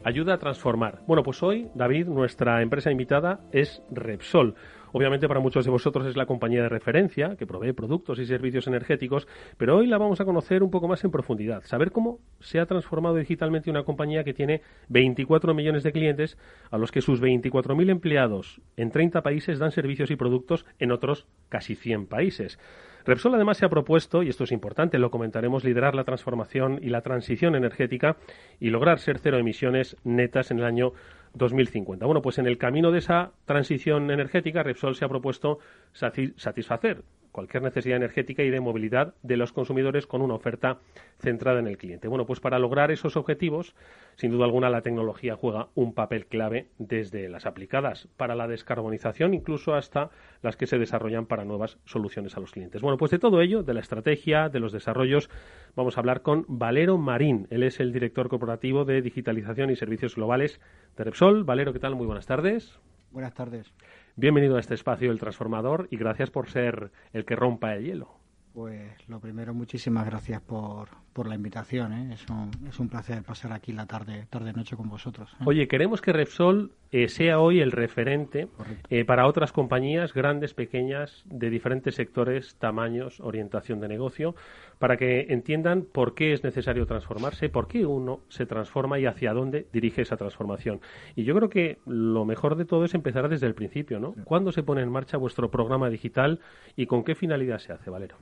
Ayuda 0.05 0.35
a 0.35 0.39
transformar. 0.39 1.01
Bueno, 1.07 1.23
pues 1.23 1.43
hoy, 1.43 1.69
David, 1.75 2.07
nuestra 2.07 2.63
empresa 2.63 2.91
invitada 2.91 3.41
es 3.53 3.83
Repsol. 3.91 4.55
Obviamente 4.93 5.29
para 5.29 5.41
muchos 5.41 5.65
de 5.65 5.71
vosotros 5.71 6.07
es 6.07 6.17
la 6.17 6.27
compañía 6.27 6.63
de 6.63 6.69
referencia 6.69 7.37
que 7.37 7.47
provee 7.47 7.73
productos 7.73 8.19
y 8.19 8.27
servicios 8.27 8.67
energéticos, 8.67 9.29
pero 9.57 9.77
hoy 9.77 9.87
la 9.87 9.99
vamos 9.99 10.21
a 10.21 10.25
conocer 10.25 10.63
un 10.63 10.71
poco 10.71 10.89
más 10.89 11.05
en 11.05 11.11
profundidad, 11.11 11.63
saber 11.65 11.93
cómo 11.93 12.21
se 12.41 12.61
ha 12.61 12.67
transformado 12.67 13.17
digitalmente 13.17 13.71
una 13.71 13.85
compañía 13.85 14.25
que 14.25 14.35
tiene 14.35 14.63
24 14.89 15.55
millones 15.55 15.83
de 15.83 15.93
clientes 15.93 16.39
a 16.71 16.79
los 16.79 16.93
que 16.93 17.03
sus 17.03 17.21
24.000 17.21 17.91
empleados 17.91 18.61
en 18.77 18.91
30 18.91 19.23
países 19.23 19.59
dan 19.59 19.73
servicios 19.73 20.11
y 20.11 20.17
productos 20.17 20.65
en 20.79 20.93
otros 20.93 21.27
casi 21.49 21.75
100 21.75 22.07
países. 22.07 22.59
Repsol 23.05 23.35
además 23.35 23.57
se 23.57 23.65
ha 23.65 23.71
propuesto, 23.71 24.23
y 24.23 24.29
esto 24.29 24.45
es 24.45 24.53
importante, 24.53 24.99
lo 24.99 25.11
comentaremos, 25.11 25.65
liderar 25.65 25.95
la 25.95 26.05
transformación 26.05 26.79
y 26.83 26.91
la 26.91 27.01
transición 27.01 27.55
energética 27.55 28.19
y 28.61 28.69
lograr 28.69 28.99
ser 28.99 29.19
cero 29.19 29.39
emisiones 29.39 29.97
netas 30.05 30.51
en 30.51 30.59
el 30.59 30.67
año 30.67 30.93
2050. 31.39 32.05
Bueno, 32.05 32.23
pues 32.23 32.39
en 32.39 32.47
el 32.47 32.59
camino 32.59 32.91
de 32.91 32.99
esa 32.99 33.33
transición 33.45 34.11
energética, 34.11 34.63
Repsol 34.63 34.95
se 34.95 35.05
ha 35.05 35.09
propuesto 35.09 35.59
satisfacer 35.93 37.03
cualquier 37.39 37.63
necesidad 37.63 37.99
energética 37.99 38.43
y 38.43 38.51
de 38.51 38.59
movilidad 38.59 39.15
de 39.23 39.37
los 39.37 39.53
consumidores 39.53 40.09
con 40.09 40.23
una 40.23 40.35
oferta 40.35 40.81
centrada 41.21 41.61
en 41.61 41.69
el 41.69 41.79
cliente. 41.79 42.09
Bueno, 42.09 42.27
pues 42.27 42.41
para 42.41 42.59
lograr 42.59 42.91
esos 42.91 43.17
objetivos, 43.17 43.77
sin 44.17 44.33
duda 44.33 44.45
alguna, 44.45 44.71
la 44.71 44.83
tecnología 44.83 45.37
juega 45.37 45.69
un 45.77 45.95
papel 45.95 46.27
clave 46.27 46.67
desde 46.79 47.29
las 47.29 47.47
aplicadas 47.47 48.09
para 48.17 48.35
la 48.35 48.49
descarbonización, 48.49 49.35
incluso 49.35 49.75
hasta 49.75 50.11
las 50.43 50.57
que 50.57 50.67
se 50.67 50.79
desarrollan 50.79 51.27
para 51.27 51.45
nuevas 51.45 51.79
soluciones 51.85 52.37
a 52.37 52.41
los 52.41 52.51
clientes. 52.51 52.83
Bueno, 52.83 52.99
pues 52.99 53.13
de 53.13 53.21
todo 53.21 53.41
ello, 53.41 53.63
de 53.63 53.75
la 53.75 53.81
estrategia, 53.81 54.49
de 54.49 54.59
los 54.59 54.73
desarrollos, 54.73 55.31
vamos 55.77 55.97
a 55.97 56.01
hablar 56.01 56.23
con 56.23 56.45
Valero 56.49 56.99
Marín. 56.99 57.47
Él 57.51 57.63
es 57.63 57.79
el 57.79 57.93
director 57.93 58.29
corporativo 58.29 58.85
de 58.85 59.01
digitalización 59.01 59.71
y 59.71 59.77
servicios 59.77 60.17
globales 60.17 60.61
de 60.97 61.05
Repsol. 61.05 61.45
Valero, 61.45 61.73
¿qué 61.73 61.79
tal? 61.79 61.95
Muy 61.95 62.07
buenas 62.07 62.27
tardes. 62.27 62.81
Buenas 63.13 63.35
tardes. 63.35 63.73
Bienvenido 64.21 64.57
a 64.57 64.61
este 64.61 64.75
espacio 64.75 65.13
El 65.13 65.21
Transformador 65.21 65.87
y 65.93 65.97
gracias 65.97 66.29
por 66.29 66.51
ser 66.51 66.91
el 67.13 67.25
que 67.25 67.37
rompa 67.37 67.77
el 67.77 67.85
hielo. 67.85 68.09
Pues 68.53 69.09
lo 69.09 69.21
primero, 69.21 69.55
muchísimas 69.55 70.05
gracias 70.07 70.41
por, 70.41 70.89
por 71.13 71.29
la 71.29 71.37
invitación. 71.37 71.93
¿eh? 71.93 72.15
Es, 72.15 72.29
un, 72.29 72.51
es 72.69 72.81
un 72.81 72.89
placer 72.89 73.23
pasar 73.23 73.53
aquí 73.53 73.73
la 73.73 73.87
tarde, 73.87 74.27
tarde 74.29 74.53
noche 74.53 74.77
con 74.77 74.89
vosotros. 74.89 75.31
¿eh? 75.35 75.45
Oye, 75.47 75.69
queremos 75.69 76.01
que 76.01 76.13
Repsol 76.13 76.73
eh, 76.91 77.09
sea 77.09 77.41
hoy 77.41 77.61
el 77.61 77.73
referente 77.73 78.49
eh, 78.89 79.05
para 79.05 79.27
otras 79.27 79.53
compañías 79.53 80.15
grandes, 80.15 80.55
pequeñas, 80.55 81.23
de 81.27 81.51
diferentes 81.51 81.95
sectores, 81.95 82.57
tamaños, 82.57 83.21
orientación 83.21 83.81
de 83.81 83.89
negocio, 83.89 84.35
para 84.79 84.97
que 84.97 85.27
entiendan 85.31 85.83
por 85.83 86.15
qué 86.15 86.33
es 86.33 86.45
necesario 86.45 86.87
transformarse, 86.87 87.49
por 87.49 87.69
qué 87.69 87.85
uno 87.85 88.21
se 88.29 88.47
transforma 88.47 88.99
y 88.99 89.07
hacia 89.07 89.33
dónde 89.33 89.67
dirige 89.73 90.03
esa 90.03 90.17
transformación. 90.17 90.81
Y 91.17 91.25
yo 91.25 91.35
creo 91.35 91.49
que 91.49 91.79
lo 91.87 92.25
mejor 92.25 92.57
de 92.57 92.65
todo 92.65 92.85
es 92.85 92.95
empezar 92.95 93.29
desde 93.29 93.47
el 93.47 93.55
principio, 93.55 94.01
¿no? 94.01 94.15
¿Cuándo 94.25 94.53
se 94.53 94.63
pone 94.63 94.83
en 94.83 94.91
marcha 94.91 95.17
vuestro 95.17 95.51
programa 95.51 95.91
digital 95.91 96.41
y 96.77 96.87
con 96.87 97.05
qué 97.05 97.15
finalidad 97.15 97.59
se 97.59 97.73
hace, 97.73 97.91
Valero? 97.91 98.17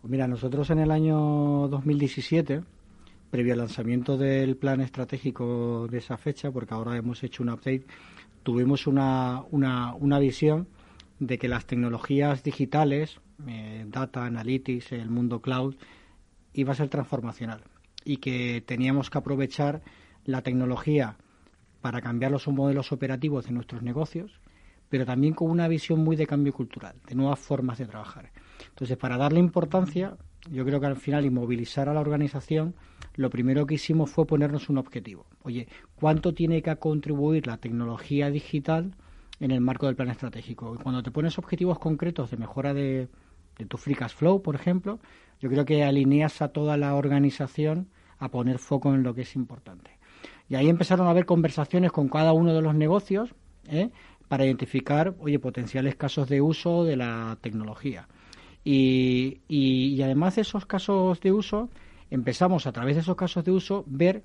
Pues 0.00 0.10
mira, 0.10 0.28
nosotros 0.28 0.68
en 0.70 0.80
el 0.80 0.90
año 0.90 1.68
2017 1.68 2.60
previo 3.34 3.54
al 3.54 3.58
lanzamiento 3.58 4.16
del 4.16 4.56
plan 4.56 4.80
estratégico 4.80 5.88
de 5.90 5.98
esa 5.98 6.16
fecha, 6.16 6.52
porque 6.52 6.72
ahora 6.72 6.96
hemos 6.96 7.20
hecho 7.24 7.42
un 7.42 7.48
update, 7.48 7.84
tuvimos 8.44 8.86
una, 8.86 9.42
una, 9.50 10.18
visión 10.20 10.68
de 11.18 11.36
que 11.36 11.48
las 11.48 11.66
tecnologías 11.66 12.44
digitales, 12.44 13.18
eh, 13.48 13.86
data, 13.88 14.24
analytics, 14.24 14.92
el 14.92 15.10
mundo 15.10 15.40
cloud, 15.40 15.74
iba 16.52 16.74
a 16.74 16.76
ser 16.76 16.88
transformacional 16.90 17.64
y 18.04 18.18
que 18.18 18.62
teníamos 18.64 19.10
que 19.10 19.18
aprovechar 19.18 19.82
la 20.24 20.42
tecnología 20.42 21.16
para 21.80 22.00
cambiar 22.00 22.30
los 22.30 22.46
modelos 22.46 22.92
operativos 22.92 23.46
de 23.46 23.50
nuestros 23.50 23.82
negocios, 23.82 24.30
pero 24.88 25.04
también 25.04 25.34
con 25.34 25.50
una 25.50 25.66
visión 25.66 26.04
muy 26.04 26.14
de 26.14 26.28
cambio 26.28 26.52
cultural, 26.52 26.94
de 27.04 27.16
nuevas 27.16 27.40
formas 27.40 27.78
de 27.78 27.86
trabajar. 27.86 28.30
Entonces, 28.68 28.96
para 28.96 29.16
darle 29.16 29.40
importancia, 29.40 30.16
yo 30.52 30.64
creo 30.64 30.78
que 30.78 30.86
al 30.86 30.96
final 30.96 31.24
inmovilizar 31.24 31.88
a 31.88 31.94
la 31.94 32.00
organización, 32.00 32.76
lo 33.16 33.30
primero 33.30 33.66
que 33.66 33.74
hicimos 33.74 34.10
fue 34.10 34.26
ponernos 34.26 34.68
un 34.68 34.78
objetivo. 34.78 35.26
Oye, 35.42 35.68
¿cuánto 35.96 36.34
tiene 36.34 36.62
que 36.62 36.74
contribuir 36.76 37.46
la 37.46 37.58
tecnología 37.58 38.30
digital 38.30 38.94
en 39.40 39.50
el 39.50 39.60
marco 39.60 39.86
del 39.86 39.96
plan 39.96 40.10
estratégico? 40.10 40.74
Y 40.74 40.82
cuando 40.82 41.02
te 41.02 41.10
pones 41.10 41.38
objetivos 41.38 41.78
concretos 41.78 42.30
de 42.30 42.36
mejora 42.36 42.74
de, 42.74 43.08
tu 43.68 43.76
free 43.76 43.94
cash 43.94 44.14
flow, 44.14 44.42
por 44.42 44.54
ejemplo, 44.54 44.98
yo 45.40 45.48
creo 45.48 45.64
que 45.64 45.84
alineas 45.84 46.42
a 46.42 46.48
toda 46.48 46.76
la 46.76 46.94
organización 46.94 47.88
a 48.18 48.30
poner 48.30 48.58
foco 48.58 48.94
en 48.94 49.02
lo 49.02 49.14
que 49.14 49.22
es 49.22 49.36
importante. 49.36 49.92
Y 50.48 50.56
ahí 50.56 50.68
empezaron 50.68 51.06
a 51.06 51.10
haber 51.10 51.24
conversaciones 51.24 51.92
con 51.92 52.08
cada 52.08 52.32
uno 52.32 52.52
de 52.52 52.62
los 52.62 52.74
negocios 52.74 53.34
¿eh? 53.68 53.90
para 54.28 54.44
identificar, 54.44 55.14
oye, 55.20 55.38
potenciales 55.38 55.94
casos 55.94 56.28
de 56.28 56.40
uso 56.40 56.84
de 56.84 56.96
la 56.96 57.38
tecnología. 57.40 58.08
Y, 58.64 59.40
y, 59.46 60.00
además 60.00 60.36
de 60.36 60.42
esos 60.42 60.64
casos 60.64 61.20
de 61.20 61.32
uso, 61.32 61.68
empezamos 62.14 62.66
a 62.66 62.72
través 62.72 62.94
de 62.96 63.02
esos 63.02 63.16
casos 63.16 63.44
de 63.44 63.50
uso 63.50 63.84
ver 63.86 64.22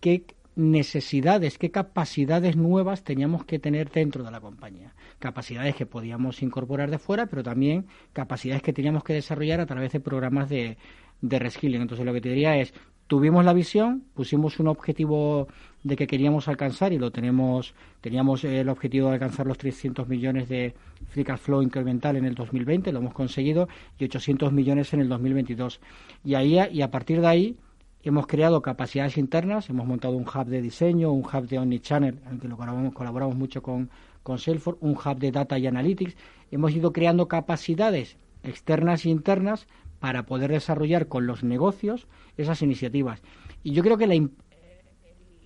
qué 0.00 0.24
necesidades, 0.54 1.58
qué 1.58 1.70
capacidades 1.70 2.56
nuevas 2.56 3.04
teníamos 3.04 3.44
que 3.44 3.58
tener 3.58 3.90
dentro 3.90 4.22
de 4.22 4.30
la 4.30 4.40
compañía. 4.40 4.94
Capacidades 5.18 5.74
que 5.74 5.86
podíamos 5.86 6.42
incorporar 6.42 6.90
de 6.90 6.98
fuera, 6.98 7.26
pero 7.26 7.42
también 7.42 7.86
capacidades 8.12 8.62
que 8.62 8.72
teníamos 8.72 9.04
que 9.04 9.14
desarrollar 9.14 9.60
a 9.60 9.66
través 9.66 9.92
de 9.92 10.00
programas 10.00 10.48
de, 10.48 10.76
de 11.20 11.38
reskilling. 11.38 11.82
Entonces 11.82 12.04
lo 12.04 12.12
que 12.12 12.20
te 12.20 12.30
diría 12.30 12.56
es, 12.58 12.74
tuvimos 13.12 13.44
la 13.44 13.52
visión, 13.52 14.04
pusimos 14.14 14.58
un 14.58 14.68
objetivo 14.68 15.46
de 15.82 15.96
que 15.96 16.06
queríamos 16.06 16.48
alcanzar 16.48 16.94
y 16.94 16.98
lo 16.98 17.10
tenemos, 17.10 17.74
teníamos 18.00 18.42
el 18.42 18.70
objetivo 18.70 19.08
de 19.08 19.12
alcanzar 19.16 19.46
los 19.46 19.58
300 19.58 20.08
millones 20.08 20.48
de 20.48 20.74
free 21.08 21.26
flow 21.36 21.60
incremental 21.60 22.16
en 22.16 22.24
el 22.24 22.34
2020, 22.34 22.90
lo 22.90 23.00
hemos 23.00 23.12
conseguido, 23.12 23.68
y 23.98 24.04
800 24.04 24.50
millones 24.54 24.94
en 24.94 25.00
el 25.00 25.10
2022. 25.10 25.82
Y 26.24 26.36
ahí 26.36 26.58
y 26.72 26.80
a 26.80 26.90
partir 26.90 27.20
de 27.20 27.26
ahí 27.26 27.56
hemos 28.02 28.26
creado 28.26 28.62
capacidades 28.62 29.18
internas, 29.18 29.68
hemos 29.68 29.86
montado 29.86 30.16
un 30.16 30.24
hub 30.24 30.46
de 30.46 30.62
diseño, 30.62 31.12
un 31.12 31.26
hub 31.26 31.46
de 31.48 31.58
omnichannel, 31.58 32.18
en 32.24 32.32
el 32.36 32.40
que 32.40 32.48
lo 32.48 32.56
colaboramos, 32.56 32.94
colaboramos 32.94 33.36
mucho 33.36 33.62
con, 33.62 33.90
con 34.22 34.38
Salesforce, 34.38 34.78
un 34.82 34.92
hub 34.92 35.18
de 35.18 35.32
data 35.32 35.58
y 35.58 35.66
analytics. 35.66 36.16
Hemos 36.50 36.72
ido 36.72 36.94
creando 36.94 37.28
capacidades 37.28 38.16
externas 38.42 39.04
e 39.04 39.10
internas 39.10 39.66
para 40.00 40.24
poder 40.24 40.50
desarrollar 40.50 41.08
con 41.08 41.26
los 41.26 41.44
negocios 41.44 42.06
esas 42.36 42.62
iniciativas. 42.62 43.22
Y 43.62 43.72
yo 43.72 43.82
creo 43.82 43.96
que 43.98 44.06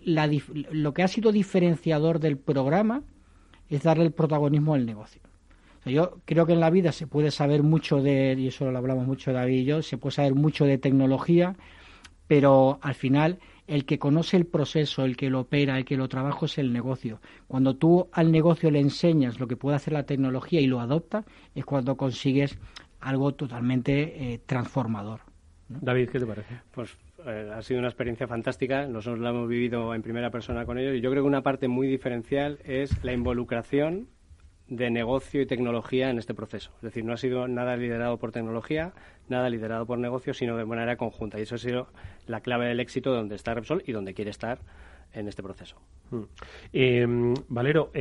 la, 0.04 0.30
lo 0.70 0.94
que 0.94 1.02
ha 1.02 1.08
sido 1.08 1.32
diferenciador 1.32 2.20
del 2.20 2.38
programa 2.38 3.02
es 3.68 3.82
darle 3.82 4.04
el 4.04 4.12
protagonismo 4.12 4.74
al 4.74 4.86
negocio. 4.86 5.20
yo 5.84 6.18
creo 6.24 6.46
que 6.46 6.52
en 6.52 6.60
la 6.60 6.70
vida 6.70 6.92
se 6.92 7.06
puede 7.06 7.30
saber 7.30 7.62
mucho 7.62 8.02
de, 8.02 8.36
y 8.38 8.48
eso 8.48 8.70
lo 8.70 8.78
hablamos 8.78 9.06
mucho 9.06 9.32
David 9.32 9.60
y 9.60 9.64
yo, 9.64 9.82
se 9.82 9.98
puede 9.98 10.14
saber 10.14 10.34
mucho 10.34 10.64
de 10.64 10.78
tecnología, 10.78 11.56
pero 12.26 12.78
al 12.82 12.94
final 12.94 13.38
el 13.66 13.84
que 13.84 13.98
conoce 13.98 14.36
el 14.36 14.46
proceso, 14.46 15.04
el 15.04 15.16
que 15.16 15.30
lo 15.30 15.40
opera, 15.40 15.76
el 15.78 15.84
que 15.84 15.96
lo 15.96 16.08
trabaja 16.08 16.46
es 16.46 16.58
el 16.58 16.72
negocio. 16.72 17.20
Cuando 17.48 17.74
tú 17.74 18.08
al 18.12 18.30
negocio 18.30 18.70
le 18.70 18.80
enseñas 18.80 19.40
lo 19.40 19.48
que 19.48 19.56
puede 19.56 19.76
hacer 19.76 19.92
la 19.92 20.06
tecnología 20.06 20.60
y 20.60 20.66
lo 20.66 20.80
adopta, 20.80 21.24
es 21.54 21.64
cuando 21.64 21.96
consigues 21.96 22.58
algo 23.00 23.34
totalmente 23.34 24.34
eh, 24.34 24.40
transformador. 24.46 25.20
David, 25.68 26.10
¿qué 26.10 26.20
te 26.20 26.26
parece? 26.26 26.60
Pues 26.72 26.96
eh, 27.26 27.50
ha 27.52 27.60
sido 27.62 27.80
una 27.80 27.88
experiencia 27.88 28.28
fantástica, 28.28 28.86
nosotros 28.86 29.20
la 29.20 29.30
hemos 29.30 29.48
vivido 29.48 29.94
en 29.94 30.02
primera 30.02 30.30
persona 30.30 30.64
con 30.64 30.78
ellos 30.78 30.94
y 30.94 31.00
yo 31.00 31.10
creo 31.10 31.24
que 31.24 31.28
una 31.28 31.42
parte 31.42 31.66
muy 31.66 31.88
diferencial 31.88 32.58
es 32.64 33.02
la 33.02 33.12
involucración 33.12 34.08
de 34.68 34.90
negocio 34.90 35.40
y 35.40 35.46
tecnología 35.46 36.10
en 36.10 36.18
este 36.18 36.34
proceso. 36.34 36.72
Es 36.76 36.82
decir, 36.82 37.04
no 37.04 37.12
ha 37.12 37.16
sido 37.16 37.46
nada 37.48 37.76
liderado 37.76 38.18
por 38.18 38.32
tecnología, 38.32 38.92
nada 39.28 39.48
liderado 39.48 39.86
por 39.86 39.98
negocio, 39.98 40.34
sino 40.34 40.56
de 40.56 40.64
manera 40.64 40.96
conjunta. 40.96 41.38
Y 41.38 41.42
eso 41.42 41.54
ha 41.56 41.58
sido 41.58 41.88
la 42.26 42.40
clave 42.40 42.66
del 42.66 42.80
éxito 42.80 43.12
donde 43.12 43.36
está 43.36 43.54
Repsol 43.54 43.82
y 43.86 43.92
donde 43.92 44.14
quiere 44.14 44.30
estar 44.30 44.58
en 45.12 45.28
este 45.28 45.42
proceso. 45.42 45.76
Mm. 46.10 46.22
Eh, 46.72 47.34
Valero, 47.48 47.92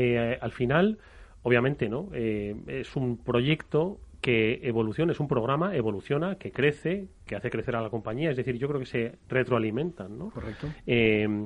al 0.42 0.52
final, 0.52 0.98
obviamente, 1.44 1.88
¿no? 1.88 2.10
es 2.14 2.96
un 2.96 3.18
proyecto 3.18 4.00
que 4.26 4.60
evoluciona, 4.64 5.12
es 5.12 5.20
un 5.20 5.28
programa, 5.28 5.76
evoluciona, 5.76 6.40
que 6.40 6.52
crece, 6.52 7.10
que 7.28 7.36
hace 7.36 7.52
crecer 7.52 7.76
a 7.76 7.82
la 7.82 7.92
compañía, 7.92 8.32
es 8.32 8.36
decir, 8.36 8.58
yo 8.58 8.68
creo 8.68 8.80
que 8.80 8.88
se 8.88 9.20
retroalimentan, 9.30 10.18
¿no? 10.18 10.32
Correcto. 10.32 10.68
Eh, 10.88 11.46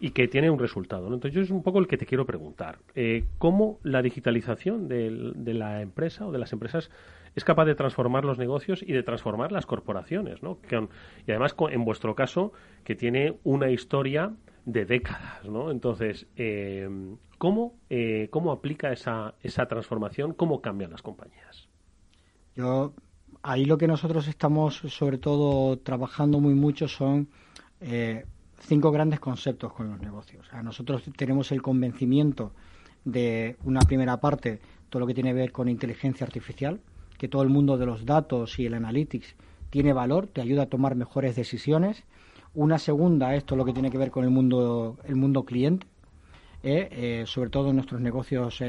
y 0.00 0.10
que 0.12 0.26
tiene 0.26 0.48
un 0.48 0.58
resultado. 0.58 1.10
¿no? 1.10 1.16
Entonces, 1.16 1.36
yo 1.36 1.42
es 1.42 1.50
un 1.50 1.62
poco 1.62 1.80
el 1.80 1.86
que 1.86 1.98
te 1.98 2.06
quiero 2.06 2.24
preguntar. 2.24 2.78
Eh, 2.94 3.24
¿Cómo 3.36 3.78
la 3.82 4.00
digitalización 4.00 4.88
de, 4.88 5.32
de, 5.34 5.52
la 5.52 5.82
empresa 5.82 6.26
o 6.26 6.32
de 6.32 6.38
las 6.38 6.54
empresas 6.54 6.90
es 7.34 7.44
capaz 7.44 7.66
de 7.66 7.74
transformar 7.74 8.24
los 8.24 8.38
negocios 8.38 8.82
y 8.82 8.94
de 8.94 9.02
transformar 9.02 9.52
las 9.52 9.66
corporaciones? 9.66 10.42
¿no? 10.42 10.58
y 11.26 11.30
además, 11.30 11.54
en 11.70 11.84
vuestro 11.84 12.14
caso, 12.14 12.54
que 12.84 12.94
tiene 12.94 13.36
una 13.44 13.70
historia 13.70 14.32
de 14.64 14.86
décadas. 14.86 15.44
¿no? 15.44 15.70
Entonces, 15.70 16.26
eh, 16.36 16.88
¿cómo, 17.36 17.74
¿cómo 18.30 18.50
aplica 18.50 18.94
esa, 18.94 19.34
esa 19.42 19.66
transformación? 19.66 20.32
¿Cómo 20.32 20.62
cambian 20.62 20.90
las 20.90 21.02
compañías? 21.02 21.63
Yo, 22.56 22.94
ahí 23.42 23.64
lo 23.64 23.78
que 23.78 23.88
nosotros 23.88 24.28
estamos 24.28 24.76
sobre 24.76 25.18
todo 25.18 25.76
trabajando 25.78 26.38
muy 26.38 26.54
mucho 26.54 26.86
son 26.86 27.28
eh, 27.80 28.24
cinco 28.60 28.92
grandes 28.92 29.18
conceptos 29.18 29.72
con 29.72 29.90
los 29.90 30.00
negocios. 30.00 30.46
nosotros 30.62 31.02
tenemos 31.16 31.50
el 31.50 31.62
convencimiento 31.62 32.52
de 33.04 33.56
una 33.64 33.80
primera 33.80 34.20
parte, 34.20 34.60
todo 34.88 35.00
lo 35.00 35.06
que 35.06 35.14
tiene 35.14 35.30
que 35.30 35.34
ver 35.34 35.52
con 35.52 35.68
inteligencia 35.68 36.24
artificial, 36.24 36.80
que 37.18 37.28
todo 37.28 37.42
el 37.42 37.48
mundo 37.48 37.76
de 37.76 37.86
los 37.86 38.06
datos 38.06 38.58
y 38.60 38.66
el 38.66 38.74
analytics 38.74 39.34
tiene 39.70 39.92
valor, 39.92 40.28
te 40.28 40.40
ayuda 40.40 40.62
a 40.62 40.66
tomar 40.66 40.94
mejores 40.94 41.34
decisiones. 41.34 42.04
Una 42.54 42.78
segunda, 42.78 43.34
esto 43.34 43.56
lo 43.56 43.64
que 43.64 43.72
tiene 43.72 43.90
que 43.90 43.98
ver 43.98 44.12
con 44.12 44.22
el 44.22 44.30
mundo, 44.30 44.96
el 45.04 45.16
mundo 45.16 45.44
cliente, 45.44 45.88
eh, 46.62 46.88
eh, 46.92 47.24
sobre 47.26 47.50
todo 47.50 47.70
en 47.70 47.76
nuestros 47.76 48.00
negocios 48.00 48.62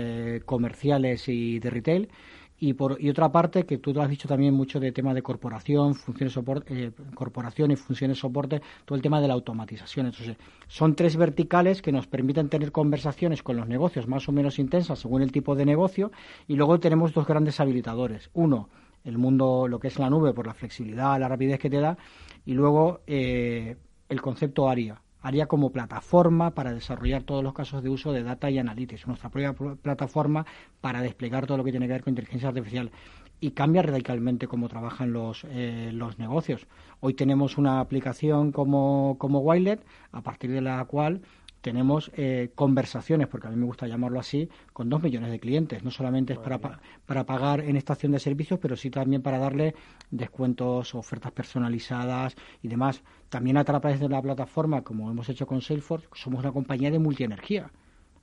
comerciales 0.46 1.30
y 1.30 1.60
de 1.60 1.70
retail. 1.70 2.10
Y, 2.58 2.74
por, 2.74 3.02
y 3.02 3.10
otra 3.10 3.32
parte, 3.32 3.66
que 3.66 3.78
tú 3.78 4.00
has 4.00 4.10
dicho 4.10 4.28
también 4.28 4.54
mucho 4.54 4.80
de 4.80 4.92
tema 4.92 5.14
de 5.14 5.22
corporación, 5.22 5.94
funciones 5.94 6.34
soporte, 6.34 6.86
eh, 6.86 6.92
corporación 7.14 7.72
y 7.72 7.76
funciones 7.76 8.20
soporte, 8.20 8.62
todo 8.86 8.96
el 8.96 9.02
tema 9.02 9.20
de 9.20 9.28
la 9.28 9.34
automatización. 9.34 10.08
Entonces, 10.08 10.38
son 10.68 10.96
tres 10.96 11.18
verticales 11.18 11.82
que 11.82 11.92
nos 11.92 12.08
permiten 12.08 12.48
tener 12.48 12.72
conversaciones 12.72 13.44
con 13.44 13.58
los 13.58 13.68
negocios 13.68 14.08
más 14.08 14.28
o 14.30 14.32
menos 14.32 14.58
intensas 14.58 15.00
según 15.00 15.22
el 15.22 15.32
tipo 15.32 15.56
de 15.56 15.66
negocio. 15.66 16.12
Y 16.48 16.56
luego 16.56 16.80
tenemos 16.80 17.14
dos 17.14 17.28
grandes 17.28 17.60
habilitadores. 17.60 18.30
Uno, 18.34 18.70
el 19.04 19.18
mundo, 19.18 19.68
lo 19.68 19.80
que 19.80 19.90
es 19.90 20.00
la 20.00 20.10
nube, 20.10 20.34
por 20.34 20.48
la 20.48 20.54
flexibilidad, 20.54 21.20
la 21.20 21.28
rapidez 21.28 21.60
que 21.60 21.70
te 21.70 21.80
da. 21.80 21.98
Y 22.46 22.54
luego, 22.54 23.02
eh, 23.06 23.76
el 24.08 24.22
concepto 24.22 24.70
ARIA, 24.70 25.02
haría 25.26 25.48
como 25.48 25.72
plataforma 25.72 26.52
para 26.52 26.72
desarrollar 26.72 27.24
todos 27.24 27.44
los 27.44 27.56
casos 27.56 27.82
de 27.82 27.90
uso 27.90 28.14
de 28.14 28.22
data 28.22 28.52
y 28.52 28.60
analytics, 28.60 29.08
nuestra 29.08 29.30
propia 29.30 29.54
plataforma 29.82 30.46
para 30.82 31.02
desplegar 31.02 31.48
todo 31.48 31.58
lo 31.58 31.64
que 31.64 31.72
tiene 31.72 31.88
que 31.88 31.94
ver 31.94 32.04
con 32.04 32.12
inteligencia 32.12 32.50
artificial 32.50 32.92
y 33.40 33.52
cambia 33.52 33.82
radicalmente 33.82 34.48
cómo 34.48 34.70
trabajan 34.70 35.14
los, 35.14 35.44
eh, 35.50 35.90
los 35.92 36.20
negocios. 36.20 36.68
Hoy 37.00 37.16
tenemos 37.16 37.58
una 37.58 37.80
aplicación 37.80 38.52
como, 38.52 39.16
como 39.18 39.40
Wilet, 39.40 39.84
a 40.12 40.22
partir 40.22 40.52
de 40.52 40.62
la 40.62 40.86
cual 40.86 41.22
tenemos 41.66 42.12
eh, 42.16 42.52
conversaciones, 42.54 43.28
porque 43.28 43.48
a 43.48 43.50
mí 43.50 43.56
me 43.56 43.66
gusta 43.66 43.88
llamarlo 43.88 44.20
así, 44.20 44.50
con 44.72 44.88
dos 44.88 45.02
millones 45.02 45.32
de 45.32 45.40
clientes. 45.40 45.84
No 45.84 45.90
solamente 45.90 46.34
es 46.34 46.38
para, 46.38 46.60
para 47.08 47.26
pagar 47.26 47.62
en 47.62 47.76
estación 47.76 48.12
de 48.12 48.20
servicios, 48.20 48.60
pero 48.60 48.76
sí 48.76 48.92
también 48.92 49.24
para 49.24 49.40
darle 49.40 49.74
descuentos, 50.12 50.94
ofertas 50.94 51.32
personalizadas 51.32 52.36
y 52.62 52.68
demás. 52.68 53.02
También 53.30 53.58
a 53.58 53.64
través 53.64 54.00
de 54.00 54.08
la 54.08 54.22
plataforma, 54.22 54.84
como 54.84 55.10
hemos 55.10 55.28
hecho 55.28 55.48
con 55.48 55.64
Salesforce, 55.64 56.08
somos 56.14 56.42
una 56.42 56.52
compañía 56.52 56.92
de 56.92 57.00
multienergía. 57.00 57.72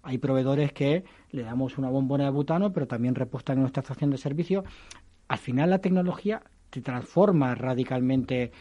Hay 0.04 0.18
proveedores 0.18 0.72
que 0.72 1.02
le 1.32 1.42
damos 1.42 1.78
una 1.78 1.90
bombona 1.90 2.22
de 2.22 2.30
butano, 2.30 2.72
pero 2.72 2.86
también 2.86 3.16
repostan 3.16 3.56
en 3.56 3.62
nuestra 3.62 3.80
estación 3.80 4.10
de 4.10 4.18
servicio. 4.18 4.62
Al 5.26 5.38
final 5.38 5.70
la 5.70 5.80
tecnología 5.80 6.44
te 6.70 6.80
transforma 6.80 7.56
radicalmente 7.56 8.52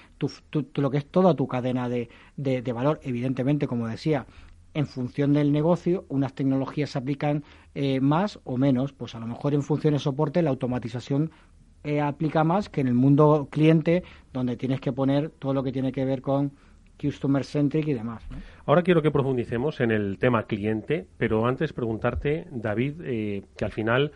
lo 0.74 0.90
que 0.90 0.98
es 0.98 1.06
toda 1.06 1.36
tu 1.36 1.48
cadena 1.48 1.88
de, 1.88 2.10
de, 2.36 2.74
valor. 2.74 3.00
Evidentemente, 3.04 3.68
como 3.68 3.88
decía, 3.88 4.26
en 4.74 4.88
función 4.88 5.34
del 5.34 5.52
negocio, 5.52 6.06
unas 6.10 6.34
tecnologías 6.34 6.92
se 6.92 6.98
aplican 6.98 7.44
eh, 7.76 8.00
más 8.00 8.40
o 8.44 8.58
menos. 8.58 8.94
Pues 8.94 9.16
a 9.16 9.20
lo 9.20 9.28
mejor 9.28 9.54
en 9.54 9.64
función 9.64 9.94
de 9.94 10.00
soporte, 10.00 10.42
la 10.42 10.50
automatización 10.50 11.32
eh, 11.84 12.02
aplica 12.02 12.44
más 12.44 12.70
que 12.70 12.82
en 12.82 12.88
el 12.88 12.94
mundo 12.94 13.48
cliente, 13.50 14.04
donde 14.34 14.56
tienes 14.56 14.80
que 14.80 14.94
poner 14.94 15.30
todo 15.30 15.54
lo 15.54 15.64
que 15.64 15.72
tiene 15.72 15.92
que 15.92 16.06
ver 16.06 16.22
con 16.22 16.52
customer 17.02 17.44
centric 17.44 17.88
y 17.88 17.94
demás. 17.94 18.24
Ahora 18.66 18.84
quiero 18.84 19.02
que 19.02 19.10
profundicemos 19.10 19.80
en 19.80 19.92
el 19.92 20.20
tema 20.20 20.44
cliente, 20.44 21.08
pero 21.18 21.46
antes 21.48 21.74
preguntarte, 21.74 22.46
David, 22.52 23.02
eh, 23.04 23.44
que 23.58 23.66
al 23.66 23.72
final 23.72 24.12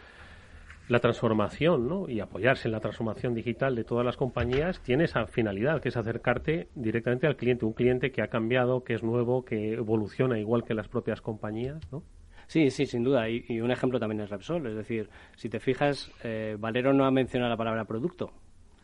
la 0.88 1.00
transformación 1.00 1.88
¿no? 1.88 2.10
y 2.10 2.20
apoyarse 2.20 2.68
en 2.68 2.74
la 2.74 2.80
transformación 2.80 3.34
digital 3.34 3.76
de 3.76 3.84
todas 3.84 4.06
las 4.06 4.18
compañías 4.18 4.80
tiene 4.82 5.06
esa 5.06 5.26
finalidad, 5.26 5.82
que 5.82 5.90
es 5.90 5.98
acercarte 5.98 6.70
directamente 6.76 7.28
al 7.28 7.36
cliente, 7.36 7.66
un 7.66 7.74
cliente 7.74 8.12
que 8.12 8.22
ha 8.22 8.28
cambiado, 8.28 8.84
que 8.84 8.94
es 8.94 9.04
nuevo, 9.04 9.44
que 9.44 9.74
evoluciona 9.74 10.40
igual 10.40 10.64
que 10.64 10.74
las 10.74 10.88
propias 10.88 11.22
compañías, 11.22 11.80
¿no? 11.92 12.04
Sí, 12.48 12.70
sí, 12.70 12.86
sin 12.86 13.04
duda. 13.04 13.28
Y, 13.28 13.60
un 13.60 13.72
ejemplo 13.72 14.00
también 14.00 14.22
es 14.22 14.30
Repsol. 14.30 14.68
Es 14.68 14.76
decir, 14.76 15.10
si 15.36 15.50
te 15.50 15.60
fijas, 15.60 16.12
eh, 16.24 16.56
Valero 16.60 16.94
no 16.94 17.06
ha 17.06 17.12
mencionado 17.12 17.50
la 17.50 17.58
palabra 17.58 17.86
producto, 17.86 18.34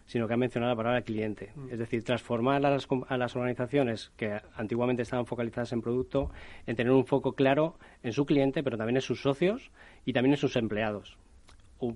sino 0.06 0.28
que 0.28 0.34
ha 0.34 0.38
mencionado 0.38 0.72
la 0.72 0.78
palabra 0.78 1.02
cliente. 1.04 1.52
Mm. 1.56 1.70
Es 1.70 1.78
decir, 1.78 2.04
transformar 2.04 2.66
a 2.66 2.72
las, 2.72 2.88
a 3.08 3.18
las, 3.18 3.36
organizaciones 3.36 4.12
que 4.18 4.40
antiguamente 4.56 5.04
estaban 5.04 5.28
focalizadas 5.28 5.74
en 5.74 5.82
producto 5.82 6.32
en 6.66 6.76
tener 6.76 6.92
un 6.92 7.06
foco 7.06 7.34
claro 7.34 7.76
en 8.02 8.14
su 8.14 8.26
cliente, 8.26 8.64
pero 8.64 8.78
también 8.78 8.98
en 8.98 9.02
sus 9.02 9.22
socios 9.22 9.72
y 10.06 10.14
también 10.14 10.34
en 10.34 10.38
sus 10.38 10.56
empleados. 10.56 11.20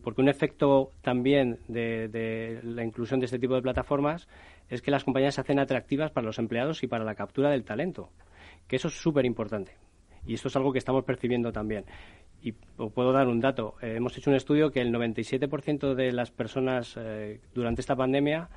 Porque 0.04 0.22
un 0.22 0.30
efecto 0.30 0.92
también 1.02 1.60
de, 1.68 2.60
la 2.64 2.84
inclusión 2.84 3.20
de 3.20 3.26
este 3.26 3.40
tipo 3.40 3.54
de 3.54 3.62
plataformas 3.62 4.28
es 4.70 4.82
que 4.82 4.92
las 4.92 5.04
compañías 5.04 5.36
se 5.36 5.42
hacen 5.42 5.60
atractivas 5.60 6.12
para 6.12 6.26
los 6.26 6.40
empleados 6.40 6.82
y 6.84 6.88
para 6.88 7.04
la 7.04 7.14
captura 7.14 7.52
del 7.52 7.64
talento, 7.64 8.10
que 8.68 8.78
eso 8.78 8.88
es 8.88 8.96
súper 8.96 9.26
importante. 9.26 9.74
Y 10.26 10.34
esto 10.34 10.48
es 10.48 10.56
algo 10.56 10.72
que 10.72 10.80
estamos 10.80 11.04
percibiendo 11.04 11.52
también. 11.52 11.86
Y 12.42 12.54
puedo 12.54 13.12
dar 13.12 13.28
un 13.28 13.40
dato. 13.40 13.76
Eh, 13.82 13.96
hemos 13.98 14.18
hecho 14.18 14.32
un 14.32 14.36
estudio 14.36 14.72
que 14.72 14.82
el 14.82 14.92
97% 14.92 15.94
de 15.94 16.12
las 16.12 16.32
personas 16.32 16.96
eh, 16.98 17.42
durante 17.54 17.82
esta 17.82 17.96
pandemia 17.96 18.50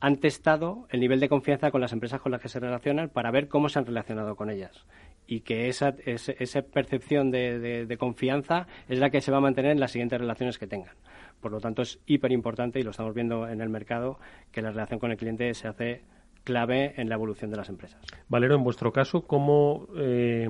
han 0.00 0.16
testado 0.16 0.86
el 0.90 1.00
nivel 1.00 1.20
de 1.20 1.28
confianza 1.28 1.70
con 1.70 1.80
las 1.80 1.92
empresas 1.92 2.20
con 2.20 2.32
las 2.32 2.40
que 2.40 2.48
se 2.48 2.60
relacionan 2.60 3.08
para 3.08 3.30
ver 3.30 3.48
cómo 3.48 3.68
se 3.68 3.78
han 3.78 3.86
relacionado 3.86 4.36
con 4.36 4.50
ellas. 4.50 4.84
Y 5.32 5.40
que 5.40 5.68
esa, 5.68 5.94
esa, 6.04 6.60
percepción 6.60 7.30
de, 7.30 7.86
de, 7.86 7.96
confianza 7.96 8.66
es 8.86 8.98
la 8.98 9.08
que 9.08 9.22
se 9.22 9.32
va 9.32 9.38
a 9.38 9.40
mantener 9.40 9.70
en 9.70 9.80
las 9.80 9.92
siguientes 9.92 10.20
relaciones 10.20 10.58
que 10.58 10.66
tengan. 10.66 10.94
Por 11.40 11.52
lo 11.52 11.58
tanto, 11.58 11.80
es 11.80 12.00
hiper 12.04 12.32
importante, 12.32 12.80
y 12.80 12.82
lo 12.82 12.90
estamos 12.90 13.14
viendo 13.14 13.48
en 13.48 13.62
el 13.62 13.70
mercado, 13.70 14.18
que 14.50 14.60
la 14.60 14.72
relación 14.72 15.00
con 15.00 15.10
el 15.10 15.16
cliente 15.16 15.54
se 15.54 15.68
hace 15.68 16.02
clave 16.44 16.92
en 17.00 17.08
la 17.08 17.14
evolución 17.14 17.50
de 17.50 17.56
las 17.56 17.70
empresas. 17.70 17.98
Valero, 18.28 18.56
en 18.56 18.62
vuestro 18.62 18.92
caso, 18.92 19.22
¿cómo 19.22 19.88
eh, 19.96 20.46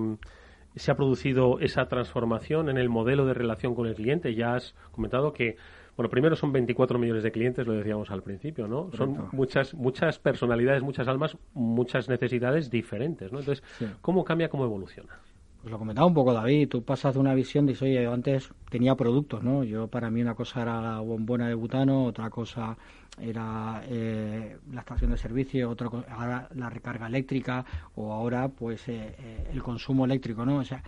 se 0.74 0.90
ha 0.90 0.96
producido 0.96 1.60
esa 1.60 1.86
transformación 1.86 2.68
en 2.68 2.76
el 2.76 2.88
modelo 2.88 3.24
de 3.24 3.34
relación 3.34 3.76
con 3.76 3.86
el 3.86 3.94
cliente? 3.94 4.34
Ya 4.34 4.56
has 4.56 4.74
comentado 4.90 5.32
que, 5.32 5.54
bueno, 5.96 6.08
primero 6.08 6.36
son 6.36 6.52
24 6.52 6.98
millones 6.98 7.22
de 7.22 7.32
clientes, 7.32 7.66
lo 7.66 7.74
decíamos 7.74 8.10
al 8.10 8.22
principio, 8.22 8.66
¿no? 8.66 8.90
Son 8.92 9.28
muchas, 9.32 9.74
muchas 9.74 10.18
personalidades, 10.18 10.82
muchas 10.82 11.06
almas, 11.06 11.36
muchas 11.54 12.08
necesidades 12.08 12.70
diferentes, 12.70 13.30
¿no? 13.30 13.40
Entonces, 13.40 13.62
¿cómo 14.00 14.24
cambia, 14.24 14.48
cómo 14.48 14.64
evoluciona? 14.64 15.18
Pues 15.62 15.70
lo 15.70 15.78
comentaba 15.78 16.08
un 16.08 16.14
poco 16.14 16.32
David, 16.32 16.68
tú 16.68 16.82
pasas 16.82 17.14
de 17.14 17.20
una 17.20 17.34
visión, 17.34 17.66
dices, 17.66 17.82
oye, 17.82 18.02
yo 18.02 18.12
antes 18.12 18.52
tenía 18.68 18.96
productos, 18.96 19.44
¿no? 19.44 19.62
Yo 19.62 19.86
para 19.86 20.10
mí 20.10 20.20
una 20.20 20.34
cosa 20.34 20.62
era 20.62 20.80
la 20.80 20.98
bombona 20.98 21.46
de 21.46 21.54
butano, 21.54 22.06
otra 22.06 22.30
cosa 22.30 22.76
era 23.20 23.80
eh, 23.86 24.56
la 24.72 24.80
estación 24.80 25.12
de 25.12 25.18
servicio, 25.18 25.70
otra 25.70 25.88
cosa, 25.88 26.12
ahora 26.12 26.48
la 26.56 26.68
recarga 26.68 27.06
eléctrica 27.06 27.64
o 27.94 28.12
ahora 28.12 28.48
pues 28.48 28.88
eh, 28.88 29.14
eh, 29.16 29.50
el 29.52 29.62
consumo 29.62 30.04
eléctrico, 30.04 30.44
¿no? 30.44 30.56
O 30.56 30.64
sea, 30.64 30.82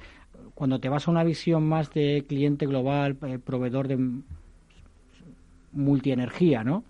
cuando 0.57 0.81
te 0.81 0.89
vas 0.89 1.07
a 1.07 1.11
una 1.13 1.23
visión 1.23 1.69
más 1.69 1.93
de 1.93 2.25
cliente 2.27 2.67
global, 2.67 3.15
proveedor 3.15 3.87
de 3.87 4.23
multienergía, 5.75 6.65
¿no? 6.65 6.85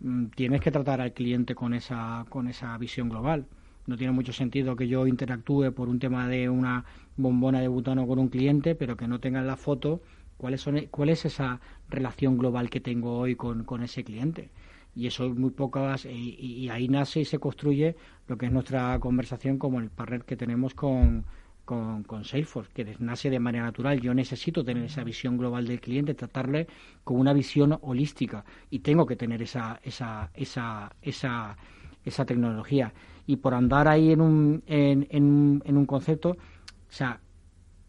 Mm, 0.00 0.26
tienes 0.28 0.60
que 0.60 0.70
tratar 0.70 1.00
al 1.00 1.12
cliente 1.12 1.54
con 1.54 1.74
esa 1.74 2.26
con 2.28 2.48
esa 2.48 2.76
visión 2.78 3.08
global 3.08 3.46
no 3.86 3.96
tiene 3.96 4.12
mucho 4.12 4.32
sentido 4.32 4.76
que 4.76 4.88
yo 4.88 5.06
interactúe 5.06 5.72
por 5.72 5.88
un 5.88 5.98
tema 5.98 6.28
de 6.28 6.48
una 6.48 6.84
bombona 7.16 7.60
de 7.60 7.68
butano 7.68 8.06
con 8.06 8.18
un 8.18 8.28
cliente, 8.28 8.74
pero 8.74 8.96
que 8.96 9.08
no 9.08 9.20
tenga 9.20 9.40
en 9.40 9.46
la 9.46 9.56
foto 9.56 10.02
cuáles 10.36 10.60
son, 10.60 10.86
cuál 10.90 11.08
es 11.08 11.24
esa 11.24 11.60
relación 11.88 12.38
global 12.38 12.70
que 12.70 12.80
tengo 12.80 13.18
hoy 13.18 13.34
con, 13.34 13.64
con 13.64 13.82
ese 13.82 14.04
cliente. 14.04 14.50
Y 14.94 15.06
eso 15.06 15.26
es 15.26 15.34
muy 15.34 15.50
pocas, 15.50 16.04
y, 16.04 16.36
y, 16.38 16.68
ahí 16.68 16.86
nace 16.86 17.20
y 17.20 17.24
se 17.24 17.38
construye 17.38 17.96
lo 18.28 18.36
que 18.36 18.46
es 18.46 18.52
nuestra 18.52 18.98
conversación 19.00 19.58
como 19.58 19.80
el 19.80 19.88
partner 19.88 20.24
que 20.24 20.36
tenemos 20.36 20.74
con, 20.74 21.24
con, 22.06 22.24
Salesforce, 22.24 22.70
que 22.72 22.96
nace 22.98 23.30
de 23.30 23.38
manera 23.38 23.64
natural. 23.64 24.00
Yo 24.00 24.14
necesito 24.14 24.64
tener 24.64 24.84
esa 24.84 25.04
visión 25.04 25.36
global 25.36 25.66
del 25.66 25.80
cliente, 25.80 26.14
tratarle 26.14 26.66
con 27.04 27.18
una 27.18 27.32
visión 27.32 27.78
holística 27.82 28.44
y 28.70 28.80
tengo 28.80 29.06
que 29.06 29.16
tener 29.16 29.42
esa, 29.42 29.80
esa, 29.82 30.30
esa, 30.34 30.92
esa, 31.02 31.56
esa 32.04 32.24
tecnología 32.24 32.92
y 33.26 33.36
por 33.36 33.54
andar 33.54 33.88
ahí 33.88 34.12
en 34.12 34.20
un, 34.20 34.62
en, 34.66 35.06
en, 35.10 35.76
un 35.76 35.86
concepto, 35.86 36.30
o 36.30 36.36
sea, 36.88 37.20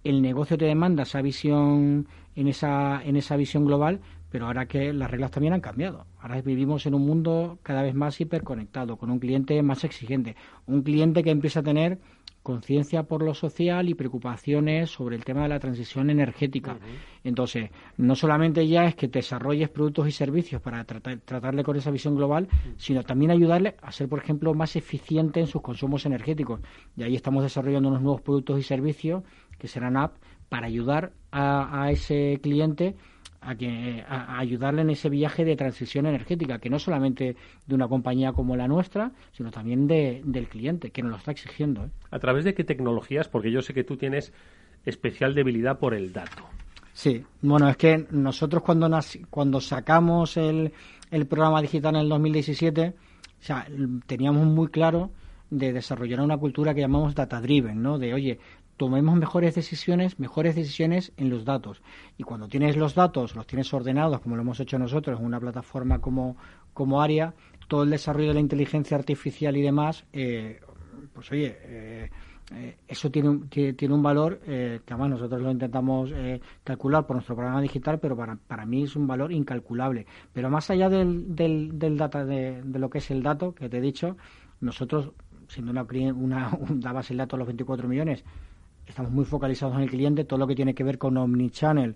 el 0.03 0.21
negocio 0.21 0.57
te 0.57 0.65
demanda 0.65 1.03
esa 1.03 1.21
visión, 1.21 2.07
en 2.35 2.47
esa, 2.47 3.01
en 3.03 3.15
esa 3.15 3.35
visión 3.35 3.65
global, 3.65 4.01
pero 4.29 4.47
ahora 4.47 4.65
que 4.67 4.93
las 4.93 5.09
reglas 5.09 5.31
también 5.31 5.53
han 5.53 5.61
cambiado. 5.61 6.05
Ahora 6.19 6.41
vivimos 6.41 6.85
en 6.85 6.95
un 6.95 7.05
mundo 7.05 7.59
cada 7.63 7.83
vez 7.83 7.93
más 7.95 8.19
hiperconectado, 8.19 8.97
con 8.97 9.11
un 9.11 9.19
cliente 9.19 9.61
más 9.61 9.83
exigente, 9.83 10.35
un 10.65 10.81
cliente 10.83 11.23
que 11.23 11.31
empieza 11.31 11.59
a 11.61 11.63
tener 11.63 11.99
conciencia 12.43 13.03
por 13.03 13.23
lo 13.23 13.33
social 13.33 13.89
y 13.89 13.95
preocupaciones 13.95 14.91
sobre 14.91 15.15
el 15.15 15.23
tema 15.23 15.43
de 15.43 15.49
la 15.49 15.59
transición 15.59 16.09
energética. 16.09 16.77
Entonces, 17.23 17.71
no 17.97 18.15
solamente 18.15 18.67
ya 18.67 18.85
es 18.85 18.95
que 18.95 19.07
desarrolles 19.07 19.69
productos 19.69 20.07
y 20.07 20.11
servicios 20.11 20.61
para 20.61 20.83
tratarle 20.83 21.63
con 21.63 21.77
esa 21.77 21.89
visión 21.89 22.15
global, 22.15 22.49
sino 22.77 23.03
también 23.03 23.31
ayudarle 23.31 23.75
a 23.81 23.91
ser, 23.91 24.09
por 24.09 24.19
ejemplo, 24.19 24.53
más 24.53 24.75
eficiente 24.75 25.39
en 25.39 25.47
sus 25.47 25.61
consumos 25.61 26.05
energéticos. 26.05 26.59
Y 26.97 27.03
ahí 27.03 27.15
estamos 27.15 27.43
desarrollando 27.43 27.89
unos 27.89 28.01
nuevos 28.01 28.21
productos 28.21 28.59
y 28.59 28.63
servicios 28.63 29.23
que 29.57 29.67
serán 29.67 29.95
app 29.95 30.17
para 30.49 30.67
ayudar 30.67 31.13
a 31.31 31.89
ese 31.89 32.39
cliente 32.43 32.95
a, 33.45 33.55
que, 33.55 34.03
a, 34.07 34.39
ayudarle 34.39 34.81
en 34.81 34.89
ese 34.91 35.09
viaje 35.09 35.45
de 35.45 35.55
transición 35.55 36.05
energética, 36.05 36.59
que 36.59 36.69
no 36.69 36.79
solamente 36.79 37.35
de 37.65 37.75
una 37.75 37.87
compañía 37.87 38.31
como 38.31 38.55
la 38.55 38.67
nuestra, 38.67 39.11
sino 39.31 39.51
también 39.51 39.87
de, 39.87 40.21
del 40.25 40.47
cliente, 40.47 40.91
que 40.91 41.01
nos 41.01 41.11
lo 41.11 41.17
está 41.17 41.31
exigiendo. 41.31 41.85
¿eh? 41.85 41.89
¿A 42.11 42.19
través 42.19 42.45
de 42.45 42.53
qué 42.53 42.63
tecnologías? 42.63 43.27
Porque 43.27 43.51
yo 43.51 43.61
sé 43.61 43.73
que 43.73 43.83
tú 43.83 43.97
tienes 43.97 44.33
especial 44.85 45.33
debilidad 45.33 45.79
por 45.79 45.93
el 45.93 46.13
dato. 46.13 46.43
Sí, 46.93 47.23
bueno, 47.41 47.67
es 47.69 47.77
que 47.77 48.05
nosotros 48.11 48.61
cuando, 48.63 48.89
cuando 49.29 49.59
sacamos 49.59 50.37
el, 50.37 50.73
el 51.09 51.25
programa 51.25 51.61
digital 51.61 51.95
en 51.95 52.01
el 52.01 52.09
2017, 52.09 52.89
o 52.89 53.43
sea, 53.43 53.67
teníamos 54.05 54.45
muy 54.45 54.67
claro 54.67 55.11
de 55.49 55.73
desarrollar 55.73 56.21
una 56.21 56.37
cultura 56.37 56.73
que 56.73 56.81
llamamos 56.81 57.13
data 57.13 57.39
driven, 57.41 57.81
¿no? 57.81 57.97
De, 57.97 58.13
oye, 58.13 58.39
tomemos 58.77 59.15
mejores 59.15 59.55
decisiones, 59.55 60.19
mejores 60.19 60.55
decisiones 60.55 61.11
en 61.17 61.29
los 61.29 61.45
datos. 61.45 61.81
Y 62.17 62.23
cuando 62.23 62.47
tienes 62.47 62.75
los 62.75 62.95
datos, 62.95 63.35
los 63.35 63.47
tienes 63.47 63.73
ordenados, 63.73 64.21
como 64.21 64.35
lo 64.35 64.41
hemos 64.41 64.59
hecho 64.59 64.79
nosotros 64.79 65.19
en 65.19 65.25
una 65.25 65.39
plataforma 65.39 65.99
como, 65.99 66.37
como 66.73 67.01
ARIA, 67.01 67.33
todo 67.67 67.83
el 67.83 67.89
desarrollo 67.89 68.29
de 68.29 68.33
la 68.35 68.39
inteligencia 68.39 68.97
artificial 68.97 69.55
y 69.57 69.61
demás, 69.61 70.05
eh, 70.13 70.59
pues 71.13 71.31
oye, 71.31 71.57
eh, 71.63 72.09
eh, 72.53 72.77
eso 72.87 73.09
tiene 73.09 73.29
un, 73.29 73.49
tiene, 73.49 73.93
un 73.93 74.03
valor 74.03 74.39
que 74.39 74.81
además 74.87 75.11
nosotros 75.11 75.41
lo 75.41 75.51
intentamos 75.51 76.11
calcular 76.63 77.07
por 77.07 77.15
nuestro 77.15 77.35
programa 77.35 77.61
digital, 77.61 77.99
pero 77.99 78.15
para, 78.17 78.35
para 78.35 78.65
mí 78.65 78.83
es 78.83 78.95
un 78.95 79.07
valor 79.07 79.31
incalculable. 79.31 80.05
Pero 80.33 80.49
más 80.49 80.69
allá 80.69 80.89
del, 80.89 81.35
del, 81.35 81.79
del 81.79 81.97
data, 81.97 82.25
de, 82.25 82.61
de 82.63 82.79
lo 82.79 82.89
que 82.89 82.97
es 82.97 83.09
el 83.11 83.23
dato 83.23 83.55
que 83.55 83.69
te 83.69 83.77
he 83.77 83.81
dicho, 83.81 84.17
nosotros, 84.59 85.11
siendo 85.47 85.71
una, 85.71 85.83
una, 86.13 86.51
una 86.69 86.93
base 86.93 87.13
de 87.13 87.19
datos 87.19 87.39
los 87.39 87.47
24 87.47 87.87
millones, 87.87 88.23
estamos 88.87 89.11
muy 89.11 89.25
focalizados 89.25 89.75
en 89.75 89.81
el 89.81 89.89
cliente, 89.89 90.23
todo 90.23 90.39
lo 90.39 90.47
que 90.47 90.55
tiene 90.55 90.73
que 90.73 90.83
ver 90.83 90.97
con 90.97 91.17
Omnichannel, 91.17 91.95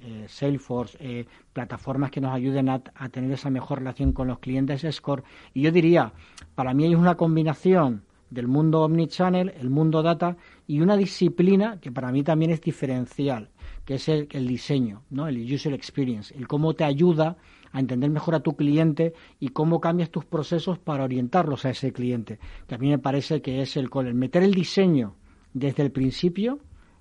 eh, 0.00 0.26
Salesforce, 0.28 0.98
eh, 1.00 1.26
plataformas 1.52 2.10
que 2.10 2.20
nos 2.20 2.34
ayuden 2.34 2.68
a, 2.68 2.80
tener 3.10 3.32
esa 3.32 3.48
mejor 3.48 3.78
relación 3.78 4.12
con 4.12 4.28
los 4.28 4.38
clientes, 4.40 4.86
Score. 4.90 5.24
Y 5.54 5.62
yo 5.62 5.72
diría, 5.72 6.12
para 6.54 6.74
mí 6.74 6.84
hay 6.84 6.94
una 6.94 7.16
combinación 7.16 8.02
del 8.28 8.48
mundo 8.48 8.82
Omnichannel, 8.82 9.54
el 9.58 9.70
mundo 9.70 10.02
data 10.02 10.36
y 10.66 10.80
una 10.80 10.96
disciplina 10.96 11.80
que 11.80 11.92
para 11.92 12.12
mí 12.12 12.22
también 12.22 12.50
es 12.50 12.60
diferencial, 12.60 13.50
que 13.84 13.94
es 13.94 14.08
el, 14.08 14.28
el 14.32 14.46
diseño, 14.46 15.02
¿no? 15.10 15.28
el 15.28 15.52
user 15.52 15.72
experience, 15.72 16.36
el 16.36 16.46
cómo 16.46 16.74
te 16.74 16.84
ayuda 16.84 17.36
a 17.72 17.80
entender 17.80 18.10
mejor 18.10 18.34
a 18.34 18.40
tu 18.40 18.56
cliente 18.56 19.14
y 19.38 19.48
cómo 19.48 19.80
cambias 19.80 20.10
tus 20.10 20.24
procesos 20.24 20.78
para 20.78 21.04
orientarlos 21.04 21.64
a 21.64 21.70
ese 21.70 21.92
cliente, 21.92 22.38
que 22.66 22.74
a 22.74 22.78
mí 22.78 22.88
me 22.88 22.98
parece 22.98 23.40
que 23.40 23.62
es 23.62 23.76
el, 23.76 23.88
el 23.94 24.14
meter 24.14 24.42
el 24.42 24.52
diseño 24.52 25.14
desde 25.56 25.82
el 25.82 25.90
principio, 25.90 26.58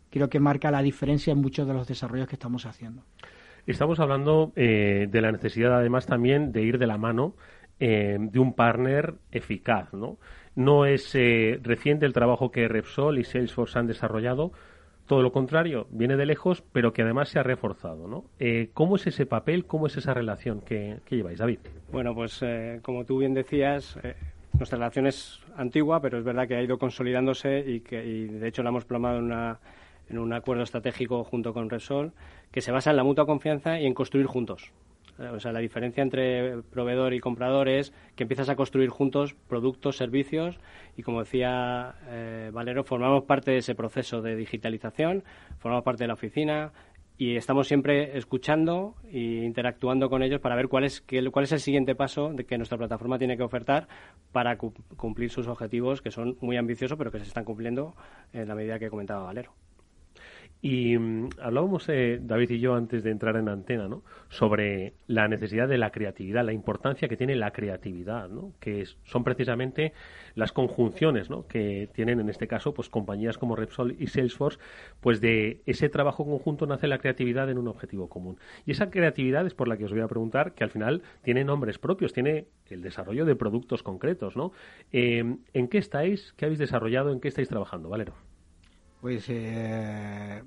creo 0.09 0.29
que 0.29 0.39
marca 0.39 0.71
la 0.71 0.81
diferencia 0.81 1.33
en 1.33 1.39
muchos 1.39 1.67
de 1.67 1.73
los 1.73 1.87
desarrollos 1.87 2.27
que 2.27 2.35
estamos 2.35 2.65
haciendo. 2.65 3.03
Estamos 3.67 3.99
hablando 3.99 4.53
eh, 4.55 5.07
de 5.11 5.21
la 5.21 5.31
necesidad, 5.33 5.77
además, 5.77 6.05
también 6.05 6.53
de 6.53 6.61
ir 6.61 6.77
de 6.77 6.87
la 6.87 6.97
mano 6.97 7.35
eh, 7.81 8.17
de 8.17 8.39
un 8.39 8.53
partner 8.53 9.15
eficaz, 9.31 9.93
¿no? 9.93 10.17
No 10.55 10.85
es 10.85 11.13
eh, 11.15 11.59
reciente 11.63 12.05
el 12.05 12.13
trabajo 12.13 12.49
que 12.49 12.69
Repsol 12.69 13.19
y 13.19 13.25
Salesforce 13.25 13.77
han 13.77 13.87
desarrollado, 13.87 14.53
todo 15.05 15.21
lo 15.21 15.33
contrario, 15.33 15.87
viene 15.91 16.15
de 16.15 16.25
lejos, 16.25 16.63
pero 16.71 16.93
que 16.93 17.01
además 17.01 17.27
se 17.27 17.39
ha 17.39 17.43
reforzado, 17.43 18.07
¿no? 18.07 18.23
¿Cómo 18.73 18.95
es 18.95 19.05
ese 19.05 19.25
papel, 19.25 19.65
cómo 19.65 19.87
es 19.87 19.97
esa 19.97 20.13
relación 20.13 20.61
que, 20.61 21.01
lleváis, 21.09 21.39
David? 21.39 21.59
Bueno, 21.91 22.15
pues 22.15 22.43
como 22.81 23.03
tú 23.03 23.19
bien 23.19 23.33
decías, 23.33 23.99
nuestra 24.53 24.77
relación 24.77 25.05
es 25.05 25.44
antigua, 25.55 26.01
pero 26.01 26.17
es 26.17 26.23
verdad 26.23 26.47
que 26.47 26.55
ha 26.55 26.61
ido 26.61 26.77
consolidándose 26.77 27.63
y 27.65 27.79
que 27.81 28.05
y 28.05 28.25
de 28.25 28.47
hecho 28.47 28.63
la 28.63 28.69
hemos 28.69 28.85
plasmado 28.85 29.19
en 29.19 29.25
una 29.25 29.59
en 30.09 30.19
un 30.19 30.33
acuerdo 30.33 30.63
estratégico 30.63 31.23
junto 31.23 31.53
con 31.53 31.69
Repsol 31.69 32.13
que 32.51 32.61
se 32.61 32.71
basa 32.71 32.91
en 32.91 32.97
la 32.97 33.03
mutua 33.03 33.25
confianza 33.25 33.79
y 33.79 33.85
en 33.85 33.93
construir 33.93 34.27
juntos. 34.27 34.71
Eh, 35.17 35.29
o 35.29 35.39
sea, 35.39 35.51
la 35.51 35.59
diferencia 35.59 36.03
entre 36.03 36.61
proveedor 36.71 37.13
y 37.13 37.19
comprador 37.19 37.69
es 37.69 37.93
que 38.15 38.23
empiezas 38.23 38.49
a 38.49 38.55
construir 38.55 38.89
juntos 38.89 39.35
productos, 39.47 39.97
servicios 39.97 40.59
y, 40.97 41.03
como 41.03 41.21
decía 41.21 41.95
eh, 42.07 42.51
Valero, 42.53 42.83
formamos 42.83 43.23
parte 43.23 43.51
de 43.51 43.57
ese 43.57 43.75
proceso 43.75 44.21
de 44.21 44.35
digitalización, 44.35 45.23
formamos 45.57 45.85
parte 45.85 46.03
de 46.03 46.07
la 46.07 46.13
oficina 46.15 46.71
y 47.17 47.35
estamos 47.37 47.67
siempre 47.67 48.17
escuchando 48.17 48.95
e 49.09 49.19
interactuando 49.19 50.09
con 50.09 50.21
ellos 50.21 50.41
para 50.41 50.55
ver 50.55 50.67
cuál 50.67 50.83
es, 50.83 51.03
cuál 51.31 51.45
es 51.45 51.51
el 51.51 51.59
siguiente 51.59 51.95
paso 51.95 52.33
de 52.33 52.45
que 52.45 52.57
nuestra 52.57 52.77
plataforma 52.77 53.17
tiene 53.17 53.37
que 53.37 53.43
ofertar 53.43 53.87
para 54.31 54.57
cumplir 54.57 55.29
sus 55.29 55.47
objetivos, 55.47 56.01
que 56.01 56.11
son 56.11 56.37
muy 56.41 56.57
ambiciosos, 56.57 56.97
pero 56.97 57.11
que 57.11 57.19
se 57.19 57.25
están 57.25 57.45
cumpliendo 57.45 57.95
en 58.33 58.47
la 58.47 58.55
medida 58.55 58.79
que 58.79 58.89
comentaba 58.89 59.23
Valero. 59.23 59.53
Y 60.61 60.97
mm, 60.97 61.29
hablábamos, 61.41 61.87
eh, 61.89 62.19
David 62.21 62.49
y 62.51 62.59
yo, 62.59 62.75
antes 62.75 63.03
de 63.03 63.11
entrar 63.11 63.35
en 63.35 63.49
antena, 63.49 63.87
¿no? 63.87 64.03
sobre 64.29 64.93
la 65.07 65.27
necesidad 65.27 65.67
de 65.67 65.77
la 65.77 65.91
creatividad, 65.91 66.43
la 66.43 66.53
importancia 66.53 67.07
que 67.07 67.17
tiene 67.17 67.35
la 67.35 67.51
creatividad, 67.51 68.29
¿no? 68.29 68.53
que 68.59 68.85
son 69.03 69.23
precisamente 69.23 69.93
las 70.33 70.51
conjunciones 70.51 71.29
¿no? 71.29 71.47
que 71.47 71.89
tienen, 71.93 72.19
en 72.19 72.29
este 72.29 72.47
caso, 72.47 72.73
pues 72.73 72.89
compañías 72.89 73.37
como 73.37 73.55
Repsol 73.55 73.95
y 73.99 74.07
Salesforce, 74.07 74.59
pues 75.01 75.21
de 75.21 75.61
ese 75.65 75.89
trabajo 75.89 76.25
conjunto 76.25 76.65
nace 76.65 76.87
la 76.87 76.97
creatividad 76.97 77.49
en 77.49 77.57
un 77.57 77.67
objetivo 77.67 78.09
común. 78.09 78.39
Y 78.65 78.71
esa 78.71 78.89
creatividad 78.89 79.45
es 79.45 79.53
por 79.53 79.67
la 79.67 79.77
que 79.77 79.85
os 79.85 79.91
voy 79.91 80.01
a 80.01 80.07
preguntar, 80.07 80.53
que 80.53 80.63
al 80.63 80.71
final 80.71 81.03
tiene 81.21 81.43
nombres 81.43 81.77
propios, 81.77 82.13
tiene 82.13 82.47
el 82.69 82.81
desarrollo 82.81 83.25
de 83.25 83.35
productos 83.35 83.83
concretos. 83.83 84.35
¿no? 84.35 84.51
Eh, 84.91 85.37
¿En 85.53 85.67
qué 85.67 85.77
estáis? 85.77 86.33
¿Qué 86.37 86.45
habéis 86.45 86.59
desarrollado? 86.59 87.11
¿En 87.11 87.19
qué 87.19 87.27
estáis 87.27 87.49
trabajando? 87.49 87.89
Valero. 87.89 88.34
Pues 89.05 89.25
eh, 89.27 90.41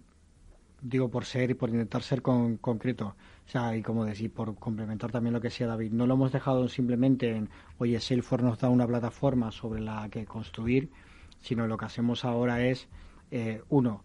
digo 0.82 1.08
por 1.08 1.24
ser 1.24 1.48
y 1.52 1.54
por 1.54 1.68
intentar 1.70 2.02
ser 2.02 2.22
con, 2.22 2.56
concreto. 2.56 3.14
O 3.46 3.48
sea, 3.48 3.76
y 3.76 3.82
como 3.82 4.04
decir, 4.04 4.32
por 4.32 4.56
complementar 4.56 5.12
también 5.12 5.32
lo 5.32 5.40
que 5.40 5.46
decía 5.46 5.68
David, 5.68 5.92
no 5.92 6.08
lo 6.08 6.14
hemos 6.14 6.32
dejado 6.32 6.68
simplemente 6.68 7.36
en, 7.36 7.50
oye, 7.78 8.00
Salesforce 8.00 8.44
nos 8.44 8.58
da 8.58 8.68
una 8.68 8.84
plataforma 8.84 9.52
sobre 9.52 9.80
la 9.80 10.08
que 10.08 10.24
construir, 10.26 10.90
sino 11.38 11.68
lo 11.68 11.76
que 11.76 11.84
hacemos 11.84 12.24
ahora 12.24 12.66
es, 12.66 12.88
eh, 13.30 13.62
uno, 13.68 14.02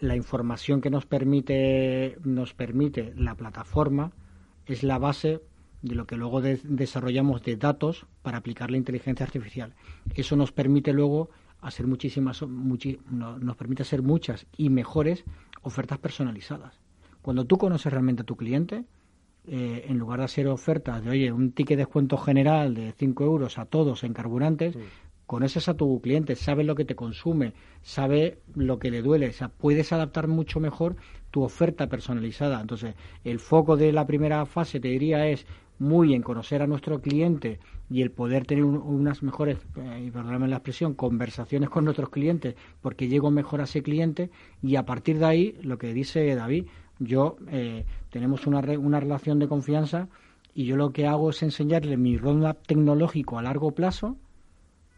la 0.00 0.16
información 0.16 0.82
que 0.82 0.90
nos 0.90 1.06
permite, 1.06 2.18
nos 2.24 2.52
permite 2.52 3.14
la 3.16 3.34
plataforma 3.36 4.12
es 4.66 4.82
la 4.82 4.98
base 4.98 5.40
de 5.80 5.94
lo 5.94 6.06
que 6.06 6.16
luego 6.16 6.42
desarrollamos 6.42 7.42
de 7.42 7.56
datos 7.56 8.04
para 8.20 8.36
aplicar 8.36 8.70
la 8.70 8.76
inteligencia 8.76 9.24
artificial. 9.24 9.72
Eso 10.14 10.36
nos 10.36 10.52
permite 10.52 10.92
luego 10.92 11.30
hacer 11.64 11.86
muchísimas, 11.86 12.42
nos 12.42 13.56
permite 13.56 13.82
hacer 13.82 14.02
muchas 14.02 14.46
y 14.56 14.70
mejores 14.70 15.24
ofertas 15.62 15.98
personalizadas. 15.98 16.78
Cuando 17.22 17.44
tú 17.46 17.56
conoces 17.56 17.92
realmente 17.92 18.22
a 18.22 18.26
tu 18.26 18.36
cliente, 18.36 18.84
eh, 19.46 19.86
en 19.88 19.98
lugar 19.98 20.20
de 20.20 20.26
hacer 20.26 20.46
ofertas 20.46 21.02
de, 21.02 21.10
oye, 21.10 21.32
un 21.32 21.52
ticket 21.52 21.76
de 21.76 21.84
descuento 21.84 22.16
general 22.16 22.74
de 22.74 22.92
5 22.92 23.24
euros 23.24 23.58
a 23.58 23.66
todos 23.66 24.04
en 24.04 24.12
carburantes, 24.12 24.76
conoces 25.26 25.68
a 25.68 25.74
tu 25.74 26.00
cliente, 26.00 26.36
sabes 26.36 26.66
lo 26.66 26.74
que 26.74 26.84
te 26.84 26.94
consume, 26.94 27.54
sabe 27.82 28.38
lo 28.54 28.78
que 28.78 28.90
le 28.90 29.02
duele, 29.02 29.28
o 29.28 29.32
sea, 29.32 29.48
puedes 29.48 29.92
adaptar 29.92 30.28
mucho 30.28 30.60
mejor 30.60 30.96
tu 31.30 31.42
oferta 31.42 31.88
personalizada. 31.88 32.60
Entonces, 32.60 32.94
el 33.24 33.38
foco 33.38 33.76
de 33.76 33.92
la 33.92 34.06
primera 34.06 34.44
fase, 34.46 34.80
te 34.80 34.88
diría, 34.88 35.26
es 35.26 35.46
muy 35.78 36.14
en 36.14 36.22
conocer 36.22 36.62
a 36.62 36.66
nuestro 36.66 37.00
cliente 37.00 37.58
y 37.90 38.02
el 38.02 38.10
poder 38.10 38.46
tener 38.46 38.64
unas 38.64 39.22
mejores, 39.22 39.58
eh, 39.76 40.04
y 40.06 40.10
perdóname 40.10 40.48
la 40.48 40.56
expresión, 40.56 40.94
conversaciones 40.94 41.68
con 41.68 41.84
nuestros 41.84 42.08
clientes, 42.08 42.54
porque 42.80 43.08
llego 43.08 43.30
mejor 43.30 43.60
a 43.60 43.64
ese 43.64 43.82
cliente 43.82 44.30
y 44.62 44.76
a 44.76 44.84
partir 44.84 45.18
de 45.18 45.26
ahí, 45.26 45.58
lo 45.62 45.78
que 45.78 45.92
dice 45.92 46.34
David, 46.34 46.66
yo 46.98 47.36
eh, 47.48 47.84
tenemos 48.10 48.46
una, 48.46 48.60
una 48.78 49.00
relación 49.00 49.38
de 49.38 49.48
confianza 49.48 50.08
y 50.54 50.64
yo 50.64 50.76
lo 50.76 50.92
que 50.92 51.06
hago 51.06 51.30
es 51.30 51.42
enseñarle 51.42 51.96
mi 51.96 52.16
roadmap 52.16 52.64
tecnológico 52.66 53.38
a 53.38 53.42
largo 53.42 53.72
plazo 53.72 54.16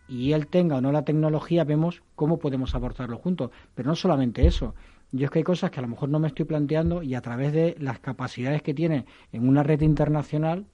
y 0.09 0.33
él 0.33 0.47
tenga 0.47 0.77
o 0.77 0.81
no 0.81 0.93
la 0.93 1.05
tecnología, 1.05 1.65
vemos 1.65 2.03
cómo 2.15 2.39
podemos 2.39 2.75
aportarlo 2.75 3.19
juntos. 3.19 3.51
Pero 3.75 3.89
no 3.89 3.97
solamente 3.97 4.47
eso, 4.47 4.75
yo 5.13 5.25
es 5.25 5.31
que 5.31 5.41
hay 5.41 5.45
cosas 5.45 5.71
que 5.71 5.81
a 5.81 5.83
lo 5.83 5.89
mejor 5.89 6.09
no 6.09 6.19
me 6.19 6.29
estoy 6.29 6.45
planteando 6.45 7.03
y 7.03 7.15
a 7.15 7.21
través 7.21 7.53
de 7.53 7.77
las 7.79 7.99
capacidades 7.99 8.63
que 8.63 8.75
tiene 8.75 9.07
en 9.33 9.49
una 9.49 9.63
red 9.63 9.81
internacional 9.81 10.67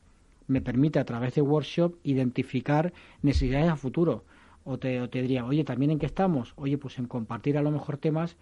me 0.47 0.61
permite 0.61 0.99
a 0.99 1.05
través 1.05 1.35
de 1.35 1.43
workshop 1.43 1.97
identificar 2.03 2.93
necesidades 3.23 3.71
a 3.71 3.77
futuro. 3.77 4.25
O 4.65 4.79
te, 4.79 5.01
o 5.01 5.09
te 5.11 5.23
diría, 5.23 5.45
oye, 5.45 5.65
¿también 5.65 5.91
en 5.91 5.99
qué 5.99 6.07
estamos? 6.07 6.53
Oye, 6.57 6.79
pues 6.79 6.99
en 6.99 7.07
compartir 7.07 7.59
a 7.59 7.63
lo 7.63 7.71
mejor 7.71 7.97
temas 7.97 8.37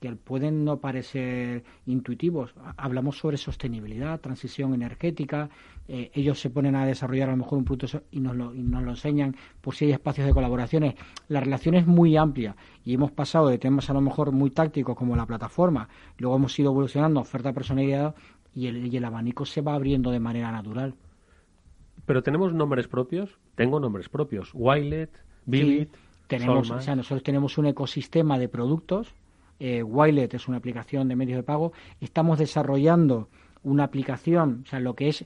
que 0.00 0.14
pueden 0.14 0.64
no 0.64 0.78
parecer 0.78 1.64
intuitivos. 1.86 2.54
Hablamos 2.76 3.18
sobre 3.18 3.36
sostenibilidad, 3.36 4.20
transición 4.20 4.74
energética, 4.74 5.48
eh, 5.88 6.10
ellos 6.14 6.40
se 6.40 6.50
ponen 6.50 6.74
a 6.74 6.84
desarrollar 6.84 7.28
a 7.28 7.32
lo 7.32 7.38
mejor 7.38 7.58
un 7.58 7.64
producto 7.64 8.02
y 8.10 8.20
nos, 8.20 8.36
lo, 8.36 8.54
y 8.54 8.62
nos 8.62 8.82
lo 8.82 8.90
enseñan 8.90 9.36
por 9.60 9.74
si 9.74 9.86
hay 9.86 9.92
espacios 9.92 10.26
de 10.26 10.34
colaboraciones. 10.34 10.94
La 11.28 11.40
relación 11.40 11.74
es 11.74 11.86
muy 11.86 12.16
amplia 12.16 12.56
y 12.84 12.94
hemos 12.94 13.10
pasado 13.10 13.48
de 13.48 13.58
temas 13.58 13.88
a 13.88 13.94
lo 13.94 14.00
mejor 14.00 14.32
muy 14.32 14.50
tácticos 14.50 14.96
como 14.96 15.16
la 15.16 15.26
plataforma, 15.26 15.88
luego 16.18 16.36
hemos 16.36 16.58
ido 16.58 16.70
evolucionando 16.70 17.20
oferta 17.20 17.52
personalidad 17.52 18.14
y 18.54 18.66
el, 18.66 18.86
y 18.92 18.96
el 18.96 19.04
abanico 19.04 19.46
se 19.46 19.60
va 19.62 19.74
abriendo 19.74 20.10
de 20.10 20.20
manera 20.20 20.52
natural. 20.52 20.94
Pero 22.06 22.22
tenemos 22.22 22.54
nombres 22.54 22.88
propios, 22.88 23.38
tengo 23.54 23.80
nombres 23.80 24.08
propios, 24.08 24.50
Wilet, 24.54 25.10
Vivid, 25.44 25.88
tenemos, 26.28 26.70
o 26.70 26.80
sea, 26.80 26.96
nosotros 26.96 27.22
tenemos 27.22 27.58
un 27.58 27.66
ecosistema 27.66 28.38
de 28.38 28.48
productos 28.48 29.14
eh, 29.58 29.82
Wilet 29.82 30.34
es 30.34 30.48
una 30.48 30.58
aplicación 30.58 31.08
de 31.08 31.16
medios 31.16 31.36
de 31.36 31.42
pago. 31.42 31.72
Estamos 32.00 32.38
desarrollando 32.38 33.28
una 33.62 33.84
aplicación, 33.84 34.62
o 34.66 34.68
sea, 34.68 34.80
lo 34.80 34.94
que 34.94 35.08
es 35.08 35.24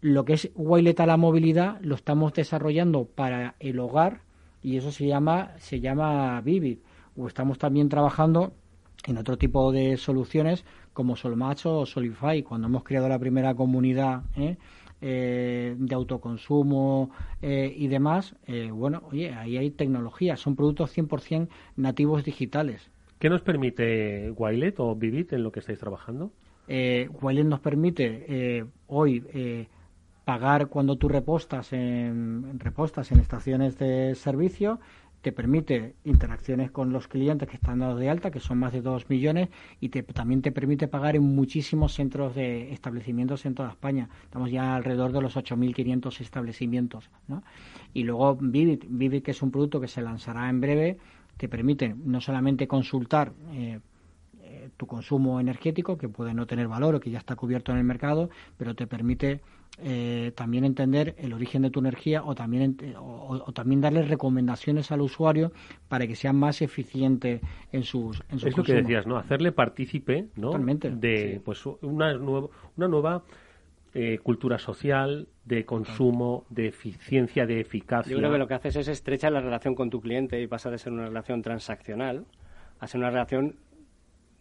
lo 0.00 0.24
que 0.24 0.32
es 0.32 0.50
Wilet 0.56 0.98
a 0.98 1.06
la 1.06 1.16
movilidad 1.16 1.80
lo 1.80 1.94
estamos 1.94 2.32
desarrollando 2.32 3.04
para 3.04 3.54
el 3.60 3.78
hogar 3.78 4.22
y 4.60 4.76
eso 4.76 4.90
se 4.90 5.06
llama 5.06 5.52
se 5.58 5.80
llama 5.80 6.40
Vivid. 6.40 6.78
O 7.16 7.28
estamos 7.28 7.58
también 7.58 7.88
trabajando 7.88 8.52
en 9.06 9.18
otro 9.18 9.36
tipo 9.36 9.70
de 9.70 9.96
soluciones 9.96 10.64
como 10.92 11.14
Solmatch 11.14 11.66
o 11.66 11.86
Solify. 11.86 12.42
Cuando 12.42 12.68
hemos 12.68 12.84
creado 12.84 13.08
la 13.08 13.18
primera 13.18 13.54
comunidad 13.54 14.22
¿eh? 14.36 14.56
Eh, 15.04 15.74
de 15.76 15.94
autoconsumo 15.94 17.10
y 17.42 17.88
demás, 17.88 18.36
bueno, 18.72 19.02
oye, 19.10 19.34
ahí 19.34 19.56
hay 19.56 19.70
tecnología, 19.70 20.36
son 20.36 20.54
productos 20.54 20.96
100% 20.96 21.48
nativos 21.76 22.24
digitales. 22.24 22.88
¿Qué 23.22 23.30
nos 23.30 23.42
permite 23.42 24.32
Wilet 24.32 24.80
o 24.80 24.96
Vivit 24.96 25.32
en 25.32 25.44
lo 25.44 25.52
que 25.52 25.60
estáis 25.60 25.78
trabajando? 25.78 26.32
Eh, 26.66 27.08
nos 27.44 27.60
permite 27.60 28.26
eh, 28.28 28.64
hoy 28.88 29.24
eh, 29.32 29.68
pagar 30.24 30.66
cuando 30.66 30.96
tú 30.96 31.08
repostas 31.08 31.72
en, 31.72 32.58
repostas 32.58 33.12
en 33.12 33.20
estaciones 33.20 33.78
de 33.78 34.16
servicio, 34.16 34.80
te 35.22 35.32
permite 35.32 35.94
interacciones 36.04 36.70
con 36.72 36.92
los 36.92 37.06
clientes 37.06 37.48
que 37.48 37.54
están 37.56 37.78
dados 37.78 37.98
de 37.98 38.10
alta, 38.10 38.30
que 38.32 38.40
son 38.40 38.58
más 38.58 38.72
de 38.72 38.82
2 38.82 39.08
millones, 39.08 39.48
y 39.80 39.88
también 39.88 40.42
te 40.42 40.50
permite 40.50 40.88
pagar 40.88 41.14
en 41.14 41.22
muchísimos 41.22 41.94
centros 41.94 42.34
de 42.34 42.72
establecimientos 42.72 43.46
en 43.46 43.54
toda 43.54 43.70
España. 43.70 44.08
Estamos 44.24 44.50
ya 44.50 44.74
alrededor 44.74 45.12
de 45.12 45.22
los 45.22 45.36
8.500 45.36 46.20
establecimientos. 46.20 47.08
¿no? 47.28 47.44
Y 47.94 48.02
luego 48.02 48.36
Vivit, 48.36 48.84
Vivit, 48.88 49.24
que 49.24 49.30
es 49.30 49.42
un 49.42 49.52
producto 49.52 49.80
que 49.80 49.88
se 49.88 50.02
lanzará 50.02 50.48
en 50.50 50.60
breve, 50.60 50.98
te 51.36 51.48
permite 51.48 51.94
no 52.04 52.20
solamente 52.20 52.66
consultar 52.66 53.32
eh, 53.52 53.78
tu 54.82 54.88
consumo 54.88 55.38
energético, 55.38 55.96
que 55.96 56.08
puede 56.08 56.34
no 56.34 56.44
tener 56.44 56.66
valor 56.66 56.96
o 56.96 57.00
que 57.00 57.08
ya 57.08 57.18
está 57.18 57.36
cubierto 57.36 57.70
en 57.70 57.78
el 57.78 57.84
mercado, 57.84 58.30
pero 58.58 58.74
te 58.74 58.88
permite 58.88 59.40
eh, 59.80 60.32
también 60.34 60.64
entender 60.64 61.14
el 61.18 61.32
origen 61.32 61.62
de 61.62 61.70
tu 61.70 61.78
energía 61.78 62.24
o 62.24 62.34
también 62.34 62.76
o, 62.98 63.52
también 63.52 63.80
darle 63.80 64.02
recomendaciones 64.02 64.90
al 64.90 65.02
usuario 65.02 65.52
para 65.86 66.08
que 66.08 66.16
sea 66.16 66.32
más 66.32 66.62
eficiente 66.62 67.40
en 67.70 67.84
sus 67.84 68.24
en 68.28 68.38
es 68.44 68.56
lo 68.56 68.64
que 68.64 68.74
decías 68.74 69.06
no 69.06 69.16
hacerle 69.16 69.52
partícipe 69.52 70.26
no 70.34 70.48
Totalmente. 70.48 70.90
de 70.90 71.40
pues 71.44 71.64
una 71.80 72.12
nueva 72.14 72.48
una 72.76 72.88
nueva 72.88 73.22
eh, 73.94 74.18
cultura 74.22 74.58
social, 74.58 75.28
de 75.44 75.64
consumo, 75.64 76.44
de 76.48 76.68
eficiencia, 76.68 77.46
de 77.46 77.60
eficacia. 77.60 78.10
Yo 78.10 78.18
creo 78.18 78.32
que 78.32 78.38
lo 78.38 78.48
que 78.48 78.54
haces 78.54 78.76
es 78.76 78.88
estrechar 78.88 79.32
la 79.32 79.40
relación 79.40 79.74
con 79.74 79.90
tu 79.90 80.00
cliente 80.00 80.40
y 80.40 80.46
pasa 80.46 80.70
de 80.70 80.78
ser 80.78 80.92
una 80.92 81.06
relación 81.06 81.42
transaccional 81.42 82.24
a 82.82 82.88
ser 82.88 82.98
una 82.98 83.10
relación 83.10 83.54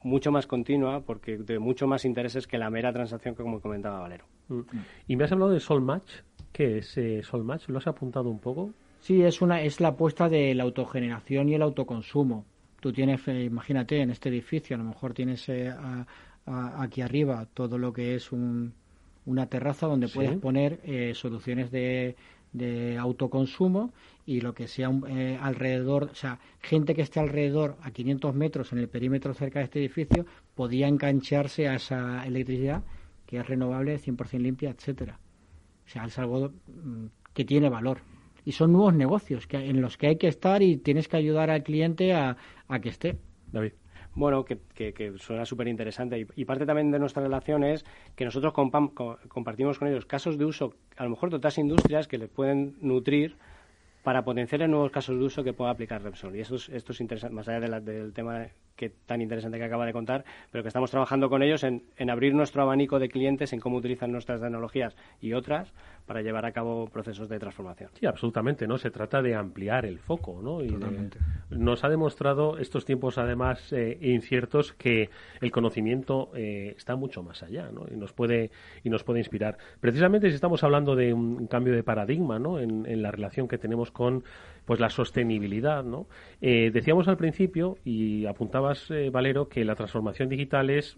mucho 0.03 0.31
más 0.31 0.47
continua 0.47 1.01
porque 1.01 1.37
de 1.37 1.59
mucho 1.59 1.87
más 1.87 2.05
intereses 2.05 2.47
que 2.47 2.57
la 2.57 2.69
mera 2.69 2.91
transacción 2.91 3.35
que 3.35 3.43
como 3.43 3.59
comentaba 3.61 3.99
Valero. 3.99 4.25
Mm. 4.47 4.61
Y 5.07 5.15
me 5.15 5.23
has 5.25 5.31
hablado 5.31 5.51
de 5.51 5.59
Solmatch. 5.59 6.11
¿Qué 6.51 6.79
es 6.79 6.97
eh, 6.97 7.21
Solmatch? 7.23 7.69
¿Lo 7.69 7.77
has 7.77 7.87
apuntado 7.87 8.29
un 8.29 8.39
poco? 8.39 8.73
Sí, 8.99 9.21
es 9.21 9.41
una 9.41 9.61
es 9.61 9.79
la 9.79 9.89
apuesta 9.89 10.29
de 10.29 10.53
la 10.53 10.63
autogeneración 10.63 11.49
y 11.49 11.55
el 11.55 11.61
autoconsumo. 11.61 12.45
Tú 12.79 12.91
tienes, 12.91 13.27
eh, 13.27 13.43
imagínate, 13.43 14.01
en 14.01 14.11
este 14.11 14.29
edificio, 14.29 14.75
a 14.75 14.79
lo 14.79 14.85
mejor 14.85 15.13
tienes 15.13 15.47
eh, 15.49 15.73
aquí 16.45 17.01
arriba 17.01 17.47
todo 17.53 17.77
lo 17.77 17.93
que 17.93 18.15
es 18.15 18.31
un, 18.31 18.73
una 19.25 19.45
terraza 19.47 19.87
donde 19.87 20.07
puedes 20.07 20.37
poner 20.37 20.79
eh, 20.83 21.13
soluciones 21.13 21.71
de, 21.71 22.15
de, 22.51 22.97
autoconsumo 22.97 23.93
y 24.25 24.41
lo 24.41 24.53
que 24.53 24.67
sea 24.67 24.89
alrededor, 25.41 26.09
o 26.11 26.15
sea, 26.15 26.39
gente 26.59 26.93
que 26.93 27.01
esté 27.01 27.19
alrededor 27.19 27.77
a 27.81 27.91
500 27.91 28.35
metros 28.35 28.71
en 28.71 28.79
el 28.79 28.89
perímetro 28.89 29.33
cerca 29.33 29.59
de 29.59 29.65
este 29.65 29.79
edificio 29.79 30.25
podía 30.55 30.87
engancharse 30.87 31.67
a 31.67 31.75
esa 31.75 32.25
electricidad 32.25 32.83
que 33.25 33.37
es 33.37 33.47
renovable, 33.47 33.97
100% 33.97 34.39
limpia, 34.39 34.69
etcétera. 34.71 35.19
O 35.85 35.89
sea, 35.89 36.05
es 36.05 36.19
algo 36.19 36.49
mm, 36.67 37.05
que 37.33 37.45
tiene 37.45 37.69
valor 37.69 38.01
y 38.45 38.51
son 38.53 38.73
nuevos 38.73 38.93
negocios 38.93 39.47
que, 39.47 39.57
en 39.57 39.81
los 39.81 39.97
que 39.97 40.07
hay 40.07 40.17
que 40.17 40.27
estar 40.27 40.61
y 40.61 40.77
tienes 40.77 41.07
que 41.07 41.17
ayudar 41.17 41.49
al 41.49 41.63
cliente 41.63 42.13
a, 42.13 42.37
que 42.81 42.89
esté. 42.89 43.17
David. 43.51 43.73
Bueno, 44.13 44.43
que, 44.43 44.59
que, 44.75 45.13
suena 45.17 45.45
súper 45.45 45.67
interesante. 45.67 46.27
Y, 46.35 46.45
parte 46.45 46.65
también 46.65 46.91
de 46.91 46.99
nuestra 46.99 47.23
relación 47.23 47.63
es 47.63 47.85
que 48.15 48.25
nosotros 48.25 48.53
compartimos 48.53 49.79
con 49.79 49.87
ellos 49.87 50.05
casos 50.05 50.37
de 50.37 50.45
uso, 50.45 50.73
a 50.97 51.03
lo 51.03 51.11
mejor 51.11 51.29
de 51.29 51.37
otras 51.37 51.57
industrias 51.57 52.07
que 52.07 52.17
les 52.17 52.29
pueden 52.29 52.75
nutrir 52.81 53.37
para 54.03 54.23
potenciar 54.23 54.63
en 54.63 54.71
nuevos 54.71 54.91
casos 54.91 55.17
de 55.17 55.23
uso 55.23 55.43
que 55.43 55.53
pueda 55.53 55.71
aplicar 55.71 56.01
Repsol. 56.01 56.35
Y 56.35 56.41
eso 56.41 56.55
es, 56.55 56.69
esto 56.69 56.91
es 56.91 56.99
interesante, 56.99 57.35
más 57.35 57.47
allá 57.47 57.79
del 57.79 58.13
tema 58.13 58.47
que 58.81 58.89
tan 58.89 59.21
interesante 59.21 59.59
que 59.59 59.63
acaba 59.63 59.85
de 59.85 59.93
contar, 59.93 60.25
pero 60.51 60.63
que 60.63 60.69
estamos 60.69 60.89
trabajando 60.89 61.29
con 61.29 61.43
ellos 61.43 61.63
en, 61.63 61.83
en 61.97 62.09
abrir 62.09 62.33
nuestro 62.33 62.63
abanico 62.63 62.97
de 62.97 63.09
clientes, 63.09 63.53
en 63.53 63.59
cómo 63.59 63.77
utilizan 63.77 64.11
nuestras 64.11 64.41
tecnologías 64.41 64.95
y 65.21 65.33
otras 65.33 65.71
para 66.07 66.23
llevar 66.23 66.47
a 66.47 66.51
cabo 66.51 66.87
procesos 66.87 67.29
de 67.29 67.37
transformación. 67.37 67.91
Sí, 67.93 68.07
absolutamente, 68.07 68.67
¿no? 68.67 68.79
Se 68.79 68.89
trata 68.89 69.21
de 69.21 69.35
ampliar 69.35 69.85
el 69.85 69.99
foco, 69.99 70.41
¿no? 70.41 70.63
Y 70.63 70.75
nos 71.51 71.83
ha 71.83 71.89
demostrado 71.89 72.57
estos 72.57 72.85
tiempos, 72.85 73.19
además, 73.19 73.71
eh, 73.71 73.99
inciertos, 74.01 74.73
que 74.73 75.11
el 75.41 75.51
conocimiento 75.51 76.31
eh, 76.35 76.73
está 76.75 76.95
mucho 76.95 77.21
más 77.21 77.43
allá, 77.43 77.69
¿no? 77.71 77.85
Y 77.89 77.97
nos 77.97 78.13
puede, 78.13 78.49
y 78.83 78.89
nos 78.89 79.03
puede 79.03 79.19
inspirar. 79.19 79.59
Precisamente 79.79 80.29
si 80.29 80.35
estamos 80.35 80.63
hablando 80.63 80.95
de 80.95 81.13
un, 81.13 81.45
cambio 81.45 81.73
de 81.73 81.83
paradigma, 81.83 82.39
¿no? 82.39 82.59
En, 82.59 82.85
en, 82.87 83.01
la 83.03 83.11
relación 83.11 83.47
que 83.47 83.57
tenemos 83.57 83.91
con, 83.91 84.23
pues, 84.65 84.79
la 84.79 84.89
sostenibilidad, 84.89 85.83
¿no? 85.83 86.07
Eh, 86.41 86.71
decíamos 86.71 87.07
al 87.07 87.17
principio, 87.17 87.77
y 87.83 88.25
apuntabas, 88.25 88.89
Valero, 89.11 89.47
que 89.49 89.65
la 89.65 89.75
transformación 89.75 90.29
digital 90.29 90.69
es 90.69 90.97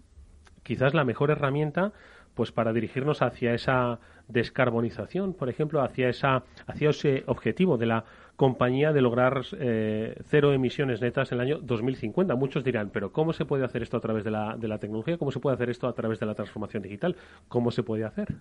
quizás 0.62 0.94
la 0.94 1.04
mejor 1.04 1.30
herramienta 1.30 1.92
pues 2.34 2.52
para 2.52 2.72
dirigirnos 2.72 3.22
hacia 3.22 3.54
esa 3.54 4.00
descarbonización, 4.28 5.34
por 5.34 5.48
ejemplo, 5.48 5.82
hacia 5.82 6.08
esa 6.08 6.42
hacia 6.66 6.90
ese 6.90 7.22
objetivo 7.26 7.78
de 7.78 7.86
la 7.86 8.04
compañía 8.36 8.92
de 8.92 9.00
lograr 9.00 9.42
eh, 9.58 10.16
cero 10.28 10.52
emisiones 10.52 11.00
netas 11.00 11.30
en 11.30 11.38
el 11.38 11.46
año 11.46 11.58
2050. 11.60 12.34
Muchos 12.34 12.64
dirán, 12.64 12.90
pero 12.92 13.12
¿cómo 13.12 13.32
se 13.32 13.44
puede 13.44 13.64
hacer 13.64 13.82
esto 13.82 13.96
a 13.96 14.00
través 14.00 14.24
de 14.24 14.32
la, 14.32 14.56
de 14.56 14.66
la 14.66 14.78
tecnología? 14.78 15.18
¿Cómo 15.18 15.30
se 15.30 15.38
puede 15.38 15.54
hacer 15.54 15.70
esto 15.70 15.86
a 15.86 15.92
través 15.92 16.18
de 16.18 16.26
la 16.26 16.34
transformación 16.34 16.82
digital? 16.82 17.16
¿Cómo 17.48 17.70
se 17.70 17.84
puede 17.84 18.04
hacer? 18.04 18.34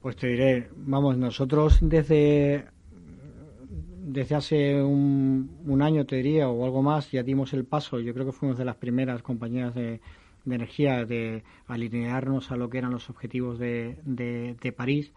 Pues 0.00 0.16
te 0.16 0.28
diré, 0.28 0.68
vamos, 0.74 1.16
nosotros 1.16 1.78
desde 1.82 2.64
desde 4.02 4.34
hace 4.34 4.82
un, 4.82 5.58
un 5.66 5.82
año, 5.82 6.06
te 6.06 6.16
diría, 6.16 6.48
o 6.48 6.64
algo 6.64 6.82
más, 6.82 7.10
ya 7.10 7.22
dimos 7.22 7.52
el 7.52 7.64
paso. 7.64 8.00
Yo 8.00 8.14
creo 8.14 8.26
que 8.26 8.32
fuimos 8.32 8.58
de 8.58 8.64
las 8.64 8.76
primeras 8.76 9.22
compañías 9.22 9.74
de, 9.74 10.00
de 10.44 10.54
energía, 10.54 11.04
de 11.04 11.42
alinearnos 11.66 12.50
a 12.50 12.56
lo 12.56 12.70
que 12.70 12.78
eran 12.78 12.92
los 12.92 13.10
objetivos 13.10 13.58
de, 13.58 13.98
de, 14.04 14.72
París 14.72 15.12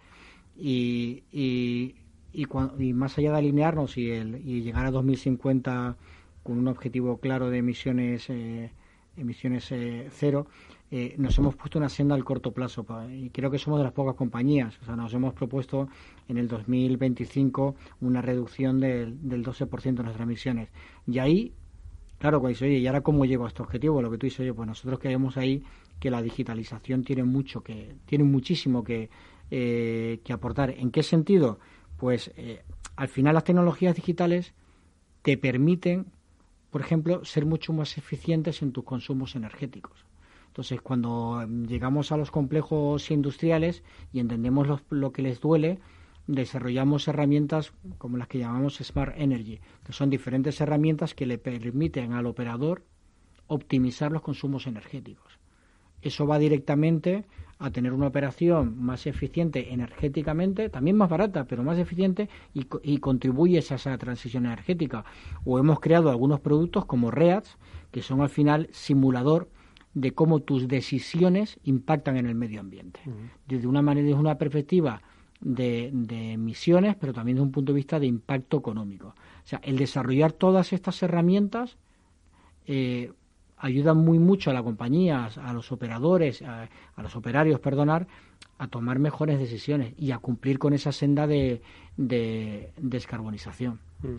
y, 0.57 1.23
y, 1.31 1.95
y, 2.33 2.93
más 2.93 3.17
allá 3.17 3.31
de 3.31 3.37
alinearnos 3.37 3.97
y, 3.97 4.11
el, 4.11 4.35
y 4.45 4.61
llegar 4.61 4.85
a 4.85 4.91
2050 4.91 5.97
con 6.43 6.57
un 6.57 6.67
objetivo 6.67 7.17
claro 7.17 7.49
de 7.49 7.59
emisiones 7.59 8.29
eh, 8.29 8.71
emisiones 9.15 9.71
eh, 9.71 10.07
cero, 10.11 10.47
eh, 10.91 11.15
nos 11.17 11.37
hemos 11.37 11.55
puesto 11.55 11.79
una 11.79 11.89
senda 11.89 12.15
al 12.15 12.23
corto 12.23 12.51
plazo 12.51 12.85
y 13.09 13.29
creo 13.29 13.49
que 13.49 13.57
somos 13.57 13.79
de 13.79 13.85
las 13.85 13.93
pocas 13.93 14.15
compañías. 14.15 14.77
O 14.81 14.85
sea, 14.85 14.95
nos 14.95 15.13
hemos 15.13 15.33
propuesto 15.33 15.87
en 16.27 16.37
el 16.37 16.47
2025 16.47 17.75
una 18.01 18.21
reducción 18.21 18.79
del, 18.79 19.27
del 19.27 19.43
12% 19.43 19.81
de 19.81 20.03
nuestras 20.03 20.21
emisiones. 20.21 20.69
Y 21.07 21.19
ahí 21.19 21.53
Claro, 22.23 22.39
dice, 22.47 22.63
oye, 22.63 22.77
¿y 22.77 22.87
ahora 22.87 23.01
cómo 23.01 23.25
llego 23.25 23.43
a 23.43 23.49
este 23.49 23.61
objetivo? 23.61 24.01
Lo 24.01 24.09
que 24.09 24.17
tú 24.17 24.25
dices, 24.25 24.39
oye, 24.39 24.53
pues 24.53 24.65
nosotros 24.65 24.97
creemos 24.97 25.35
ahí 25.35 25.61
que 25.99 26.09
la 26.09 26.21
digitalización 26.21 27.03
tiene 27.03 27.25
mucho 27.25 27.61
que, 27.61 27.97
tiene 28.05 28.23
muchísimo 28.23 28.81
que, 28.81 29.09
eh, 29.51 30.21
que 30.23 30.31
aportar. 30.31 30.69
¿En 30.69 30.89
qué 30.89 31.03
sentido? 31.03 31.59
Pues 31.97 32.31
eh, 32.37 32.63
al 32.95 33.09
final 33.09 33.33
las 33.33 33.43
tecnologías 33.43 33.97
digitales 33.97 34.53
te 35.21 35.37
permiten, 35.37 36.13
por 36.71 36.79
ejemplo, 36.79 37.25
ser 37.25 37.45
mucho 37.45 37.73
más 37.73 37.97
eficientes 37.97 38.61
en 38.61 38.71
tus 38.71 38.85
consumos 38.85 39.35
energéticos. 39.35 40.05
Entonces, 40.47 40.81
cuando 40.81 41.45
llegamos 41.67 42.13
a 42.13 42.15
los 42.15 42.31
complejos 42.31 43.11
industriales 43.11 43.83
y 44.13 44.21
entendemos 44.21 44.81
lo 44.89 45.11
que 45.11 45.23
les 45.23 45.41
duele, 45.41 45.79
desarrollamos 46.27 47.07
herramientas 47.07 47.73
como 47.97 48.17
las 48.17 48.27
que 48.27 48.39
llamamos 48.39 48.77
Smart 48.77 49.13
Energy, 49.17 49.59
que 49.85 49.93
son 49.93 50.09
diferentes 50.09 50.59
herramientas 50.61 51.13
que 51.13 51.25
le 51.25 51.37
permiten 51.37 52.13
al 52.13 52.25
operador 52.25 52.83
optimizar 53.47 54.11
los 54.11 54.21
consumos 54.21 54.67
energéticos. 54.67 55.39
Eso 56.01 56.27
va 56.27 56.37
directamente 56.39 57.25
a 57.59 57.71
tener 57.71 57.93
una 57.93 58.07
operación 58.07 58.77
más 58.77 59.07
eficiente 59.07 59.73
energéticamente, 59.73 60.69
también 60.69 60.97
más 60.97 61.09
barata, 61.09 61.45
pero 61.45 61.63
más 61.63 61.77
eficiente 61.77 62.29
y, 62.53 62.67
y 62.83 62.97
contribuye 62.97 63.57
a 63.57 63.59
esa 63.59 63.97
transición 63.97 64.45
energética. 64.45 65.05
O 65.45 65.59
hemos 65.59 65.79
creado 65.79 66.09
algunos 66.09 66.41
productos 66.41 66.85
como 66.85 67.09
REATS, 67.09 67.57
que 67.91 68.01
son 68.01 68.21
al 68.21 68.29
final 68.29 68.67
simulador 68.71 69.49
de 69.93 70.11
cómo 70.11 70.39
tus 70.39 70.67
decisiones 70.67 71.59
impactan 71.63 72.17
en 72.17 72.25
el 72.25 72.35
medio 72.35 72.59
ambiente. 72.59 72.99
Desde 73.47 73.67
una 73.67 73.81
manera, 73.81 74.07
desde 74.07 74.19
una 74.19 74.37
perspectiva 74.37 75.01
de, 75.43 76.33
emisiones, 76.33 76.95
pero 76.95 77.13
también 77.13 77.35
desde 77.35 77.45
un 77.45 77.51
punto 77.51 77.71
de 77.71 77.77
vista 77.77 77.99
de 77.99 78.07
impacto 78.07 78.57
económico. 78.57 79.07
O 79.07 79.47
sea, 79.47 79.59
el 79.63 79.77
desarrollar 79.77 80.31
todas 80.31 80.73
estas 80.73 81.01
herramientas 81.03 81.77
eh, 82.65 83.11
ayuda 83.57 83.93
muy 83.93 84.19
mucho 84.19 84.49
a 84.49 84.53
la 84.53 84.63
compañía, 84.63 85.25
a 85.25 85.53
los 85.53 85.71
operadores, 85.71 86.41
a, 86.41 86.69
los 86.97 87.15
operarios, 87.15 87.59
perdonar, 87.59 88.07
a 88.57 88.67
tomar 88.67 88.99
mejores 88.99 89.39
decisiones 89.39 89.93
y 89.97 90.11
a 90.11 90.17
cumplir 90.17 90.59
con 90.59 90.73
esa 90.73 90.91
senda 90.91 91.27
de, 91.27 91.61
descarbonización. 91.97 93.79
Mm. 94.01 94.17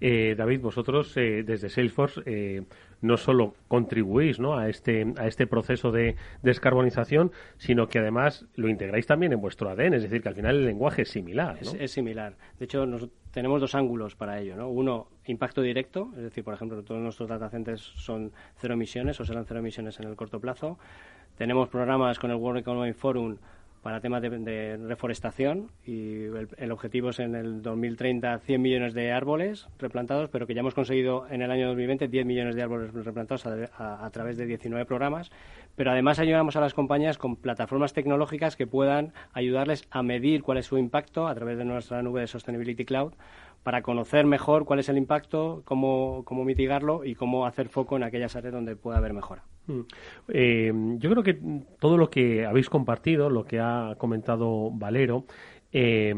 Eh, 0.00 0.34
David, 0.36 0.60
vosotros 0.60 1.16
eh, 1.16 1.42
desde 1.44 1.68
Salesforce 1.68 2.22
eh, 2.26 2.62
no 3.00 3.16
solo 3.16 3.54
contribuís 3.68 4.40
¿no? 4.40 4.56
a, 4.56 4.68
este, 4.68 5.12
a 5.18 5.26
este 5.26 5.46
proceso 5.46 5.92
de 5.92 6.16
descarbonización, 6.42 7.32
sino 7.58 7.88
que 7.88 7.98
además 7.98 8.46
lo 8.56 8.68
integráis 8.68 9.06
también 9.06 9.32
en 9.32 9.40
vuestro 9.40 9.68
ADN, 9.70 9.94
es 9.94 10.02
decir, 10.02 10.22
que 10.22 10.28
al 10.28 10.34
final 10.34 10.56
el 10.56 10.66
lenguaje 10.66 11.02
es 11.02 11.10
similar. 11.10 11.58
Es, 11.60 11.90
similar. 11.90 12.34
De 12.58 12.64
hecho, 12.64 12.86
tenemos 13.30 13.60
dos 13.60 13.74
ángulos 13.74 14.16
para 14.16 14.40
ello. 14.40 14.56
¿no? 14.56 14.68
Uno, 14.68 15.08
impacto 15.26 15.60
directo, 15.60 16.10
es 16.16 16.22
decir, 16.22 16.44
por 16.44 16.54
ejemplo, 16.54 16.82
todos 16.82 17.00
nuestros 17.00 17.28
datacenters 17.28 17.82
son 17.82 18.32
cero 18.56 18.74
emisiones 18.74 19.20
o 19.20 19.24
serán 19.24 19.44
cero 19.44 19.60
emisiones 19.60 19.98
en 20.00 20.08
el 20.08 20.16
corto 20.16 20.40
plazo. 20.40 20.78
Tenemos 21.36 21.68
programas 21.68 22.18
con 22.18 22.30
el 22.30 22.36
World 22.36 22.60
Economic 22.60 22.94
Forum 22.94 23.36
para 23.84 24.00
temas 24.00 24.22
de, 24.22 24.78
reforestación 24.78 25.70
y 25.84 26.22
el, 26.56 26.72
objetivo 26.72 27.10
es 27.10 27.18
en 27.18 27.34
el 27.34 27.60
2030 27.60 28.38
100 28.38 28.62
millones 28.62 28.94
de 28.94 29.12
árboles 29.12 29.68
replantados, 29.78 30.30
pero 30.30 30.46
que 30.46 30.54
ya 30.54 30.60
hemos 30.60 30.72
conseguido 30.72 31.26
en 31.28 31.42
el 31.42 31.50
año 31.50 31.66
2020 31.66 32.08
10 32.08 32.24
millones 32.24 32.56
de 32.56 32.62
árboles 32.62 32.94
replantados 32.94 33.44
a, 33.44 34.10
través 34.10 34.38
de 34.38 34.46
19 34.46 34.86
programas. 34.86 35.30
Pero 35.76 35.90
además 35.90 36.18
ayudamos 36.18 36.56
a 36.56 36.62
las 36.62 36.72
compañías 36.72 37.18
con 37.18 37.36
plataformas 37.36 37.92
tecnológicas 37.92 38.56
que 38.56 38.66
puedan 38.66 39.12
ayudarles 39.34 39.86
a 39.90 40.02
medir 40.02 40.42
cuál 40.42 40.56
es 40.56 40.64
su 40.64 40.78
impacto 40.78 41.28
a 41.28 41.34
través 41.34 41.58
de 41.58 41.66
nuestra 41.66 42.00
nube 42.02 42.22
de 42.22 42.26
Sustainability 42.26 42.86
Cloud 42.86 43.12
para 43.64 43.82
conocer 43.82 44.24
mejor 44.24 44.64
cuál 44.64 44.78
es 44.78 44.88
el 44.88 44.96
impacto, 44.96 45.60
cómo, 45.66 46.22
cómo 46.24 46.46
mitigarlo 46.46 47.04
y 47.04 47.16
cómo 47.16 47.44
hacer 47.44 47.68
foco 47.68 47.96
en 47.96 48.04
aquellas 48.04 48.34
áreas 48.34 48.54
donde 48.54 48.76
pueda 48.76 48.96
haber 48.96 49.12
mejora. 49.12 49.42
Mm. 49.66 49.80
Eh, 50.28 50.72
yo 50.98 51.10
creo 51.10 51.22
que 51.22 51.38
todo 51.80 51.96
lo 51.96 52.10
que 52.10 52.46
habéis 52.46 52.68
compartido, 52.68 53.30
lo 53.30 53.44
que 53.44 53.60
ha 53.60 53.94
comentado 53.98 54.70
Valero, 54.70 55.24
eh, 55.72 56.14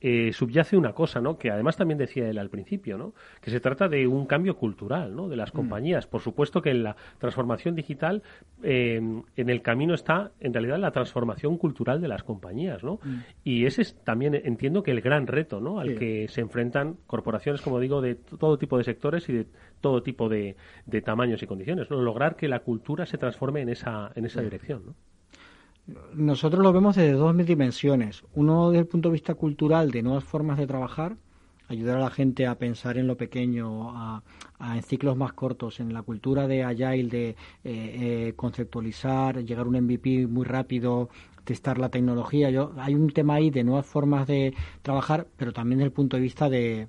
eh, 0.00 0.32
subyace 0.32 0.76
una 0.76 0.94
cosa, 0.94 1.20
¿no? 1.20 1.36
Que 1.36 1.50
además 1.50 1.76
también 1.76 1.98
decía 1.98 2.28
él 2.28 2.38
al 2.38 2.48
principio, 2.48 2.96
¿no? 2.96 3.12
Que 3.40 3.50
se 3.50 3.60
trata 3.60 3.88
de 3.88 4.06
un 4.06 4.24
cambio 4.24 4.56
cultural, 4.56 5.14
¿no? 5.14 5.28
De 5.28 5.36
las 5.36 5.52
mm. 5.52 5.56
compañías. 5.56 6.06
Por 6.06 6.22
supuesto 6.22 6.62
que 6.62 6.70
en 6.70 6.82
la 6.82 6.96
transformación 7.18 7.74
digital, 7.74 8.22
eh, 8.62 9.00
en 9.36 9.50
el 9.50 9.60
camino 9.60 9.92
está, 9.92 10.32
en 10.40 10.54
realidad, 10.54 10.78
la 10.78 10.90
transformación 10.90 11.58
cultural 11.58 12.00
de 12.00 12.08
las 12.08 12.22
compañías, 12.22 12.82
¿no? 12.82 12.98
Mm. 13.02 13.18
Y 13.44 13.66
ese 13.66 13.82
es 13.82 13.94
también, 14.02 14.34
entiendo 14.34 14.82
que 14.82 14.90
el 14.90 15.02
gran 15.02 15.26
reto, 15.26 15.60
¿no? 15.60 15.80
Al 15.80 15.96
que 15.96 16.28
se 16.28 16.40
enfrentan 16.40 16.96
corporaciones, 17.06 17.60
como 17.60 17.78
digo, 17.78 18.00
de 18.00 18.14
todo 18.14 18.56
tipo 18.56 18.78
de 18.78 18.84
sectores 18.84 19.28
y 19.28 19.32
de 19.34 19.46
todo 19.82 20.02
tipo 20.02 20.28
de, 20.28 20.56
tamaños 21.04 21.42
y 21.42 21.46
condiciones, 21.46 21.90
¿no? 21.90 22.00
Lograr 22.00 22.36
que 22.36 22.48
la 22.48 22.60
cultura 22.60 23.04
se 23.04 23.18
transforme 23.18 23.60
en 23.60 23.68
esa, 23.68 24.12
en 24.14 24.24
esa 24.24 24.40
dirección, 24.40 24.82
¿no? 24.86 24.94
Nosotros 26.14 26.62
lo 26.62 26.72
vemos 26.72 26.96
desde 26.96 27.12
dos 27.12 27.36
dimensiones. 27.46 28.24
Uno 28.34 28.70
desde 28.70 28.80
el 28.80 28.86
punto 28.86 29.08
de 29.08 29.14
vista 29.14 29.34
cultural, 29.34 29.90
de 29.90 30.02
nuevas 30.02 30.24
formas 30.24 30.58
de 30.58 30.66
trabajar, 30.66 31.16
ayudar 31.68 31.98
a 31.98 32.00
la 32.00 32.10
gente 32.10 32.46
a 32.46 32.56
pensar 32.56 32.98
en 32.98 33.06
lo 33.06 33.16
pequeño, 33.16 33.90
a, 33.96 34.22
en 34.74 34.82
ciclos 34.82 35.16
más 35.16 35.32
cortos, 35.32 35.80
en 35.80 35.94
la 35.94 36.02
cultura 36.02 36.46
de 36.48 36.64
Agile, 36.64 37.08
de 37.08 37.28
eh, 37.28 37.36
eh, 37.64 38.32
conceptualizar, 38.36 39.44
llegar 39.44 39.66
a 39.66 39.68
un 39.68 39.80
MVP 39.80 40.26
muy 40.26 40.44
rápido, 40.44 41.08
testar 41.44 41.78
la 41.78 41.88
tecnología. 41.88 42.50
Yo, 42.50 42.72
hay 42.76 42.94
un 42.94 43.10
tema 43.10 43.34
ahí 43.34 43.50
de 43.50 43.64
nuevas 43.64 43.86
formas 43.86 44.26
de 44.26 44.54
trabajar, 44.82 45.28
pero 45.36 45.52
también 45.52 45.78
desde 45.78 45.86
el 45.86 45.92
punto 45.92 46.16
de 46.16 46.22
vista 46.22 46.50
de, 46.50 46.88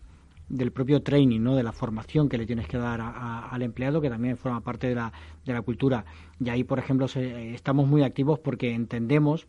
del 0.52 0.72
propio 0.72 1.02
training, 1.02 1.40
¿no? 1.40 1.56
de 1.56 1.64
la 1.64 1.72
formación 1.72 2.28
que 2.28 2.38
le 2.38 2.46
tienes 2.46 2.68
que 2.68 2.78
dar 2.78 3.00
al 3.02 3.62
empleado, 3.62 4.02
que 4.02 4.10
también 4.10 4.38
forma 4.38 4.62
parte 4.62 4.88
de 4.88 4.96
la, 4.96 5.14
de 5.46 5.54
la 5.54 5.62
cultura. 5.62 6.06
Y 6.44 6.50
ahí, 6.50 6.64
por 6.64 6.78
ejemplo, 6.78 7.06
estamos 7.06 7.88
muy 7.88 8.04
activos 8.04 8.40
porque 8.40 8.74
entendemos 8.74 9.48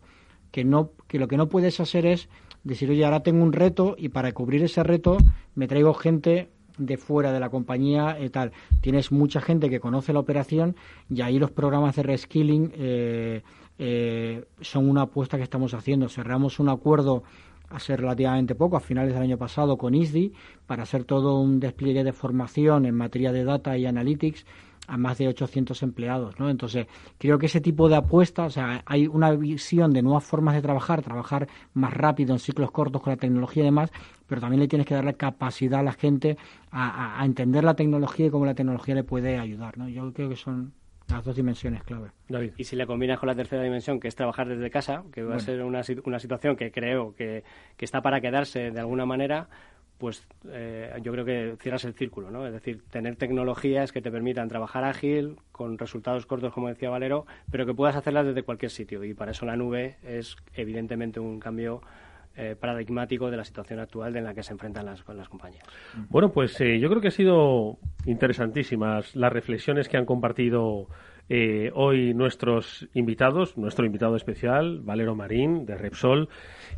que, 0.51 0.63
no, 0.63 0.91
que 1.07 1.19
lo 1.19 1.27
que 1.27 1.35
no 1.35 1.49
puedes 1.49 1.79
hacer 1.79 2.05
es 2.05 2.29
decir, 2.63 2.89
oye, 2.89 3.03
ahora 3.03 3.21
tengo 3.21 3.43
un 3.43 3.51
reto 3.51 3.95
y 3.97 4.09
para 4.09 4.31
cubrir 4.31 4.63
ese 4.63 4.81
reto 4.83 5.17
me 5.55 5.67
traigo 5.67 5.93
gente 5.93 6.49
de 6.77 6.97
fuera 6.97 7.33
de 7.33 7.39
la 7.39 7.49
compañía 7.49 8.17
y 8.19 8.29
tal. 8.29 8.53
Tienes 8.79 9.11
mucha 9.11 9.41
gente 9.41 9.69
que 9.69 9.81
conoce 9.81 10.13
la 10.13 10.19
operación 10.19 10.75
y 11.09 11.21
ahí 11.21 11.37
los 11.37 11.51
programas 11.51 11.97
de 11.97 12.03
reskilling 12.03 12.71
eh, 12.75 13.41
eh, 13.77 14.45
son 14.61 14.89
una 14.89 15.03
apuesta 15.03 15.35
que 15.37 15.43
estamos 15.43 15.73
haciendo. 15.73 16.07
Cerramos 16.07 16.59
un 16.59 16.69
acuerdo 16.69 17.23
hace 17.73 17.97
relativamente 17.97 18.55
poco, 18.55 18.77
a 18.77 18.79
finales 18.79 19.13
del 19.13 19.23
año 19.23 19.37
pasado, 19.37 19.77
con 19.77 19.95
ISDI, 19.95 20.31
para 20.65 20.83
hacer 20.83 21.03
todo 21.03 21.39
un 21.39 21.59
despliegue 21.59 22.03
de 22.03 22.13
formación 22.13 22.85
en 22.85 22.95
materia 22.95 23.31
de 23.31 23.43
data 23.43 23.77
y 23.77 23.85
analytics 23.85 24.45
a 24.87 24.97
más 24.97 25.17
de 25.17 25.29
800 25.29 25.81
empleados, 25.83 26.37
¿no? 26.39 26.49
Entonces, 26.49 26.87
creo 27.17 27.39
que 27.39 27.45
ese 27.45 27.61
tipo 27.61 27.87
de 27.87 27.95
apuestas, 27.95 28.47
o 28.47 28.49
sea, 28.49 28.83
hay 28.85 29.07
una 29.07 29.31
visión 29.31 29.91
de 29.93 30.01
nuevas 30.01 30.25
formas 30.25 30.55
de 30.55 30.61
trabajar, 30.61 31.01
trabajar 31.01 31.47
más 31.73 31.93
rápido 31.93 32.33
en 32.33 32.39
ciclos 32.39 32.69
cortos 32.71 33.01
con 33.01 33.11
la 33.11 33.17
tecnología 33.17 33.63
y 33.63 33.67
demás, 33.67 33.91
pero 34.27 34.41
también 34.41 34.59
le 34.59 34.67
tienes 34.67 34.85
que 34.85 34.93
dar 34.93 35.05
la 35.05 35.13
capacidad 35.13 35.79
a 35.79 35.83
la 35.83 35.93
gente 35.93 36.37
a, 36.69 37.21
a 37.21 37.25
entender 37.25 37.63
la 37.63 37.75
tecnología 37.75 38.27
y 38.27 38.29
cómo 38.29 38.45
la 38.45 38.55
tecnología 38.55 38.95
le 38.95 39.03
puede 39.03 39.39
ayudar, 39.39 39.77
¿no? 39.77 39.87
Yo 39.87 40.11
creo 40.11 40.27
que 40.27 40.35
son 40.35 40.73
las 41.09 41.23
dos 41.23 41.35
dimensiones 41.35 41.83
clave. 41.83 42.11
Y 42.57 42.63
si 42.63 42.75
le 42.75 42.85
combinas 42.85 43.19
con 43.19 43.27
la 43.27 43.35
tercera 43.35 43.63
dimensión, 43.63 43.99
que 43.99 44.07
es 44.07 44.15
trabajar 44.15 44.47
desde 44.47 44.69
casa, 44.69 45.03
que 45.11 45.23
va 45.23 45.35
a 45.35 45.39
ser 45.39 45.63
una, 45.63 45.81
una 46.05 46.19
situación 46.19 46.55
que 46.55 46.71
creo 46.71 47.13
que, 47.15 47.43
que, 47.77 47.85
está 47.85 48.01
para 48.01 48.21
quedarse 48.21 48.71
de 48.71 48.79
alguna 48.79 49.05
manera, 49.05 49.47
pues 49.97 50.27
eh, 50.49 50.91
yo 51.01 51.11
creo 51.11 51.23
que 51.23 51.55
cierras 51.61 51.85
el 51.85 51.93
círculo, 51.93 52.29
¿no? 52.29 52.45
Es 52.45 52.53
decir, 52.53 52.83
tener 52.89 53.15
tecnologías 53.15 53.91
que 53.91 54.01
te 54.01 54.11
permitan 54.11 54.49
trabajar 54.49 54.83
ágil, 54.83 55.37
con 55.51 55.77
resultados 55.77 56.25
cortos, 56.25 56.51
como 56.51 56.67
decía 56.67 56.89
Valero, 56.89 57.25
pero 57.51 57.65
que 57.65 57.73
puedas 57.73 57.95
hacerlas 57.95 58.25
desde 58.25 58.43
cualquier 58.43 58.71
sitio. 58.71 59.03
Y 59.03 59.13
para 59.13 59.31
eso 59.31 59.45
la 59.45 59.55
nube 59.55 59.97
es 60.03 60.35
evidentemente 60.55 61.19
un 61.19 61.39
cambio 61.39 61.81
eh, 62.35 62.55
paradigmático 62.59 63.29
de 63.29 63.37
la 63.37 63.43
situación 63.43 63.79
actual 63.79 64.15
en 64.15 64.23
la 64.23 64.33
que 64.33 64.43
se 64.43 64.53
enfrentan 64.53 64.85
las, 64.85 65.03
las 65.09 65.29
compañías. 65.29 65.63
Bueno, 66.09 66.31
pues 66.31 66.59
eh, 66.61 66.79
yo 66.79 66.89
creo 66.89 67.01
que 67.01 67.09
ha 67.09 67.11
sido 67.11 67.77
interesantísimas 68.05 69.15
las 69.15 69.31
reflexiones 69.31 69.87
que 69.87 69.97
han 69.97 70.05
compartido 70.05 70.87
eh, 71.29 71.71
hoy 71.73 72.13
nuestros 72.13 72.87
invitados, 72.93 73.57
nuestro 73.57 73.85
invitado 73.85 74.15
especial, 74.15 74.81
Valero 74.81 75.15
Marín, 75.15 75.65
de 75.65 75.75
Repsol, 75.75 76.29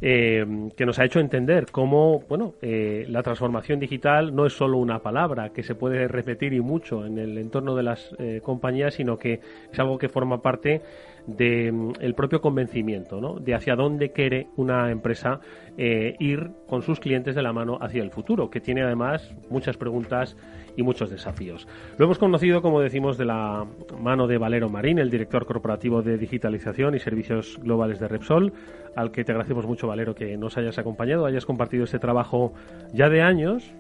que 0.01 0.85
nos 0.85 0.99
ha 0.99 1.05
hecho 1.05 1.21
entender 1.21 1.67
cómo 1.71 2.19
bueno, 2.27 2.55
la 2.61 3.23
transformación 3.23 3.79
digital 3.79 4.35
no 4.35 4.45
es 4.45 4.51
solo 4.51 4.77
una 4.77 4.99
palabra 4.99 5.49
que 5.49 5.63
se 5.63 5.73
puede 5.73 6.09
repetir 6.09 6.51
y 6.53 6.59
mucho 6.59 7.05
en 7.05 7.17
el 7.17 7.37
entorno 7.37 7.75
de 7.75 7.83
las 7.83 8.13
compañías, 8.43 8.95
sino 8.95 9.17
que 9.17 9.39
es 9.71 9.79
algo 9.79 9.97
que 9.97 10.09
forma 10.09 10.41
parte 10.41 10.81
del 11.27 11.73
mm, 11.73 12.13
propio 12.15 12.41
convencimiento, 12.41 13.19
¿no? 13.19 13.39
de 13.39 13.55
hacia 13.55 13.75
dónde 13.75 14.11
quiere 14.11 14.47
una 14.55 14.91
empresa 14.91 15.39
eh, 15.77 16.15
ir 16.19 16.51
con 16.67 16.81
sus 16.81 16.99
clientes 16.99 17.35
de 17.35 17.41
la 17.41 17.53
mano 17.53 17.77
hacia 17.81 18.03
el 18.03 18.11
futuro, 18.11 18.49
que 18.49 18.61
tiene 18.61 18.83
además 18.83 19.33
muchas 19.49 19.77
preguntas 19.77 20.37
y 20.76 20.84
muchos 20.84 21.09
desafíos. 21.09 21.67
Lo 21.97 22.05
hemos 22.05 22.17
conocido, 22.17 22.61
como 22.61 22.82
decimos, 22.82 23.17
de 23.17 23.26
la 23.26 23.65
mano 23.99 24.28
de 24.28 24.38
Valero 24.38 24.69
Marín, 24.69 24.99
el 24.99 25.09
director 25.09 25.45
corporativo 25.45 26.01
de 26.01 26.17
digitalización 26.17 26.95
y 26.95 26.99
servicios 26.99 27.59
globales 27.61 27.99
de 27.99 28.07
Repsol, 28.07 28.53
al 28.95 29.11
que 29.11 29.23
te 29.23 29.32
agradecemos 29.32 29.65
mucho, 29.65 29.88
Valero, 29.88 30.15
que 30.15 30.38
nos 30.38 30.57
hayas 30.57 30.78
acompañado, 30.78 31.26
hayas 31.26 31.45
compartido 31.45 31.84
este 31.84 31.99
trabajo 31.99 32.53
ya 32.93 33.09
de 33.09 33.21
años, 33.21 33.73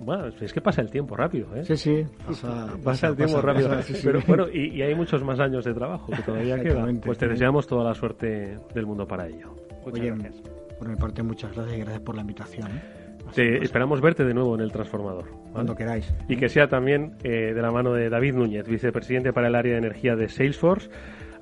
bueno, 0.00 0.26
es 0.40 0.52
que 0.52 0.60
pasa 0.60 0.80
el 0.80 0.90
tiempo 0.90 1.16
rápido, 1.16 1.54
¿eh? 1.54 1.64
Sí, 1.64 1.76
sí, 1.76 2.06
pasa, 2.82 3.08
el 3.08 3.16
tiempo 3.16 3.40
rápido. 3.40 3.70
Pero 4.02 4.20
bueno, 4.26 4.48
y, 4.48 4.80
hay 4.82 4.94
muchos 4.94 5.22
más 5.22 5.38
años 5.38 5.64
de 5.64 5.74
trabajo 5.74 6.10
que 6.10 6.22
todavía 6.22 6.60
quedan. 6.60 6.98
Pues 6.98 7.18
te 7.18 7.28
deseamos 7.28 7.66
toda 7.66 7.84
la 7.84 7.94
suerte 7.94 8.58
del 8.74 8.86
mundo 8.86 9.06
para 9.06 9.28
ello. 9.28 9.54
Muchas 9.84 10.04
gracias. 10.04 10.34
Por 10.78 10.88
mi 10.88 10.96
parte, 10.96 11.22
muchas 11.22 11.54
gracias 11.54 11.76
y 11.76 11.80
gracias 11.80 12.02
por 12.02 12.16
la 12.16 12.22
invitación. 12.22 12.68
¿eh? 12.68 13.01
Te 13.34 13.62
esperamos 13.62 14.00
verte 14.00 14.24
de 14.24 14.34
nuevo 14.34 14.54
en 14.54 14.60
el 14.60 14.70
transformador. 14.70 15.24
Cuando 15.52 15.74
queráis. 15.74 16.12
Y 16.28 16.36
que 16.36 16.48
sea 16.48 16.68
también 16.68 17.14
eh, 17.24 17.52
de 17.54 17.62
la 17.62 17.70
mano 17.70 17.92
de 17.92 18.10
David 18.10 18.34
Núñez, 18.34 18.68
vicepresidente 18.68 19.32
para 19.32 19.48
el 19.48 19.54
área 19.54 19.72
de 19.72 19.78
energía 19.78 20.16
de 20.16 20.28
Salesforce 20.28 20.90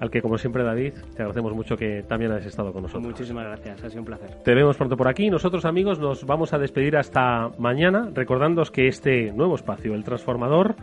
al 0.00 0.10
que 0.10 0.22
como 0.22 0.38
siempre 0.38 0.64
David, 0.64 0.94
te 1.14 1.22
agradecemos 1.22 1.54
mucho 1.54 1.76
que 1.76 2.02
también 2.08 2.32
hayas 2.32 2.46
estado 2.46 2.72
con 2.72 2.82
nosotros. 2.82 3.04
Muchísimas 3.04 3.44
gracias, 3.44 3.84
ha 3.84 3.90
sido 3.90 4.00
un 4.00 4.06
placer. 4.06 4.30
Te 4.42 4.54
vemos 4.54 4.78
pronto 4.78 4.96
por 4.96 5.08
aquí. 5.08 5.28
Nosotros 5.28 5.66
amigos 5.66 5.98
nos 5.98 6.24
vamos 6.24 6.54
a 6.54 6.58
despedir 6.58 6.96
hasta 6.96 7.50
mañana, 7.58 8.08
recordándoos 8.14 8.70
que 8.70 8.88
este 8.88 9.30
nuevo 9.32 9.54
espacio, 9.56 9.94
el 9.94 10.02
transformador, 10.02 10.74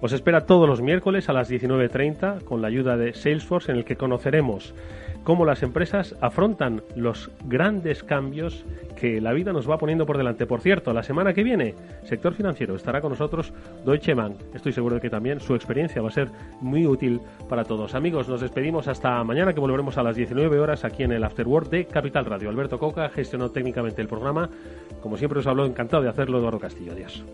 os 0.00 0.12
espera 0.12 0.46
todos 0.46 0.68
los 0.68 0.80
miércoles 0.80 1.28
a 1.28 1.32
las 1.32 1.50
19.30 1.50 2.44
con 2.44 2.62
la 2.62 2.68
ayuda 2.68 2.96
de 2.96 3.14
Salesforce 3.14 3.72
en 3.72 3.78
el 3.78 3.84
que 3.84 3.96
conoceremos 3.96 4.74
cómo 5.24 5.44
las 5.44 5.62
empresas 5.62 6.14
afrontan 6.20 6.82
los 6.96 7.30
grandes 7.44 8.02
cambios 8.02 8.64
que 8.96 9.20
la 9.20 9.32
vida 9.32 9.52
nos 9.52 9.68
va 9.68 9.78
poniendo 9.78 10.06
por 10.06 10.16
delante. 10.16 10.46
Por 10.46 10.60
cierto, 10.60 10.92
la 10.92 11.02
semana 11.02 11.32
que 11.32 11.42
viene, 11.42 11.74
sector 12.04 12.34
financiero, 12.34 12.76
estará 12.76 13.00
con 13.00 13.10
nosotros 13.10 13.52
Deutsche 13.84 14.14
Bank. 14.14 14.36
Estoy 14.54 14.72
seguro 14.72 14.96
de 14.96 15.00
que 15.00 15.10
también 15.10 15.40
su 15.40 15.54
experiencia 15.54 16.02
va 16.02 16.08
a 16.08 16.12
ser 16.12 16.28
muy 16.60 16.86
útil 16.86 17.20
para 17.48 17.64
todos. 17.64 17.94
Amigos, 17.94 18.28
nos 18.28 18.40
despedimos 18.40 18.88
hasta 18.88 19.22
mañana 19.24 19.52
que 19.52 19.60
volveremos 19.60 19.98
a 19.98 20.02
las 20.02 20.16
19 20.16 20.58
horas 20.58 20.84
aquí 20.84 21.02
en 21.02 21.12
el 21.12 21.24
Afterword 21.24 21.68
de 21.68 21.86
Capital 21.86 22.24
Radio. 22.24 22.48
Alberto 22.48 22.78
Coca 22.78 23.08
gestionó 23.08 23.50
técnicamente 23.50 24.02
el 24.02 24.08
programa. 24.08 24.48
Como 25.02 25.16
siempre 25.16 25.40
os 25.40 25.46
hablo, 25.46 25.66
encantado 25.66 26.02
de 26.02 26.08
hacerlo 26.08 26.38
Eduardo 26.38 26.60
Castillo. 26.60 26.92
Adiós. 26.92 27.24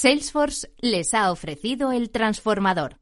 Salesforce 0.00 0.72
les 0.78 1.12
ha 1.12 1.30
ofrecido 1.30 1.92
el 1.92 2.08
transformador. 2.08 2.96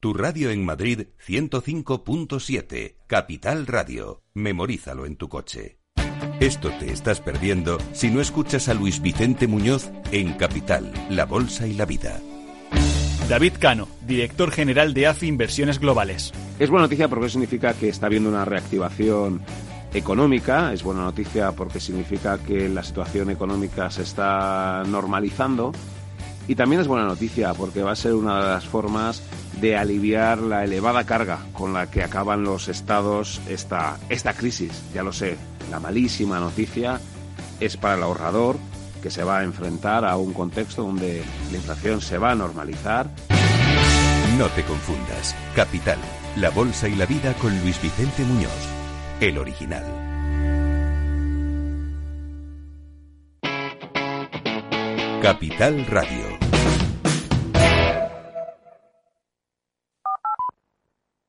Tu 0.00 0.12
radio 0.12 0.50
en 0.50 0.64
Madrid 0.64 1.06
105.7, 1.24 2.96
Capital 3.06 3.68
Radio. 3.68 4.24
Memorízalo 4.34 5.06
en 5.06 5.14
tu 5.14 5.28
coche. 5.28 5.78
Esto 6.40 6.70
te 6.80 6.90
estás 6.90 7.20
perdiendo 7.20 7.78
si 7.92 8.10
no 8.10 8.20
escuchas 8.20 8.68
a 8.68 8.74
Luis 8.74 9.00
Vicente 9.00 9.46
Muñoz 9.46 9.88
en 10.10 10.32
Capital, 10.32 10.92
La 11.10 11.26
Bolsa 11.26 11.68
y 11.68 11.74
la 11.74 11.84
Vida. 11.84 12.20
David 13.28 13.52
Cano, 13.60 13.86
director 14.04 14.50
general 14.50 14.94
de 14.94 15.06
AFI 15.06 15.28
Inversiones 15.28 15.78
Globales. 15.78 16.32
Es 16.58 16.70
buena 16.70 16.86
noticia 16.86 17.06
porque 17.06 17.28
significa 17.28 17.72
que 17.72 17.88
está 17.88 18.06
habiendo 18.06 18.30
una 18.30 18.44
reactivación 18.44 19.42
económica, 19.96 20.72
es 20.72 20.82
buena 20.82 21.02
noticia 21.02 21.52
porque 21.52 21.80
significa 21.80 22.38
que 22.38 22.68
la 22.68 22.82
situación 22.82 23.30
económica 23.30 23.90
se 23.90 24.02
está 24.02 24.82
normalizando 24.86 25.72
y 26.48 26.54
también 26.54 26.80
es 26.80 26.86
buena 26.86 27.06
noticia 27.06 27.54
porque 27.54 27.82
va 27.82 27.92
a 27.92 27.96
ser 27.96 28.14
una 28.14 28.40
de 28.40 28.46
las 28.46 28.66
formas 28.66 29.22
de 29.60 29.76
aliviar 29.76 30.38
la 30.38 30.64
elevada 30.64 31.04
carga 31.04 31.38
con 31.52 31.72
la 31.72 31.90
que 31.90 32.02
acaban 32.02 32.44
los 32.44 32.68
estados 32.68 33.40
esta, 33.48 33.96
esta 34.08 34.34
crisis. 34.34 34.70
Ya 34.94 35.02
lo 35.02 35.12
sé, 35.12 35.36
la 35.70 35.80
malísima 35.80 36.38
noticia 36.38 37.00
es 37.58 37.76
para 37.76 37.94
el 37.94 38.02
ahorrador 38.02 38.56
que 39.02 39.10
se 39.10 39.24
va 39.24 39.38
a 39.38 39.44
enfrentar 39.44 40.04
a 40.04 40.16
un 40.16 40.32
contexto 40.32 40.82
donde 40.82 41.22
la 41.50 41.56
inflación 41.56 42.00
se 42.00 42.18
va 42.18 42.32
a 42.32 42.34
normalizar. 42.34 43.08
No 44.38 44.46
te 44.48 44.62
confundas. 44.64 45.34
Capital, 45.54 45.98
la 46.36 46.50
bolsa 46.50 46.88
y 46.88 46.94
la 46.94 47.06
vida 47.06 47.32
con 47.34 47.58
Luis 47.60 47.80
Vicente 47.80 48.22
Muñoz, 48.24 48.50
el 49.20 49.38
original. 49.38 49.84
Capital 55.22 55.86
Radio. 55.86 56.38